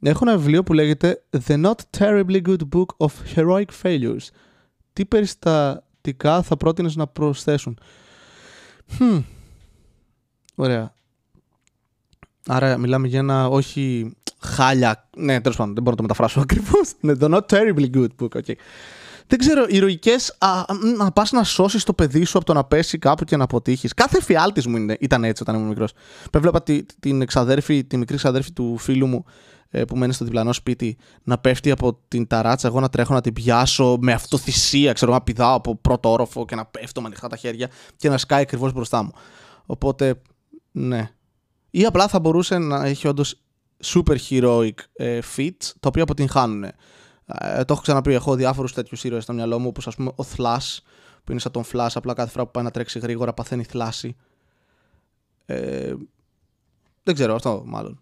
[0.00, 4.26] Έχω ένα βιβλίο που λέγεται The Not Terribly Good Book of Heroic Failures.
[4.92, 7.78] Τι περιστατικά θα πρότεινες να προσθέσουν;
[8.98, 9.22] Hm.
[10.54, 10.94] Ωραία.
[12.46, 15.08] Άρα μιλάμε για ένα όχι χάλια.
[15.16, 16.92] Ναι, τέλος πάντων, δεν μπορώ να το μεταφράσω ακριβώς.
[17.00, 18.28] Ναι, the not terribly good book.
[18.28, 18.54] Okay.
[19.26, 20.38] Δεν ξέρω, ηρωικές.
[20.96, 23.94] Να πας να σώσεις το παιδί σου από το να πέσει κάπου και να αποτύχεις.
[23.94, 25.92] Κάθε φιάλτη μου ήταν έτσι όταν ήμουν μικρός.
[26.30, 29.24] Έβλεπα τη, την εξαδέρφη, τη μικρή εξαδέρφη του φίλου μου
[29.70, 32.68] ε, που μένει στο διπλανό σπίτι να πέφτει από την ταράτσα.
[32.68, 36.54] Εγώ να τρέχω να την πιάσω με αυτοθυσία, ξέρω, να πηδάω από πρώτο όροφο και
[36.54, 39.12] να πέφτω με ανοιχτά τα χέρια και να σκάει ακριβώς μπροστά μου.
[39.66, 40.20] Οπότε,
[40.72, 41.10] ναι.
[41.70, 43.40] Ή απλά θα μπορούσε να έχει όντως
[43.84, 46.64] super heroic ε, feats, τα οποία αποτυγχάνουν.
[47.26, 50.24] Ε, το έχω ξαναπεί, έχω διάφορους τέτοιους ήρωες στο μυαλό μου, όπως ας πούμε ο
[50.36, 50.78] Flash,
[51.24, 54.16] που είναι σαν τον Flash, απλά κάθε φορά που πάει να τρέξει γρήγορα παθαίνει θλάση.
[55.46, 55.94] Ε,
[57.02, 57.98] δεν ξέρω, αυτό μάλλον.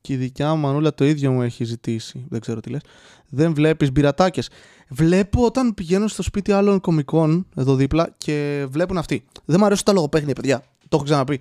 [0.00, 2.26] Και η δικιά μου μανούλα το ίδιο μου έχει ζητήσει.
[2.28, 2.80] Δεν ξέρω τι λες.
[3.28, 4.50] Δεν βλέπεις μπειρατάκες.
[4.88, 9.24] Βλέπω όταν πηγαίνω στο σπίτι άλλων κομικών εδώ δίπλα και βλέπουν αυτοί.
[9.44, 10.62] Δεν μου αρέσουν τα λογοπαίγνια, παιδιά.
[10.88, 11.40] Το έχω ξαναπεί.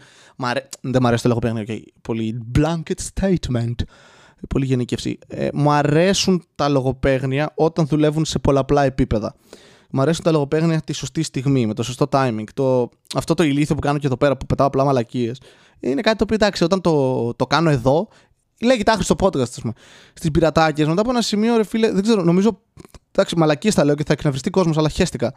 [0.81, 1.65] Δεν μου αρέσει το λογοπαίγνια.
[1.67, 1.81] Okay.
[2.01, 3.75] Πολύ blanket statement.
[4.49, 5.17] Πολύ γενικεύση.
[5.27, 9.35] Ε, μου αρέσουν τα λογοπαίγνια όταν δουλεύουν σε πολλαπλά επίπεδα.
[9.91, 12.43] Μου αρέσουν τα λογοπαίγνια τη σωστή στιγμή, με το σωστό timing.
[12.53, 15.41] Το, αυτό το ηλίθιο που κάνω και εδώ πέρα που πετάω απλά μαλακίες.
[15.79, 18.07] Είναι κάτι το οποίο εντάξει, όταν το, το κάνω εδώ,
[18.61, 19.73] λέγει τάχει στο podcast, ας πούμε.
[20.13, 22.61] Στις πειρατάκες, μετά από ένα σημείο, ρε φίλε, δεν ξέρω, νομίζω.
[23.11, 25.33] Εντάξει, μαλακίες τα λέω και θα εκνευριστεί κόσμος, αλλά χέστηκα.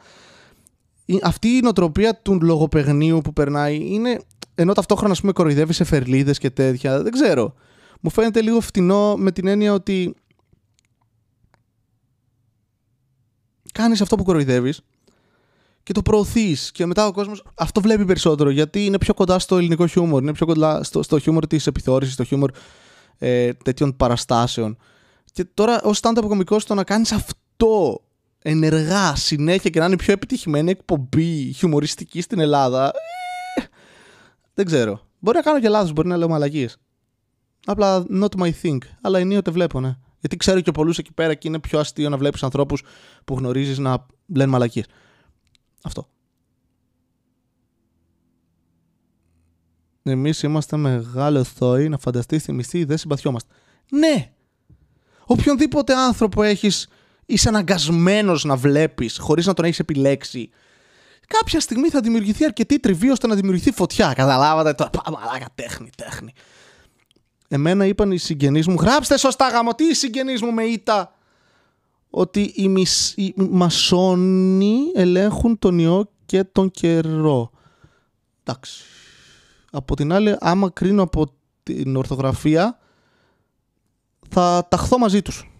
[1.22, 4.20] Αυτή η νοοτροπία του λογοπαιγνίου που περνάει είναι.
[4.54, 7.02] ενώ ταυτόχρονα, ας πούμε, κοροϊδεύει σε φερλίδες και τέτοια.
[7.02, 7.54] Δεν ξέρω.
[8.00, 10.14] Μου φαίνεται λίγο φτηνό με την έννοια ότι
[13.72, 14.80] κάνεις αυτό που κοροϊδεύεις
[15.82, 16.70] και το προωθείς.
[16.70, 20.32] Και μετά ο κόσμος αυτό βλέπει περισσότερο γιατί είναι πιο κοντά στο ελληνικό χιούμορ, είναι
[20.32, 22.50] πιο κοντά στο, στο χιούμορ της επιθεώρησης, στο χιούμορ
[23.18, 24.76] ε, τέτοιων παραστάσεων.
[25.32, 28.02] Και τώρα, ως stand-up κωμικό, το να κάνεις αυτό
[28.42, 32.92] ενεργά συνέχεια και να είναι η πιο επιτυχημένη εκπομπή χιουμοριστική στην Ελλάδα.
[33.54, 33.62] Ε,
[34.54, 35.00] δεν ξέρω.
[35.18, 36.76] Μπορεί να κάνω και λάθος, μπορεί να λέω μαλακίες.
[37.64, 38.78] Απλά not my thing.
[39.00, 39.96] Αλλά ενίοτε βλέπω, ναι.
[40.20, 42.82] Γιατί ξέρω και πολλούς εκεί πέρα και είναι πιο αστείο να βλέπεις ανθρώπους
[43.24, 44.86] που γνωρίζεις να λένε μαλακίες.
[45.82, 46.08] Αυτό.
[50.02, 53.54] Εμείς είμαστε μεγάλο θόη να φανταστείς τη μισή δεν συμπαθιόμαστε.
[53.90, 54.32] Ναι!
[55.24, 56.88] Οποιονδήποτε άνθρωπο έχεις
[57.26, 60.50] είσαι αναγκασμένος να βλέπεις χωρίς να τον έχεις επιλέξει.
[61.26, 64.12] Κάποια στιγμή θα δημιουργηθεί αρκετή τριβή ώστε να δημιουργηθεί φωτιά.
[64.12, 64.90] Καταλάβατε το.
[65.12, 66.32] Μαλάκα, τέχνη, τέχνη.
[67.52, 71.14] Εμένα είπαν οι συγγενείς μου, γράψτε σωστά γάμο, τι οι συγγενείς μου με ήττα.
[72.10, 73.12] Ότι οι, μισ...
[73.16, 77.50] οι μασόνοι ελέγχουν τον ιό και τον καιρό.
[78.42, 78.82] Εντάξει.
[79.70, 82.78] Από την άλλη, άμα κρίνω από την ορθογραφία,
[84.28, 85.50] θα ταχθώ μαζί τους.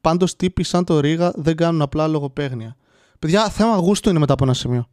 [0.00, 2.76] Πάντως τύποι σαν το Ρίγα δεν κάνουν απλά λογοπαίγνια.
[3.18, 4.88] Παιδιά, θέμα γούστου είναι μετά από ένα σημείο.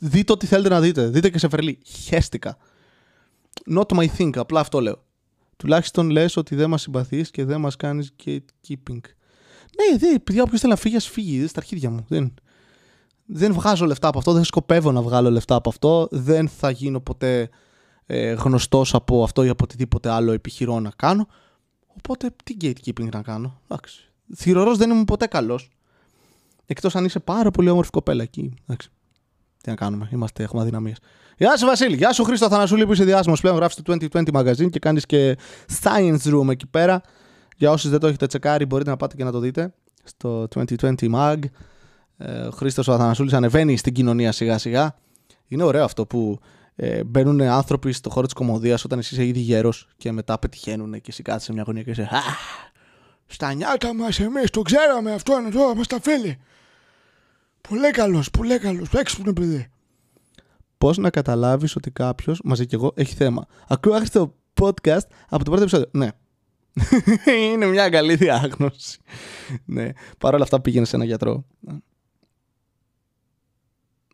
[0.00, 1.08] Δείτε ό,τι θέλετε να δείτε.
[1.08, 1.78] Δείτε και σε φερλί.
[1.84, 2.56] Χέστηκα.
[3.70, 5.02] Not my thing, απλά αυτό λέω.
[5.56, 9.00] Τουλάχιστον λες ότι δεν μας συμπαθείς και δεν μας κάνεις gatekeeping.
[9.76, 11.38] Ναι, δε, παιδιά, όποιος θέλει να φύγει, ας φύγει.
[11.38, 12.04] Δεν στα αρχίδια μου.
[12.08, 12.34] Δεν,
[13.26, 17.00] δεν βγάζω λεφτά από αυτό, δεν σκοπεύω να βγάλω λεφτά από αυτό, δεν θα γίνω
[17.00, 17.50] ποτέ
[18.06, 21.26] ε, γνωστός από αυτό ή από οτιδήποτε άλλο επιχειρώ να κάνω.
[21.86, 23.60] Οπότε τι gatekeeping να κάνω.
[23.68, 24.12] Εντάξει.
[24.36, 25.70] Θηρορός δεν ήμουν ποτέ καλός.
[26.66, 28.54] Εκτός αν είσαι πάρα πολύ όμορφη κοπέλα εκεί.
[28.62, 28.90] Εντάξει.
[29.62, 30.98] Τι να κάνουμε, είμαστε, έχουμε αδυναμίες.
[31.38, 33.56] Γεια σου Βασίλη, γεια σου Χρήστο Θανασούλη που είσαι διάσημος πλέον.
[33.56, 35.36] Γράφεις το 2020 Magazine και κάνεις και
[35.82, 37.00] Science Room εκεί πέρα.
[37.56, 39.74] Για όσους δεν το έχετε τσεκάρει, μπορείτε να πάτε και να το δείτε
[40.04, 41.36] στο 2020 Mag.
[42.16, 44.96] Ε, ο Χρήστος ο Αθανασούλης ανεβαίνει στην κοινωνία σιγά σιγά.
[45.48, 46.38] Είναι ωραίο αυτό που
[46.76, 50.92] ε, μπαίνουν άνθρωποι στο χώρο της κομμωδίας όταν εσύ είσαι ήδη γέρος και μετά πετυχαίνουν
[50.92, 52.02] και εσύ κάτσε σε μια γωνία και είσαι.
[52.02, 52.20] Α,
[53.26, 56.38] στα νιάτα μας εμείς το ξέραμε αυτό είναι εδώ, είμαστε φίλοι.
[57.68, 58.88] Πολύ καλός, πολύ καλός.
[58.92, 59.70] Έξυπνο παιδί.
[60.78, 63.46] Πώς να καταλάβεις ότι κάποιος, μαζί κι εγώ, έχει θέμα.
[63.68, 65.88] Ακούω το podcast από το πρώτο επεισόδιο.
[65.92, 66.08] Ναι.
[67.52, 68.98] είναι μια καλή διάγνωση.
[69.64, 69.90] ναι.
[70.18, 71.44] Παρ' όλα αυτά πήγαινε σε ένα γιατρό.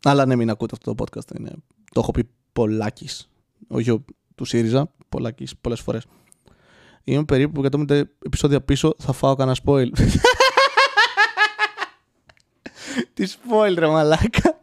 [0.02, 1.38] Αλλά ναι, μην ακούτε αυτό το podcast.
[1.38, 1.52] Είναι...
[1.92, 3.28] Το έχω πει πολλάκις.
[3.68, 4.04] Όχι
[4.34, 6.06] του ΣΥΡΙΖΑ, πολλάκις πολλές φορές.
[7.04, 9.86] Είμαι περίπου 150 επεισόδια πίσω, θα φάω κανένα spoil.
[13.14, 14.60] Τι spoil, ρε μαλάκα.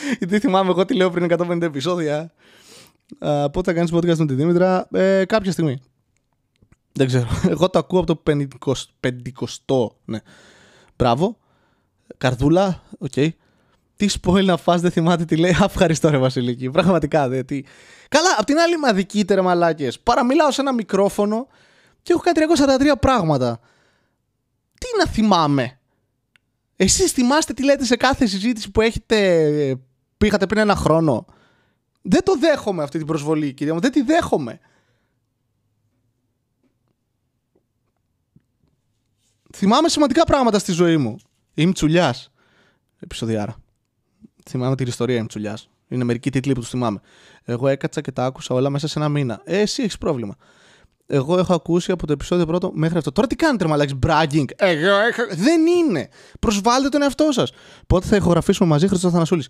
[0.18, 2.32] Γιατί θυμάμαι εγώ τι λέω πριν 150 επεισόδια.
[3.52, 5.80] Πότε θα κάνεις podcast με τη Δήμητρα, ε, κάποια στιγμή.
[6.92, 7.26] Δεν ξέρω.
[7.52, 8.46] Εγώ το ακούω από το 50,
[10.04, 10.18] Ναι.
[10.96, 11.38] Μπράβο.
[12.18, 13.12] Καρδούλα, OK.
[13.16, 13.28] Okay.
[13.96, 15.56] Τι spoil να φας, δεν θυμάται τι λέει.
[15.62, 16.70] Ευχαριστώ ρε Βασιλική.
[16.70, 17.62] Πραγματικά, δε, τι...
[18.08, 20.00] Καλά, απ' την άλλη είμαι αδικήτερε μαλάκες.
[20.00, 21.46] Παραμιλάω σε ένα μικρόφωνο
[22.02, 22.46] και έχω κάνει
[22.92, 23.60] 343 πράγματα.
[24.78, 25.78] Τι να θυμάμαι.
[26.76, 29.16] Εσείς θυμάστε τι λέτε σε κάθε συζήτηση που έχετε,
[29.76, 29.89] που
[30.26, 31.24] είχατε πριν ένα χρόνο.
[32.02, 33.80] Δεν το δέχομαι αυτή την προσβολή, κυρία μου.
[33.80, 34.60] Δεν τη δέχομαι.
[39.54, 41.16] Θυμάμαι σημαντικά πράγματα στη ζωή μου.
[41.54, 42.14] Είμαι τσουλιά.
[42.98, 43.56] Επισοδιάρα.
[44.48, 45.58] Θυμάμαι την ιστορία Είμαι τσουλιά.
[45.88, 47.00] Είναι μερικοί τίτλοι που τους θυμάμαι.
[47.44, 49.40] Εγώ έκατσα και τα άκουσα όλα μέσα σε ένα μήνα.
[49.44, 50.36] Ε, εσύ έχεις πρόβλημα.
[51.06, 53.12] Εγώ έχω ακούσει από το επεισόδιο πρώτο μέχρι αυτό.
[53.12, 54.44] Τώρα τι κάνετε, μαλάκι, bragging.
[54.56, 55.22] Εγώ έχω.
[55.30, 56.08] Δεν είναι.
[56.40, 57.52] Προσβάλλετε τον εαυτό σας.
[57.86, 59.48] Πότε θα ηχογραφήσουμε μαζί, Χριστό Θανασούλης;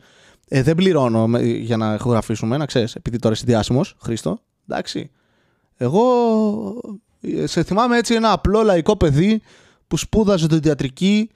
[0.53, 4.39] Ε, δεν πληρώνω με- για να ηχογραφήσουμε, να ξέρεις, επειδή τώρα είσαι διάσημος, Χρήστο.
[4.69, 5.11] Εντάξει.
[5.77, 6.03] Εγώ
[7.21, 9.43] ε, σε θυμάμαι έτσι ένα απλό λαϊκό παιδί
[9.89, 11.31] που σπούδαζε την ιατρική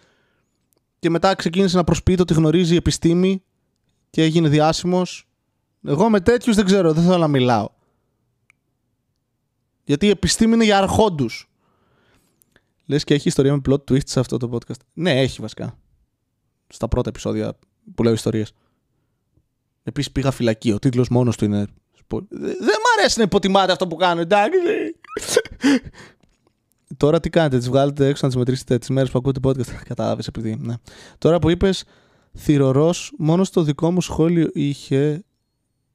[0.99, 3.43] και μετά ξεκίνησε να προσποιείται ότι γνωρίζει επιστήμη
[4.11, 5.29] και έγινε διάσημος.
[5.87, 7.69] Εγώ με τέτοιους δεν ξέρω, δεν θέλω να μιλάω.
[9.85, 11.49] Γιατί η επιστήμη είναι για αρχόντους.
[12.87, 14.81] Λες και έχει ιστορία με plot twist σε αυτό το podcast.
[14.95, 15.79] Ναι, έχει βασικά.
[16.69, 17.59] Στα πρώτα επεισόδια
[17.95, 18.53] που λέω ιστορίες.
[19.85, 20.73] Επίσης πήγα φυλακή.
[20.73, 21.67] Ο τίτλος μόνος του είναι...
[21.99, 24.59] σπο- Δεν μ' αρέσει να υποτιμάτε αυτό που κάνω, εντάξει.
[26.97, 30.27] Τώρα τι κάνετε, τις βγάλετε έξω να τις μετρήσετε τις μέρες που ακούτε podcast; Κατάλαβες
[30.27, 30.57] επειδή.
[30.61, 30.75] Ναι.
[31.19, 31.85] Τώρα που είπες
[32.37, 35.25] θηρορός, μόνος στο δικό μου σχόλιο είχε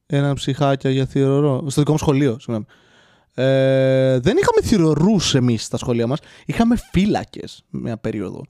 [0.06, 1.70] ένα ψυχάκια για θηρορό.
[1.70, 2.66] Στο δικό μου σχολείο, συγγνώμη.
[3.34, 6.20] Ε, δεν είχαμε θηρορού εμείς στα σχολεία μας.
[6.46, 8.42] Είχαμε φύλακες μια περίοδο.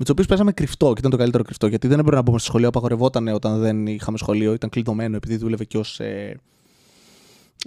[0.00, 1.66] Με τους οποίους παίζαμε κρυφτό και ήταν το καλύτερο κρυφτό.
[1.66, 4.52] Γιατί δεν έπρεπε να μπούμε στο σχολείο, απαγορευόταν όταν δεν είχαμε σχολείο.
[4.52, 6.00] Ήταν κλειδωμένο επειδή δούλευε και ως.
[6.00, 6.40] Ε,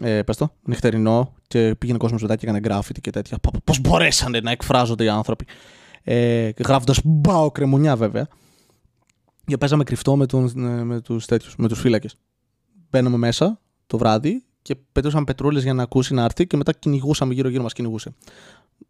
[0.01, 3.38] ε, πες το, νυχτερινό και πήγαινε κόσμος μετά και έκανε γκράφιτι και τέτοια.
[3.63, 5.45] Πώς μπορέσανε να εκφράζονται οι άνθρωποι.
[6.03, 8.27] Ε, Γράφοντας μπάω κρεμονιά βέβαια.
[9.45, 12.15] Και παίζαμε κρυφτό με, τον, ε, με τους τέτοιους, με τους φύλακες.
[12.89, 17.34] Μπαίναμε μέσα το βράδυ και πετούσαμε πετρούλες για να ακούσει να έρθει και μετά κυνηγούσαμε
[17.34, 18.13] γύρω-γύρω μας κυνηγούσε.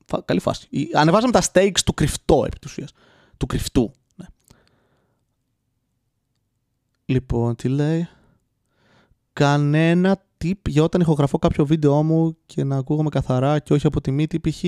[0.06, 0.68] Φα- Καλή φάση.
[0.70, 2.92] Η- Ανεβάζαμε τα stakes του κρυφτό επί της ουσίας.
[3.42, 3.92] Του κρυφτού.
[4.16, 4.26] Ναι.
[7.06, 8.08] Λοιπόν, τι λέει;
[9.34, 14.02] Κανένα tip για όταν ηχογραφώ κάποιο βίντεο μου και να ακούγομαι καθαρά και όχι από
[14.02, 14.64] τη μύτη π.χ.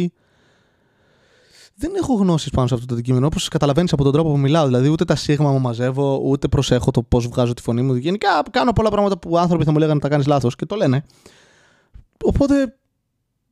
[1.75, 4.65] Δεν έχω γνώσεις πάνω σε αυτό το αντικείμενο, όπως καταλαβαίνεις από τον τρόπο που μιλάω.
[4.65, 7.95] Δηλαδή, ούτε τα σίγμα μου μαζεύω, ούτε προσέχω το πώς βγάζω τη φωνή μου.
[7.95, 10.75] Γενικά, κάνω πολλά πράγματα που άνθρωποι θα μου λέγανε να τα κάνεις λάθος και το
[10.75, 11.05] λένε.
[12.23, 12.77] Οπότε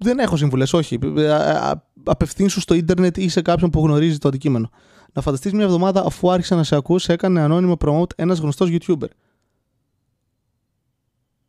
[0.03, 0.99] δεν έχω συμβουλές, όχι.
[1.15, 4.69] Ε, α- α- Απευθύνσου στο ίντερνετ ή σε κάποιον που γνωρίζει το αντικείμενο.
[5.13, 9.07] Να φανταστείς μια εβδομάδα αφού άρχισε να σε ακούσει, έκανε ανώνυμο promote ένας γνωστός YouTuber.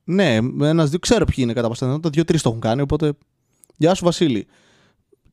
[0.04, 2.10] Ναι, ένας δύο ξέρω ποιοι είναι κατά πάσα πιθανότητα.
[2.10, 2.80] Δύο-τρεις το έχουν κάνει.
[2.80, 3.12] Οπότε,
[3.76, 4.46] γεια σου Βασίλη.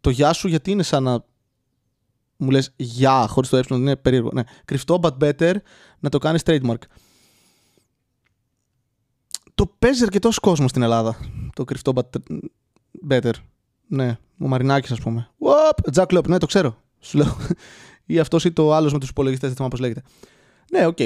[0.02, 1.26] Το γεια σου γιατί είναι σαν να
[2.38, 4.30] μου λες γεια χωρίς το ε, είναι περίεργο.
[4.34, 4.44] Ναι.
[4.66, 5.56] Κρυφτό, but better
[6.00, 6.82] να το κάνεις trademark.
[9.56, 11.18] Το παίζει αρκετός κόσμος στην Ελλάδα.
[11.54, 12.22] Το κρυφτό, but
[13.10, 13.32] better.
[13.88, 15.30] Ναι, ο Μαρινάκης, ας πούμε.
[15.92, 16.78] Τζακ Λόπ, ναι, το ξέρω.
[17.00, 17.38] Σου λέω.
[18.06, 20.04] ή αυτός ή το άλλος με τους υπολογιστές, δεν θυμάμαι πώς λέγεται.
[20.72, 20.98] Ναι, οκ.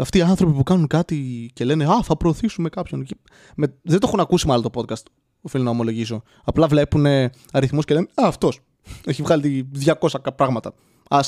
[0.00, 3.04] Αυτοί οι άνθρωποι που κάνουν κάτι και λένε Α, θα προωθήσουμε κάποιον.
[3.04, 3.16] Και
[3.56, 3.74] Με...
[3.82, 5.02] Δεν το έχουν ακούσει μάλλον το podcast,
[5.40, 6.22] οφείλω να ομολογήσω.
[6.44, 7.06] Απλά βλέπουν
[7.52, 8.60] αριθμούς και λένε Α, αυτός.
[9.04, 9.68] Έχει βγάλει
[10.00, 10.72] 200 κα- πράγματα.
[11.08, 11.20] Α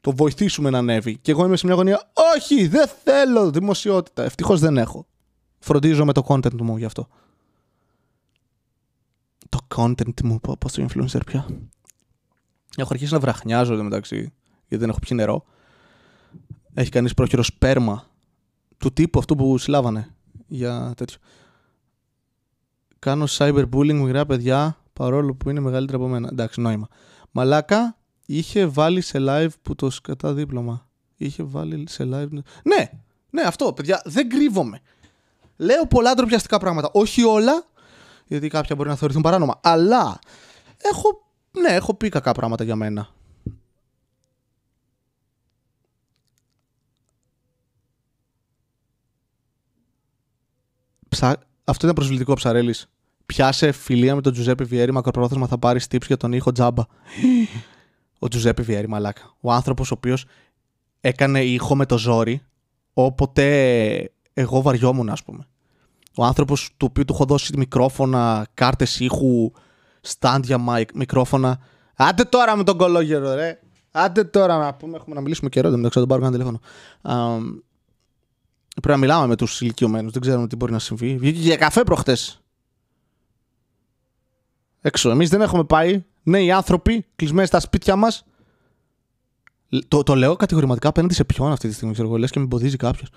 [0.00, 1.16] το βοηθήσουμε να ανέβει.
[1.16, 2.12] Και εγώ είμαι σε μια γωνία.
[2.36, 4.22] Όχι, δεν θέλω δημοσιότητα.
[4.22, 5.06] Ευτυχώς δεν έχω.
[5.58, 7.08] Φροντίζω με το content μου γι' αυτό.
[9.72, 11.46] Το content μου, πω, πω το influencer πια.
[12.76, 14.16] Έχω αρχίσει να βραχνιάζω εδώ μεταξύ,
[14.68, 15.44] γιατί δεν έχω πιει νερό.
[16.74, 18.06] Έχει κανείς πρόχειρο σπέρμα
[18.78, 20.14] του τύπου αυτού που συλλάβανε
[20.46, 21.18] για τέτοιο.
[22.98, 26.28] Κάνω cyberbullying μικρά παιδιά, παρόλο που είναι μεγαλύτερα από μένα.
[26.32, 26.88] Εντάξει, νόημα.
[27.30, 30.88] Μαλάκα, είχε βάλει σε live που το σκατά δίπλωμα.
[31.16, 32.28] Είχε βάλει σε live...
[32.62, 32.90] Ναι,
[33.30, 34.80] ναι, αυτό, παιδιά, δεν κρύβομαι.
[35.56, 36.90] Λέω πολλά ντροπιαστικά πράγματα.
[36.92, 37.66] Όχι όλα,
[38.32, 39.60] γιατί κάποια μπορεί να θεωρηθούν παράνομα.
[39.62, 40.18] Αλλά
[40.76, 41.08] έχω,
[41.60, 43.08] ναι, έχω πει κακά πράγματα για μένα.
[51.08, 51.28] Ψα...
[51.64, 52.90] Αυτό ήταν προσβλητικό ψαρέλης.
[53.26, 56.82] Πιάσε φιλία με τον Τζουζέπε Βιέρη, μακροπρόθεσμα θα πάρεις tips για τον ήχο τζάμπα.
[58.18, 59.36] Ο Τζουζέπε Βιέρη, μαλάκα.
[59.40, 60.24] Ο άνθρωπος ο οποίος
[61.00, 62.42] έκανε ήχο με το ζόρι,
[62.92, 65.46] όποτε εγώ βαριόμουν, ας πούμε.
[66.16, 69.52] Ο άνθρωπος του οποίου του έχω δώσει μικρόφωνα, κάρτες ήχου,
[70.18, 71.58] stand για mic, μικρόφωνα.
[71.96, 73.60] Άντε τώρα με τον κολόγερο, ρε.
[73.90, 76.60] Άντε τώρα να πούμε, έχουμε να μιλήσουμε καιρό, δεν ξέρω, τον πάρω κανένα τηλέφωνο.
[77.02, 77.38] Α,
[78.82, 81.16] πρέπει να μιλάμε με τους ηλικιωμένους, δεν ξέρουμε τι μπορεί να συμβεί.
[81.16, 82.42] Βγήκε για καφέ προχτές.
[84.80, 85.10] Έξω.
[85.10, 86.04] Εμείς δεν έχουμε πάει.
[86.22, 88.24] Νέοι άνθρωποι, κλεισμένοι στα σπίτια μας.
[89.88, 92.44] Το, το λέω κατηγορηματικά απέναντι σε ποιον αυτή τη στιγμή, ξέρω εγώ, λες και με
[92.44, 93.08] εμποδίζει κάποιος.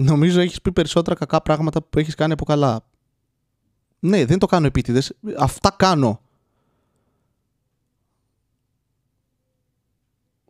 [0.00, 2.86] Νομίζω έχεις πει περισσότερα κακά πράγματα που έχεις κάνει από καλά.
[4.00, 5.16] Ναι, δεν το κάνω επίτηδες.
[5.38, 6.20] Αυτά κάνω.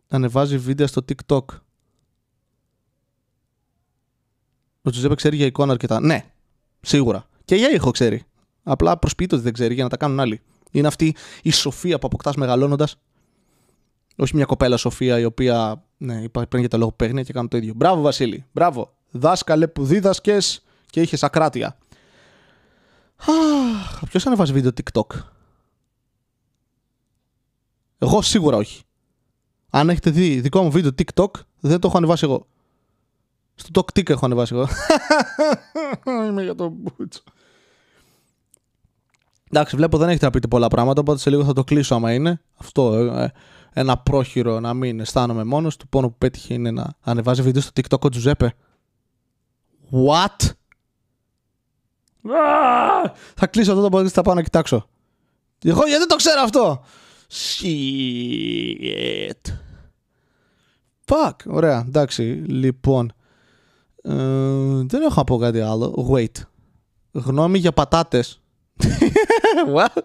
[0.07, 1.45] Ανεβάζει βίντεο στο TikTok.
[4.81, 5.99] Ο Τζουζέπε ξέρει για εικόνα αρκετά.
[5.99, 6.33] Ναι,
[6.81, 7.27] σίγουρα.
[7.45, 8.23] Και για ήχο ξέρει.
[8.63, 10.41] Απλά προσποιείται ότι δεν ξέρει για να τα κάνουν άλλοι.
[10.71, 12.95] Είναι αυτή η σοφία που αποκτάς μεγαλώνοντας.
[14.15, 17.57] Όχι μια κοπέλα σοφία η οποία ναι, παίρνει για το λόγο παίγνια και κάνει το
[17.57, 17.73] ίδιο.
[17.73, 18.45] Μπράβο, Βασίλη.
[18.51, 18.93] Μπράβο.
[19.11, 21.77] Δάσκαλε που δίδασκες και είχες ακράτεια.
[24.09, 25.19] Ποιος ανεβάζει βίντεο TikTok;
[27.97, 28.83] Εγώ σίγουρα όχι.
[29.69, 32.47] Αν έχετε δει δικό μου βίντεο TikTok, δεν το έχω ανεβάσει εγώ.
[33.55, 34.67] Στο TikTok έχω ανεβάσει εγώ.
[36.27, 37.21] Είμαι για τον Μπούτσο.
[39.53, 42.13] Εντάξει, βλέπω δεν έχετε να πείτε πολλά πράγματα, οπότε σε λίγο θα το κλείσω άμα
[42.13, 42.41] είναι.
[42.57, 43.31] Αυτό, ε, ε,
[43.73, 45.87] ένα πρόχειρο να μην αισθάνομαι μόνος του.
[45.87, 48.53] Πόνο που πέτυχε είναι να ανεβάζει βίντεο στο TikTok ο Τζουζέπε.
[49.91, 50.49] What?
[52.35, 53.13] Α!
[53.35, 54.87] Θα κλείσω αυτό το podcast και θα πάω να κοιτάξω.
[55.63, 56.83] Εγώ γιατί δεν το ξέρω αυτό;
[57.31, 57.71] Shit.
[61.05, 61.35] Fuck.
[61.45, 61.83] Ωραία.
[61.87, 62.23] Εντάξει.
[62.47, 63.13] Λοιπόν.
[64.03, 64.13] Ε,
[64.85, 66.09] δεν έχω να πω κάτι άλλο.
[66.11, 66.41] Wait.
[67.11, 68.41] Γνώμη για πατάτες.
[69.75, 70.03] What?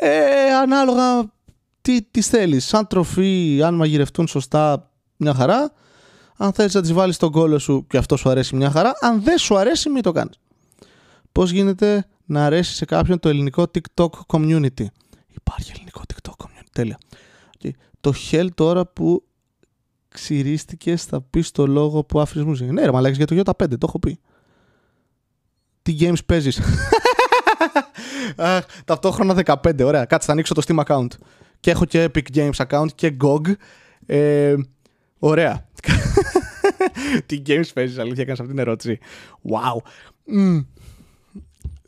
[0.00, 1.32] Ε, ανάλογα
[1.80, 2.64] τι τις θέλεις.
[2.66, 5.72] Σαν τροφή, αν μαγειρευτούν σωστά, μια χαρά.
[6.42, 8.92] Αν θέλεις να τις βάλεις στον κόλλο σου και αυτό σου αρέσει μια χαρά.
[9.00, 10.40] Αν δεν σου αρέσει, μην το κάνεις.
[11.32, 14.84] Πώς γίνεται να αρέσει σε κάποιον το ελληνικό TikTok community;
[15.26, 16.68] Υπάρχει ελληνικό TikTok community.
[16.72, 16.98] Τέλεια.
[17.58, 19.24] Και το hell τώρα που
[20.08, 22.70] ξυρίστηκε θα πεις το λόγο που άφησες μουσική.
[22.70, 24.18] Ναι, ρε μαλάκες για το Γιώτα 5, το έχω πει.
[25.82, 26.60] Τι games παίζεις;
[28.36, 30.04] Αχ, ταυτόχρονα 15, ωραία.
[30.04, 31.10] Κάτσε, θα ανοίξω το Steam account.
[31.60, 33.52] Και έχω και Epic Games account και GOG.
[34.06, 34.54] Ε,
[35.20, 35.68] ωραία.
[37.26, 38.98] Τι games παίζεις, αλήθεια, έκανες αυτή την ερώτηση.
[39.50, 39.76] Wow.
[40.34, 40.64] Mm.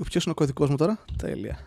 [0.04, 1.58] Ποιος είναι ο κωδικός μου τώρα; Τέλεια.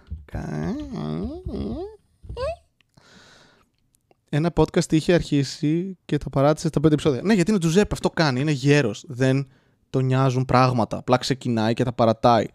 [4.30, 7.22] Ένα podcast είχε αρχίσει και τα παράτησε στα πέντε επεισόδια.
[7.24, 8.40] Ναι, γιατί είναι του Ζέπ, αυτό κάνει.
[8.40, 9.04] Είναι γέρος.
[9.08, 9.48] Δεν
[9.90, 10.98] τον νοιάζουν πράγματα.
[10.98, 12.46] Απλά ξεκινάει και τα παρατάει.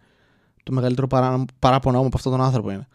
[0.63, 1.45] Το μεγαλύτερο παρά...
[1.59, 2.87] παράπονο μου από αυτόν τον άνθρωπο είναι.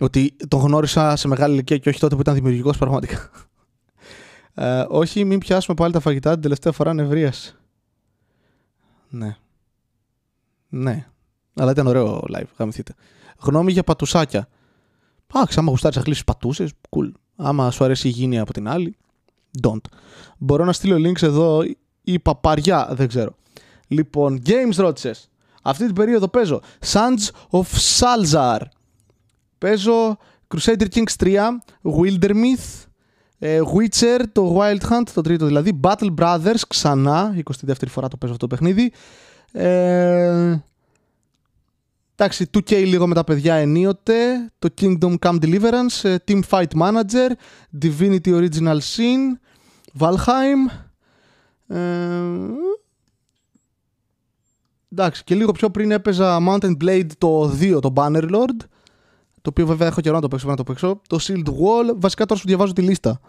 [0.00, 3.30] Ότι τον γνώρισα σε μεγάλη ηλικία και όχι τότε που ήταν δημιουργικός πραγματικά.
[4.54, 7.32] Ε, όχι, μην πιάσουμε πάλι τα φαγητά την τελευταία φορά νευρία.
[9.08, 9.36] Ναι.
[10.68, 11.06] Ναι.
[11.54, 12.94] Αλλά ήταν ωραίο live, γαμηθείτε.
[13.38, 14.48] Γνώμη για πατουσάκια.
[15.34, 17.10] Εντάξει, άμα γουστάρεις να χλήσει πατούσες, cool.
[17.36, 18.96] Άμα σου αρέσει η υγιεινή από την άλλη,
[19.62, 19.80] don't.
[20.38, 21.62] Μπορώ να στείλω links εδώ
[22.02, 23.34] ή παπαριά, δεν ξέρω.
[23.88, 25.30] Λοιπόν, games ρώτησες.
[25.62, 26.60] Αυτή την περίοδο παίζω
[26.92, 27.64] Sons of
[27.98, 28.60] Salzar.
[29.58, 30.18] Παίζω
[30.54, 31.48] Crusader Kings 3,
[31.82, 32.93] Wildermyth, ε,
[33.44, 38.46] Witcher, το Wild Hunt, το τρίτο δηλαδή, Battle Brothers, ξανά, 22η φορά το παίζω αυτό
[38.46, 38.92] το παιχνίδι.
[39.52, 40.58] Ε,
[42.16, 47.30] Εντάξει, 2K λίγο με τα παιδιά ενίοτε, το Kingdom Come Deliverance, ε, Team Fight Manager,
[47.82, 49.38] Divinity Original Sin,
[49.98, 50.70] Valheim.
[51.66, 51.78] Ε,
[54.92, 58.58] εντάξει, και λίγο πιο πριν έπαιζα Mountain Blade το 2, το Bannerlord,
[59.44, 61.00] το οποίο βέβαια έχω καιρό να το παίξω, να το παίξω.
[61.06, 63.20] Το Shield Wall, βασικά τώρα σου διαβάζω τη λίστα.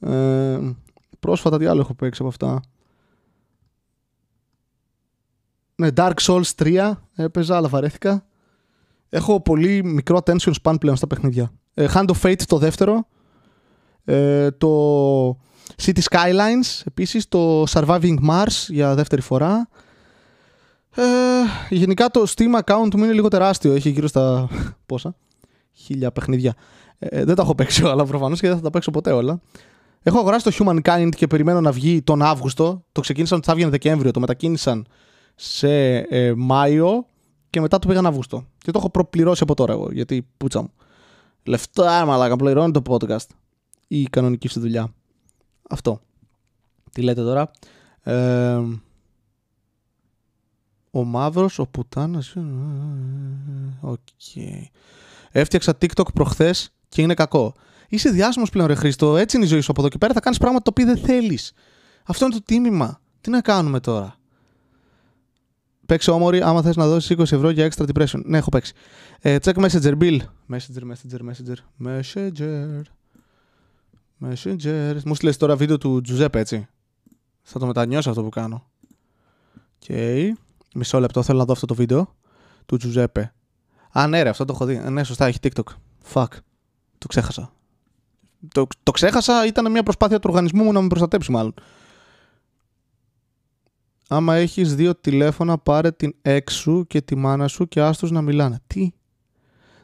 [0.00, 0.58] Ε,
[1.20, 2.60] πρόσφατα τι άλλο έχω παίξει από αυτά.
[5.74, 8.26] Ναι, Dark Souls 3 έπαιζα, αλλά βαρέθηκα.
[9.08, 11.52] Έχω πολύ μικρό attention span πλέον στα παιχνίδια.
[11.74, 13.06] Ε, Hand of Fate το δεύτερο.
[14.04, 15.28] Ε, το
[15.82, 17.28] City Skylines επίσης.
[17.28, 19.68] Το Surviving Mars για δεύτερη φορά.
[20.94, 21.04] Ε,
[21.70, 23.72] γενικά το Steam account μου είναι λίγο τεράστιο.
[23.72, 24.48] Έχει γύρω στα
[24.86, 25.16] πόσα;
[25.76, 26.54] Χίλια παιχνίδια.
[26.98, 29.40] Ε, δεν τα έχω παίξει όλα προφανώς και δεν θα τα παίξω ποτέ όλα.
[30.02, 32.84] Έχω αγοράσει το Humankind και περιμένω να βγει τον Αύγουστο.
[32.92, 34.10] Το ξεκίνησαν ότι θα βγει Δεκέμβριο.
[34.10, 34.86] Το μετακίνησαν
[35.34, 37.06] σε ε, Μάιο
[37.50, 38.46] και μετά το πήγαν Αύγουστο.
[38.58, 40.70] Και το έχω προπληρώσει από τώρα εγώ, γιατί πούτσα μου.
[41.42, 43.26] Λεφτά, μαλάκα, πληρώνει το podcast.
[43.88, 44.94] Ή η κανονική σου δουλειά.
[45.70, 46.00] Αυτό.
[46.92, 47.50] Τι λέτε τώρα;
[48.02, 48.60] Ε,
[50.90, 52.34] ο μαύρος, ο πουτάνας...
[52.36, 52.40] Ε,
[53.80, 53.98] οκ.
[54.34, 54.62] Okay.
[55.30, 57.54] Έφτιαξα TikTok προχθές και είναι κακό.
[57.88, 60.20] Είσαι διάσημος πλέον ρε Χρήστο, έτσι είναι η ζωή σου από εδώ και πέρα, θα
[60.20, 61.52] κάνεις πράγματα το οποίο δεν θέλεις.
[62.04, 63.00] Αυτό είναι το τίμημα.
[63.20, 64.16] Τι να κάνουμε τώρα;
[65.86, 68.20] Παίξε Omori άμα θες να δώσεις 20 ευρώ για extra depression.
[68.24, 68.72] Ναι, έχω παίξει.
[69.20, 70.18] Ε, check messenger, Bill.
[70.50, 71.86] Messenger, messenger, messenger.
[71.86, 72.82] Messenger.
[74.20, 74.94] Messenger.
[75.04, 76.68] Μου στείλες τώρα βίντεο του Τζουζέπε, έτσι.
[77.42, 78.70] Θα το μετανιώσω αυτό που κάνω.
[79.54, 79.84] Οκ.
[79.88, 80.30] Okay.
[80.74, 82.14] Μισό λεπτό, θέλω να δω αυτό το βίντεο
[82.66, 83.34] του Τζουζέπε.
[83.98, 84.82] Α, ναι, ρε, αυτό το έχω δει.
[84.84, 85.74] Ε, ναι, σωστά, έχει TikTok.
[86.12, 86.26] Fuck.
[86.98, 87.52] Το ξέχασα.
[88.48, 91.54] Το, το ξέχασα, ήταν μια προσπάθεια του οργανισμού μου να με προστατέψει, μάλλον
[94.08, 98.22] άμα έχεις δύο τηλέφωνα πάρε την ex σου και τη μάνα σου και άστος να
[98.22, 98.60] μιλάνε.
[98.66, 98.90] Τι;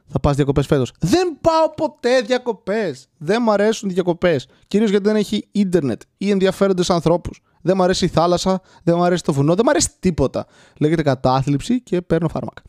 [0.07, 0.93] Θα πας διακοπές φέτος.
[1.01, 3.09] Δεν πάω ποτέ διακοπές.
[3.19, 4.47] Δεν μου αρέσουν οι διακοπές.
[4.69, 7.43] Κυρίως γιατί δεν έχει ίντερνετ ή ενδιαφέροντες ανθρώπους.
[7.63, 10.47] Δεν μου αρέσει η θάλασσα, δεν μου αρέσει το βουνό, δεν μου αρέσει τίποτα.
[10.79, 12.63] Λέγεται κατάθλιψη και παίρνω φάρμακα.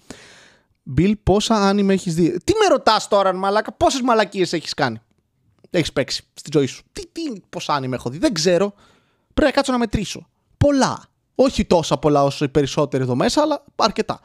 [0.84, 5.02] Μπιλ, πόσα άνιμε έχεις δει; Τι με ρωτάς τώρα, μαλάκα, πόσες μαλακίες έχεις κάνει;
[5.70, 6.84] Έχεις παίξει στη ζωή σου.
[6.92, 8.74] Τι, τι, πόσα άνιμε έχω δει; Δεν ξέρω.
[9.34, 10.28] Πρέπει να κάτσω να μετρήσω.
[10.58, 11.06] Πολλά.
[11.36, 14.20] Όχι τόσα πολλά όσο οι περισσότεροι εδώ μέσα, αλλά αρκετά.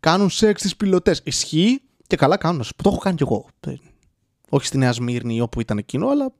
[0.00, 1.20] Κάνουν σεξ στι πιλωτές.
[1.24, 2.62] Ισχύει και καλά κάνουν.
[2.76, 3.46] Το έχω κάνει κι εγώ.
[4.48, 6.32] Όχι στη Νέα Σμύρνη όπου ήταν εκείνο, αλλά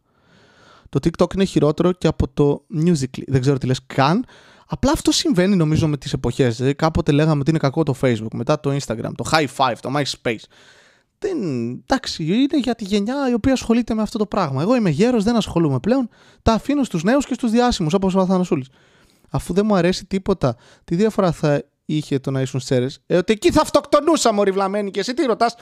[0.89, 3.23] το TikTok είναι χειρότερο και από το Musical.ly.
[3.27, 4.25] Δεν ξέρω τι λες καν.
[4.73, 6.57] Απλά αυτό συμβαίνει νομίζω με τις εποχές.
[6.57, 9.91] Δηλαδή, κάποτε λέγαμε ότι είναι κακό το Facebook, μετά το Instagram, το High Five, το
[9.97, 10.45] MySpace.
[11.19, 11.39] Δεν,
[11.71, 14.63] εντάξει, είναι για τη γενιά η οποία ασχολείται με αυτό το πράγμα.
[14.63, 16.09] Εγώ είμαι γέρος, δεν ασχολούμαι πλέον.
[16.43, 18.69] Τα αφήνω στους νέους και στους διάσημους, όπως ο Αθανασούλης.
[19.31, 23.33] Αφού δεν μου αρέσει τίποτα, τι διαφορά θα είχε το να ήσουν σέρες; Ε, ότι
[23.33, 25.55] εκεί θα αυτοκτονούσαμε, ορειβλαμένοι και εσύ τι ρωτάς;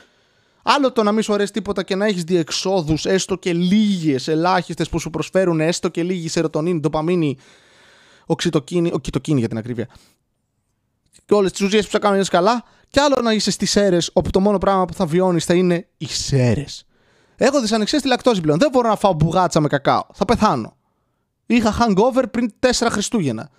[0.63, 4.89] Άλλο το να μην σου αρέσει τίποτα και να έχεις διεξόδους, έστω και λίγες, ελάχιστες
[4.89, 7.37] που σου προσφέρουν έστω και λίγη σερωτονίνη, ντοπαμίνη,
[8.29, 9.89] οξυτοκίνη, οξυτοκίνη για την ακρίβεια.
[11.25, 12.65] Και όλες τις ουσίες που θα κάνουν καλά.
[12.89, 15.89] Και άλλο να είσαι στις αίρε, όπου το μόνο πράγμα που θα βιώνεις θα είναι
[15.97, 16.85] οι σέρες.
[17.37, 18.59] Έχω δυσανεξία στη λακτόζη πλέον.
[18.59, 20.03] Δεν μπορώ να φάω μπουγάτσα με κακάο.
[20.13, 20.77] Θα πεθάνω.
[21.47, 23.51] Είχα hangover πριν 4 Χριστούγεννα.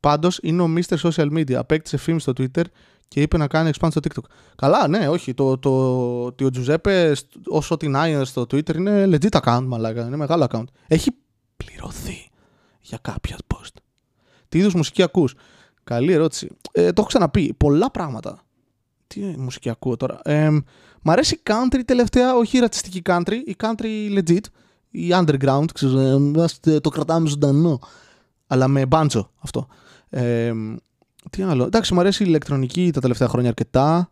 [0.00, 0.96] Πάντως είναι ο Mr.
[0.96, 1.52] Social Media.
[1.52, 2.64] Απέκτησε φήμη στο Twitter
[3.08, 4.24] και είπε να κάνει expand στο TikTok.
[4.56, 5.34] Καλά, ναι, όχι.
[5.34, 7.12] Το, το, το, ο Τζουζέπε,
[7.46, 10.06] όσο την άγια στο Twitter, είναι legit account, μαλάκα.
[10.06, 10.64] Είναι μεγάλο account.
[10.86, 11.10] Έχει
[11.56, 12.30] πληρωθεί
[12.82, 13.74] για κάποια post.
[14.48, 15.34] Τι είδους μουσική ακούς;
[15.84, 16.48] Καλή ερώτηση.
[16.72, 17.54] Ε, το έχω ξαναπεί.
[17.56, 18.42] Πολλά πράγματα.
[19.06, 20.50] Τι μουσική ακούω τώρα; Ε,
[21.02, 24.44] μ' αρέσει η country τελευταία, όχι η ρατσιστική country, η country legit,
[24.90, 26.32] η underground, ξέρω,
[26.66, 27.78] ε, το κρατάμε ζωντανό.
[28.46, 29.66] Αλλά με μπάντζο αυτό.
[30.08, 30.52] Ε,
[31.30, 34.10] τι άλλο; Εντάξει, μου αρέσει η ηλεκτρονική τα τελευταία χρόνια αρκετά.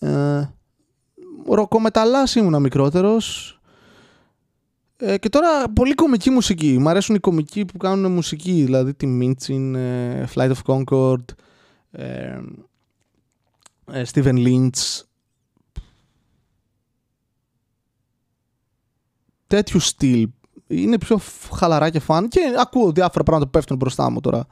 [0.00, 0.48] Ε,
[1.46, 3.54] ροκομεταλλάς ήμουνα μικρότερος.
[5.02, 6.78] Ε, και τώρα πολύ κομική μουσική.
[6.78, 8.52] Μ' αρέσουν οι κομικοί που κάνουν μουσική.
[8.52, 11.24] Δηλαδή τη Minchin, ε, Flight of Concord,
[11.90, 12.38] ε,
[13.92, 15.02] ε, Steven Lynch.
[19.46, 20.28] Τέτοιου στυλ.
[20.66, 21.20] Είναι πιο
[21.54, 24.46] χαλαρά και φαν και ακούω διάφορα πράγματα που πέφτουν μπροστά μου τώρα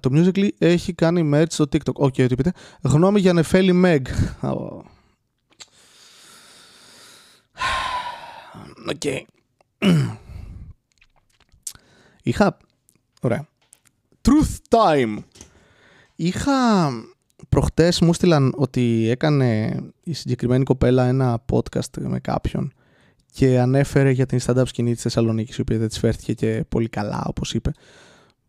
[0.00, 1.92] το Musical.ly έχει κάνει merch στο TikTok.
[1.94, 2.52] Οκ, okay, τι πείτε.
[2.82, 4.02] Γνώμη για Νεφέλη Μεγ.
[8.88, 9.02] Οκ.
[12.22, 12.56] Είχα...
[13.20, 13.48] Ωραία.
[14.22, 15.16] Truth time.
[16.16, 16.90] Είχα...
[17.48, 22.72] Προχτές μου στείλαν ότι έκανε η συγκεκριμένη κοπέλα ένα podcast με κάποιον
[23.32, 26.88] και ανέφερε για την stand-up σκηνή της Θεσσαλονίκης η οποία δεν της φέρθηκε και πολύ
[26.88, 27.72] καλά όπως είπε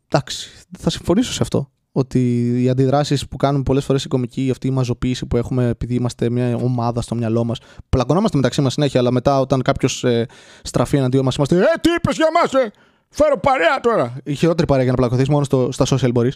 [0.09, 0.49] εντάξει,
[0.79, 1.71] θα συμφωνήσω σε αυτό.
[1.91, 5.95] Ότι οι αντιδράσεις που κάνουν πολλές φορές οι κομικοί, αυτή η μαζοποίηση που έχουμε επειδή
[5.95, 7.59] είμαστε μια ομάδα στο μυαλό μας,
[7.89, 10.25] πλακωνόμαστε μεταξύ μας συνέχεια, αλλά μετά όταν κάποιος ε,
[10.63, 12.71] στραφεί εναντίον μας, είμαστε Ε, τι είπες για μας, ε!
[13.09, 14.17] Φέρω παρέα τώρα!
[14.23, 16.35] Η χειρότερη παρέα για να πλακωθείς, μόνο στο, στα social μπορείς.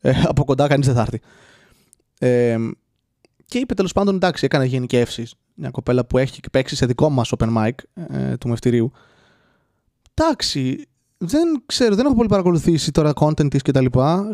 [0.00, 1.20] Ε, από κοντά κανείς δεν θα έρθει.
[2.18, 2.56] Ε,
[3.46, 5.34] και είπε τέλος πάντων, εντάξει, έκανε γενικεύσεις.
[5.54, 7.70] Μια κοπέλα που έχει παίξει σε δικό μας open mic
[8.10, 8.92] ε, του Μευτηρίου.
[10.14, 10.88] Εντάξει,
[11.18, 13.86] δεν ξέρω, δεν έχω πολύ παρακολουθήσει τώρα content της κτλ.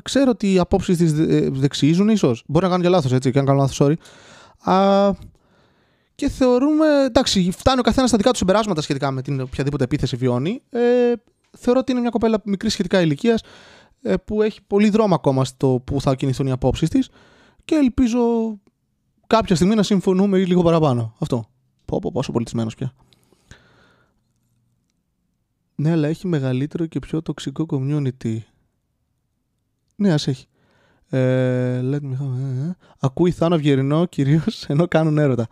[0.02, 1.12] Ξέρω ότι οι απόψεις της
[1.50, 2.44] δεξίζουν, ίσως.
[2.46, 3.94] Μπορεί να κάνω και λάθος έτσι, και αν κάνω λάθος, sorry.
[4.72, 5.10] Α,
[6.14, 6.86] και θεωρούμε.
[7.04, 10.62] Εντάξει, φτάνει ο καθένας στα δικά του συμπεράσματα σχετικά με την οποιαδήποτε επίθεση βιώνει.
[10.70, 11.12] Ε,
[11.58, 13.42] θεωρώ ότι είναι μια κοπέλα μικρή σχετικά ηλικίας
[14.02, 17.08] ε, που έχει πολύ δρόμο ακόμα στο που θα κινηθούν οι απόψεις της
[17.64, 18.20] και ελπίζω
[19.26, 21.14] κάποια στιγμή να συμφωνούμε λίγο παραπάνω.
[21.18, 21.44] Αυτό.
[21.84, 22.92] Πω, πω, πόσο πολιτισμένος πια.
[25.82, 28.38] Ναι, αλλά έχει μεγαλύτερο και πιο τοξικό community.
[29.96, 30.46] Ναι, ας έχει.
[31.08, 32.68] Ε, let me have...
[32.68, 35.46] Ε, ακούει Θάνο Αυγερινό κυρίως ενώ κάνουν έρωτα.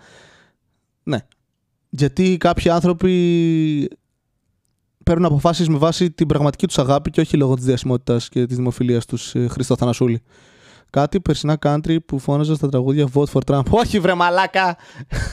[1.03, 1.19] Ναι.
[1.89, 3.89] Γιατί κάποιοι άνθρωποι
[5.05, 8.57] παίρνουν αποφάσεις με βάση την πραγματική τους αγάπη και όχι λόγω της διασημότητας και της
[8.57, 10.23] δημοφιλίας τους ε, Χρήστο Θανασούλη.
[10.91, 13.65] Κάτι περσινά country που φώναζα στα τραγούδια Vote for Trump.
[13.71, 14.77] Όχι βρε μαλάκα!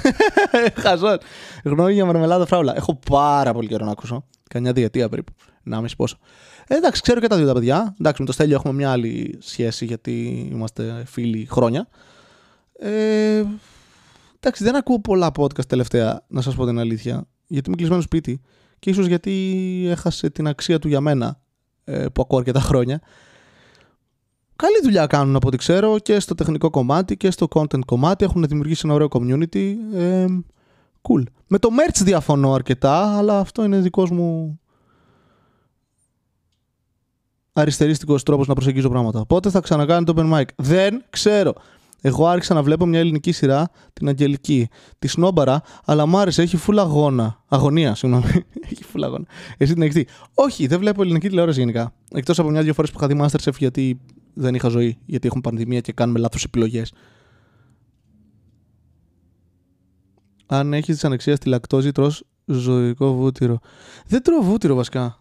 [0.84, 1.18] Χαζόν.
[1.64, 2.76] Γνώμη για μαρμελάδα φράουλα.
[2.76, 4.24] Έχω πάρα πολύ καιρό να ακούσω.
[4.50, 5.32] Κανιά διετία περίπου.
[5.64, 6.18] Να μην πόσο.
[6.68, 7.96] Ε, εντάξει, ξέρω και τα δύο τα παιδιά.
[8.00, 11.88] Εντάξει, με το Στέλιο έχουμε μια άλλη σχέση γιατί είμαστε φίλοι χρόνια.
[12.80, 13.44] Ε,
[14.40, 17.28] εντάξει, δεν ακούω πολλά podcast τελευταία, να σας πω την αλήθεια.
[17.48, 18.42] Γιατί είμαι κλεισμένο σπίτι
[18.80, 21.40] και ίσως γιατί έχασε την αξία του για μένα
[21.84, 23.02] ε, που ακούω αρκετά χρόνια.
[24.56, 28.26] Καλή δουλειά κάνουν από ό,τι ξέρω και στο τεχνικό κομμάτι και στο content κομμάτι.
[28.26, 29.74] Έχουν δημιουργήσει ένα ωραίο community.
[29.94, 30.26] Ε,
[31.02, 31.24] cool.
[31.48, 34.60] Με το merch διαφωνώ αρκετά, αλλά αυτό είναι δικός μου
[37.54, 39.26] αριστερίστικος τρόπος να προσεγγίζω πράγματα.
[39.26, 40.46] Πότε θα ξανακάνει το open mic.
[40.56, 41.54] Δεν ξέρω.
[42.02, 44.68] Εγώ άρχισα να βλέπω μια ελληνική σειρά, την Αγγελική,
[45.00, 47.44] τη Σνόμπαρα, αλλά μου άρεσε, έχει φούλα αγώνα.
[47.48, 48.26] Αγωνία, συγγνώμη.
[48.72, 49.26] έχει φούλα αγώνα.
[49.58, 50.08] Εσύ την έχεις δει.
[50.34, 51.94] Όχι, δεν βλέπω ελληνική τηλεόραση γενικά.
[52.12, 54.00] Εκτός από μια-δύο φορές που είχα δει Masterchef γιατί
[54.34, 56.94] δεν είχα ζωή, γιατί έχουμε πανδημία και κάνουμε λάθος επιλογές.
[60.48, 63.60] Αν έχεις δυσανεξία στη λακτόζη, τρως ζωικό βούτυρο.
[64.08, 65.20] Δεν τρώω βούτυρο βασικά.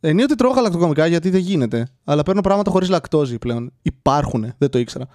[0.00, 1.88] Ενίοτε τρώω γαλακτοκομικά γιατί δεν γίνεται.
[2.04, 3.72] Αλλά παίρνω πράγματα χωρίς λακτόζη πλέον.
[3.82, 5.06] Υπάρχουν, δεν το ήξερα.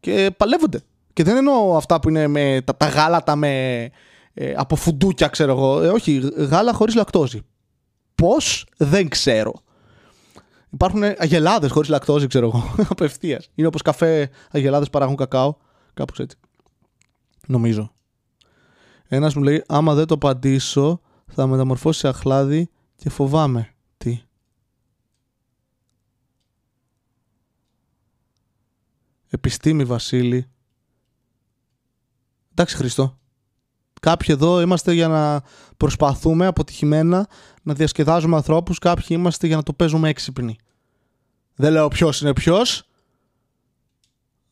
[0.00, 0.80] Και παλεύονται.
[1.12, 3.90] Και δεν εννοώ αυτά που είναι με τα, τα γάλατα με,
[4.34, 5.82] ε, από φουντούκια, ξέρω εγώ.
[5.82, 7.40] Ε, όχι, γάλα χωρίς λακτόζη.
[8.14, 9.52] Πώς, δεν ξέρω.
[10.70, 13.48] Υπάρχουν αγελάδες χωρίς λακτόζη, ξέρω εγώ, απευθείας.
[13.54, 15.54] Είναι όπως καφέ αγελάδες παράγουν κακάο.
[15.94, 16.36] Κάπως έτσι.
[17.46, 17.92] Νομίζω.
[19.14, 23.74] Ένας μου λέει, άμα δεν το απαντήσω, θα μεταμορφώσει σε αχλάδι και φοβάμαι.
[23.96, 24.22] Τι;
[29.28, 30.46] Επιστήμη Βασίλη.
[32.52, 33.18] Εντάξει Χριστό.
[34.00, 35.42] Κάποιοι εδώ είμαστε για να
[35.76, 37.28] προσπαθούμε αποτυχημένα
[37.62, 38.78] να διασκεδάζουμε ανθρώπους.
[38.78, 40.56] Κάποιοι είμαστε για να το παίζουμε έξυπνοι.
[41.54, 42.88] Δεν λέω ποιος είναι ποιος.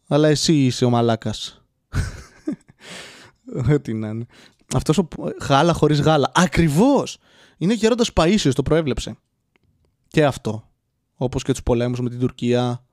[0.07, 1.65] Αλλά εσύ είσαι ο μαλάκας.
[3.75, 4.27] Ό,τι να είναι.
[4.75, 5.09] Αυτός ο
[5.49, 6.31] γάλα χωρίς γάλα.
[6.35, 7.19] Ακριβώς.
[7.59, 9.17] Είναι γέροντας Παΐσιος, το προέβλεψε.
[10.09, 10.65] Και αυτό.
[11.15, 12.85] Όπως και τους πολέμους με την Τουρκία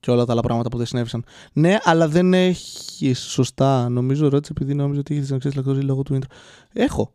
[0.00, 1.24] και όλα τα άλλα πράγματα που δεν συνέβησαν.
[1.52, 3.88] Ναι, αλλά δεν έχεις σωστά.
[3.88, 6.34] Νομίζω ρώτησε επειδή νόμιζα ότι είχε δυσανεξία λακτόζη λόγω του intro.
[6.72, 7.14] Έχω.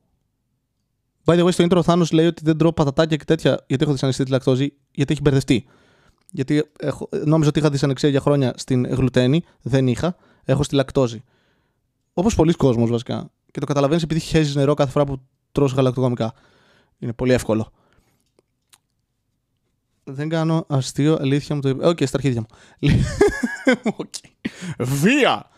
[1.25, 3.83] By the way, στο intro ο Θάνος λέει ότι δεν τρώω πατατάκια και τέτοια γιατί
[3.83, 5.65] έχω δυσανεξία τη λακτόζη, γιατί έχει μπερδευτεί.
[6.31, 10.15] Γιατί έχω, νόμιζα ότι είχα δυσανεξία για χρόνια στην γλουτένη, δεν είχα.
[10.43, 11.23] Έχω στη λακτόζη.
[12.17, 13.31] Όπως πολλοί κόσμοι βασικά.
[13.51, 16.33] Και το καταλαβαίνεις επειδή χέζεις νερό κάθε φορά που τρως γαλακτοκομικά.
[16.99, 17.71] Είναι πολύ εύκολο.
[20.03, 21.87] Δεν κάνω αστείο, αλήθεια μου το είπε.
[21.87, 22.47] Οκ, στα αρχίδια μου.
[24.01, 24.51] okay.
[24.77, 25.49] Βία!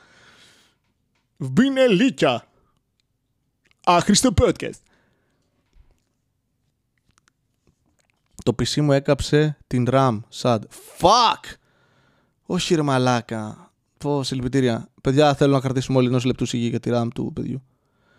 [1.37, 2.47] Μπίνε λίκια!
[3.83, 4.79] Άχρηστο podcast.
[8.43, 10.19] Το PC μου έκαψε την RAM.
[10.41, 10.59] Sad.
[10.99, 11.53] Fuck!
[12.45, 13.71] Όχι ρε μαλάκα.
[13.97, 14.88] Πω, συλληπιτήρια.
[15.01, 17.63] Παιδιά, θέλω να κρατήσουμε όλοι ενός λεπτού σιγή για τη RAM του παιδιού.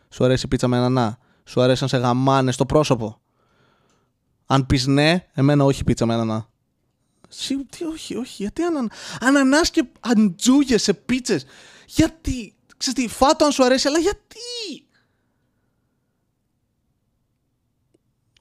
[0.09, 3.20] Σου αρέσει η πίτσα με ανανά; Σου αρέσαν σε γαμάνε στο πρόσωπο;
[4.47, 6.49] Αν πεις ναι, εμένα όχι πίτσα με ανανά.
[7.28, 8.43] Σι, τι, όχι, όχι.
[8.43, 8.91] Γιατί αναν...
[9.20, 11.45] ανανάς και αντζούγες σε πίτσες;
[11.87, 12.55] Γιατί.
[12.76, 14.87] Ξέρεις τι, φάτο αν σου αρέσει, αλλά γιατί;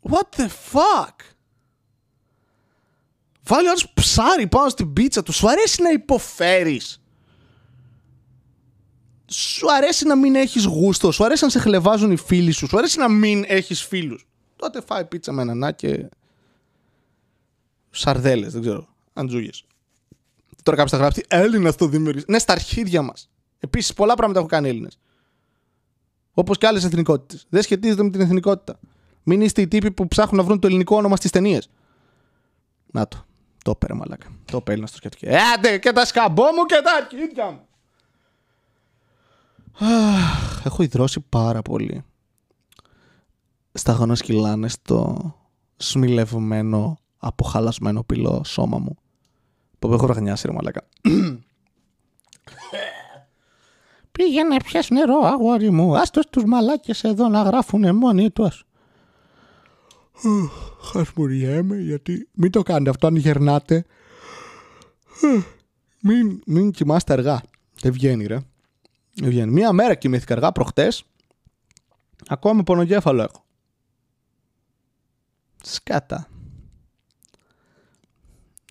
[0.10, 1.16] What the fuck;
[3.44, 5.34] Βάλει άλλος ψάρι πάνω στην πίτσα του.
[5.34, 6.99] Σου αρέσει να υποφέρεις.
[9.30, 11.12] Σου αρέσει να μην έχεις γούστο.
[11.12, 12.68] Σου αρέσει να σε χλεβάζουν οι φίλοι σου.
[12.68, 16.10] Σου αρέσει να μην έχεις φίλους τότε φάει πίτσα με ανανά και
[17.90, 19.64] σαρδέλες, δεν ξέρω, αντζούγες.
[20.64, 22.24] Τώρα κάποιος θα γράψει Έλληνας το δημιουργείς.
[22.28, 23.30] Ναι, στα αρχίδια μας.
[23.60, 25.00] Επίσης, πολλά πράγματα έχουν κάνει Έλληνες.
[26.34, 27.46] Όπως και άλλες εθνικότητες.
[27.50, 28.80] Δεν σχετίζεται με την εθνικότητα.
[29.24, 31.70] Μην είστε οι τύποι που ψάχνουν να βρουν το ελληνικό όνομα στις ταινίες.
[32.92, 33.26] Να το.
[33.64, 34.28] Το έπαιρε μαλάκα.
[34.46, 35.36] Το έπαιρε στο σκέτο.
[35.56, 37.68] Άντε και τα σκαμπό μου και τα αρχίδια μου.
[40.64, 42.04] Έχω υδρώσει πάρα πολύ
[43.80, 45.18] σταγόνα σκυλάνε στο
[45.78, 48.98] σμιλευμένο, αποχαλασμένο πυλό σώμα μου.
[49.80, 50.88] Που έχω ραγνιάσει ρε μαλάκα.
[54.12, 55.98] Πήγαινε πιες νερό αγόρι μου.
[55.98, 58.66] Άστος τους μαλάκες εδώ να γράφουνε μόνοι τους.
[60.82, 63.86] Χασμουριέμαι γιατί μην το κάνετε αυτό αν γερνάτε.
[66.02, 67.42] Μην, μην κοιμάστε αργά.
[67.82, 68.40] Δεν βγαίνει ρε.
[69.20, 69.52] Δεν βγαίνει.
[69.52, 71.04] Μία μέρα κοιμήθηκα αργά προχτές.
[72.28, 73.46] Ακόμα πονογέφαλο έχω.
[75.64, 76.28] Σκάτα.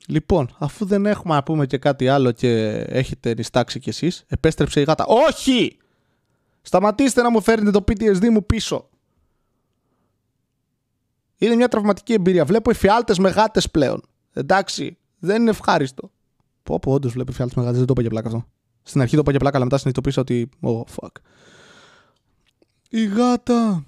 [0.07, 4.81] Λοιπόν, αφού δεν έχουμε να πούμε και κάτι άλλο και έχετε νιστάξει κι εσείς, επέστρεψε
[4.81, 5.05] η γάτα.
[5.07, 5.77] Όχι!
[6.63, 8.89] Σταματήστε να μου φέρνετε το PTSD μου πίσω.
[11.37, 12.45] Είναι μια τραυματική εμπειρία.
[12.45, 14.03] Βλέπω εφιάλτες με γάτες πλέον.
[14.33, 16.11] Εντάξει, δεν είναι ευχάριστο.
[16.63, 18.47] Πω πω, όντως βλέπω εφιάλτες με γάτες, δεν το είπα για πλάκα αυτό.
[18.89, 20.49] Στην αρχή το είπα για πλάκα, αλλά μετά συνειδητοποίησα ότι...
[20.61, 21.13] Oh, fuck.
[22.89, 23.85] Η γάτα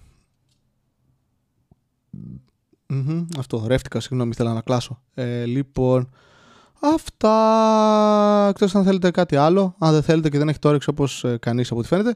[2.92, 5.02] mm αυτό, ρεύτηκα, συγγνώμη, ήθελα να κλάσω.
[5.14, 6.10] Ε, λοιπόν,
[6.80, 8.46] αυτά.
[8.48, 11.36] Εκτός αν θέλετε κάτι άλλο, αν δεν θέλετε και δεν έχει το όρεξη όπως ε,
[11.40, 12.14] κανείς από ό,τι φαίνεται,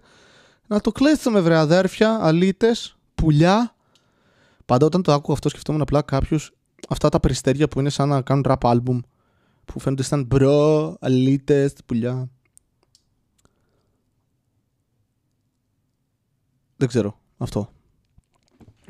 [0.66, 3.74] να το κλείσετε βρε αδέρφια, αλήτες, πουλιά.
[4.64, 6.52] Πάντα όταν το άκουγα αυτό σκεφτόμουν απλά κάποιους
[6.88, 9.00] αυτά τα περιστέρια που είναι σαν να κάνουν rap album
[9.64, 12.28] που φαίνονται σαν bro, αλήτες, πουλιά.
[16.84, 17.18] Δεν ξέρω.
[17.36, 17.68] Αυτό.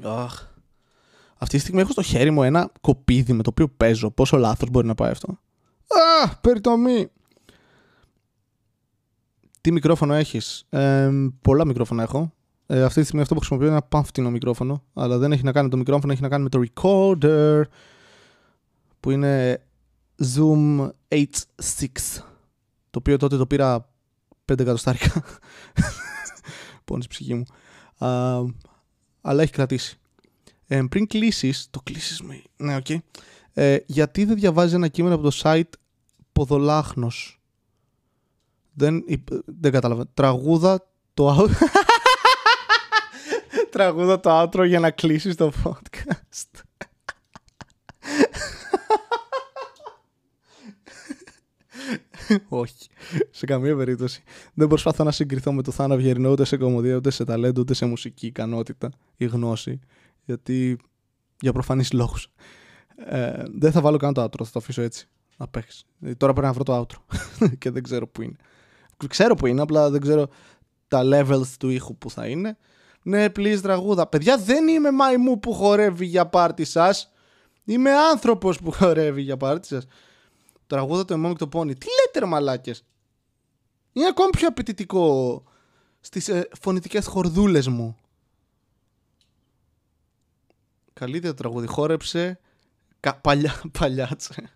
[0.03, 0.47] Αχ.
[1.37, 4.11] Αυτή τη στιγμή έχω στο χέρι μου ένα κοπίδι με το οποίο παίζω.
[4.11, 5.39] Πόσο λάθος μπορεί να πάει αυτό.
[6.23, 7.09] Α, περιτομή.
[9.61, 12.33] Τι μικρόφωνο έχεις; Ε, πολλά μικρόφωνα έχω.
[12.67, 14.83] Ε, αυτή τη στιγμή αυτό που χρησιμοποιώ είναι ένα πάμφτηνο μικρόφωνο.
[14.95, 17.63] Αλλά δεν έχει να κάνει με το μικρόφωνο, έχει να κάνει με το recorder.
[19.01, 19.63] Που είναι
[20.35, 21.89] Zoom H6.
[22.91, 23.91] Το οποίο τότε το πήρα
[24.53, 25.23] 5 εκατοστάρικα.
[26.85, 27.45] Πόνεσε η ψυχή μου.
[29.21, 29.99] Αλλά έχει κρατήσει.
[30.67, 32.43] Ε, πριν κλείσεις, το κλείσεις με.
[32.57, 32.85] Ναι, οκ.
[32.89, 32.97] Okay.
[33.53, 35.69] Ε, γιατί δεν διαβάζεις ένα κείμενο από το site
[36.33, 37.41] Ποδολάχνος;
[38.73, 40.07] Δεν, είπ- δεν κατάλαβα.
[40.15, 41.51] Τραγούδα το out...
[43.71, 46.61] Τραγούδα το outro για να κλείσεις το podcast.
[52.49, 52.89] Όχι.
[53.31, 54.23] Σε καμία περίπτωση.
[54.55, 57.75] Δεν προσπαθώ να συγκριθώ με το Θάνο Αυγερινό ούτε σε κομμωδία, ούτε σε ταλέντο, ούτε
[57.75, 59.81] σε μουσική ικανότητα ή γνώση.
[60.25, 60.79] Γιατί
[61.41, 62.29] για προφανείς λόγους.
[63.07, 65.09] Ε, δεν θα βάλω καν το outro, θα το αφήσω έτσι.
[65.37, 65.85] Να παίξεις.
[66.01, 67.17] Ε, Τώρα πρέπει να βρω το outro.
[67.59, 68.37] και δεν ξέρω που είναι.
[69.09, 70.29] Ξέρω που είναι, απλά δεν ξέρω
[70.89, 72.57] τα levels του ήχου που θα είναι.
[73.03, 74.07] Ναι, please τραγούδα.
[74.07, 77.13] Παιδιά, δεν είμαι μαϊμού που χορεύει για πάρτι σας.
[77.65, 79.87] Είμαι άνθρωπος που χορεύει για πάρτι σας.
[80.67, 81.75] Τραγούδα το εμόνι το πόνι.
[81.75, 82.85] Τι λέτε ρε μαλάκες;
[83.93, 85.43] Είναι ακόμη πιο απαιτητικό
[86.01, 87.97] στις ε, φωνητικές χορδούλες μου.
[90.93, 91.67] Καλύτερο τραγούδι.
[91.67, 92.41] Χόρεψε.
[93.01, 94.51] Κα, παλιά, παλιάτσε.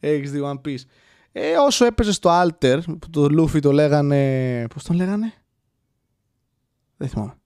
[0.00, 0.84] Έχεις δει One Piece.
[1.32, 4.66] Ε, όσο έπαιζε στο Alter, που το Luffy το λέγανε...
[4.68, 5.32] Πώς τον λέγανε;
[6.96, 7.36] Δεν θυμάμαι.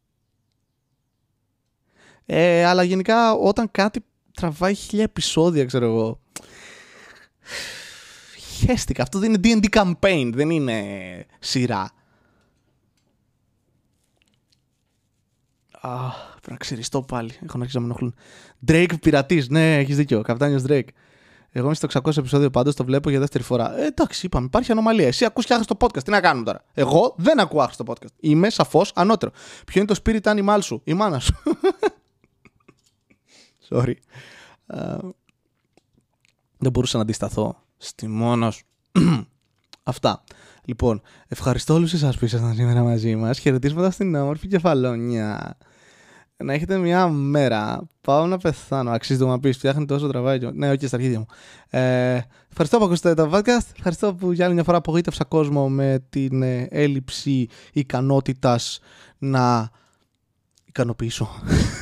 [2.26, 6.20] Ε, αλλά γενικά όταν κάτι τραβάει χίλια επεισόδια, ξέρω εγώ.
[8.66, 9.02] Χαίστηκα.
[9.02, 10.82] Αυτό δεν είναι D&D campaign, δεν είναι
[11.38, 11.90] σειρά.
[15.80, 17.30] Α, πρέπει να ξυριστώ πάλι.
[17.42, 18.14] Έχω να αρχίσει να με ενοχλούν.
[18.66, 19.48] Drake πειρατής.
[19.48, 20.22] Ναι, έχεις δίκιο.
[20.22, 20.88] Καπτάνιο Drake.
[21.50, 23.78] Εγώ είμαι στο 600 επεισόδιο πάντως, το βλέπω για δεύτερη φορά.
[23.78, 25.06] Ε, εντάξει, είπαμε, υπάρχει ανομαλία.
[25.06, 26.04] Εσύ ακούς και άχρηστο podcast.
[26.04, 28.12] Τι να κάνουμε τώρα; Εγώ δεν ακούω άχρηστο podcast.
[28.20, 29.32] Είμαι σαφώς ανώτερο.
[29.66, 31.34] Ποιο είναι το spirit animal σου, η μάνα σου.
[33.68, 33.94] Sorry.
[34.66, 34.96] Ε,
[36.58, 38.64] δεν μπορούσα να αντισταθώ στη μόνα σου.
[39.82, 40.24] Αυτά.
[40.64, 43.38] Λοιπόν, ευχαριστώ όλους εσάς που ήσασταν σήμερα μαζί μας.
[43.38, 45.58] Χαιρετίσματα στην όμορφη κεφαλόνια.
[46.36, 47.88] Να έχετε μια μέρα.
[48.00, 48.90] Πάω να πεθάνω.
[48.90, 49.56] Αξίζει το να πεις.
[49.56, 50.50] Φτιάχνει τόσο τραβάκι.
[50.52, 51.26] Ναι, όχι, στα αρχίδια μου.
[51.70, 52.20] Ε,
[52.50, 53.66] ευχαριστώ που ακούσατε το podcast.
[53.76, 58.80] Ευχαριστώ που για άλλη μια φορά απογοήτευσα κόσμο με την ε, έλλειψη ικανότητας
[59.18, 59.70] να
[60.64, 61.28] ικανοποιήσω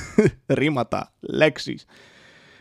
[0.46, 1.84] ρήματα, λέξεις.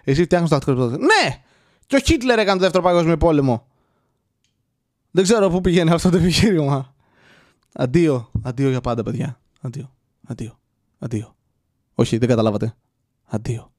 [0.03, 1.43] Εσύ φτιάχνεις το ακτικό Ναι!
[1.85, 3.67] Και ο Χίτλερ έκανε το δεύτερο παγκόσμιο πόλεμο.
[5.11, 6.95] Δεν ξέρω πού πηγαίνει αυτό το επιχείρημα.
[7.73, 8.31] Αντίο.
[8.41, 9.39] Αντίο για πάντα, παιδιά.
[9.61, 9.93] Αντίο.
[10.27, 10.59] Αντίο.
[10.99, 11.35] Αντίο.
[11.95, 12.75] Όχι, δεν καταλάβατε.
[13.25, 13.72] Αντίο.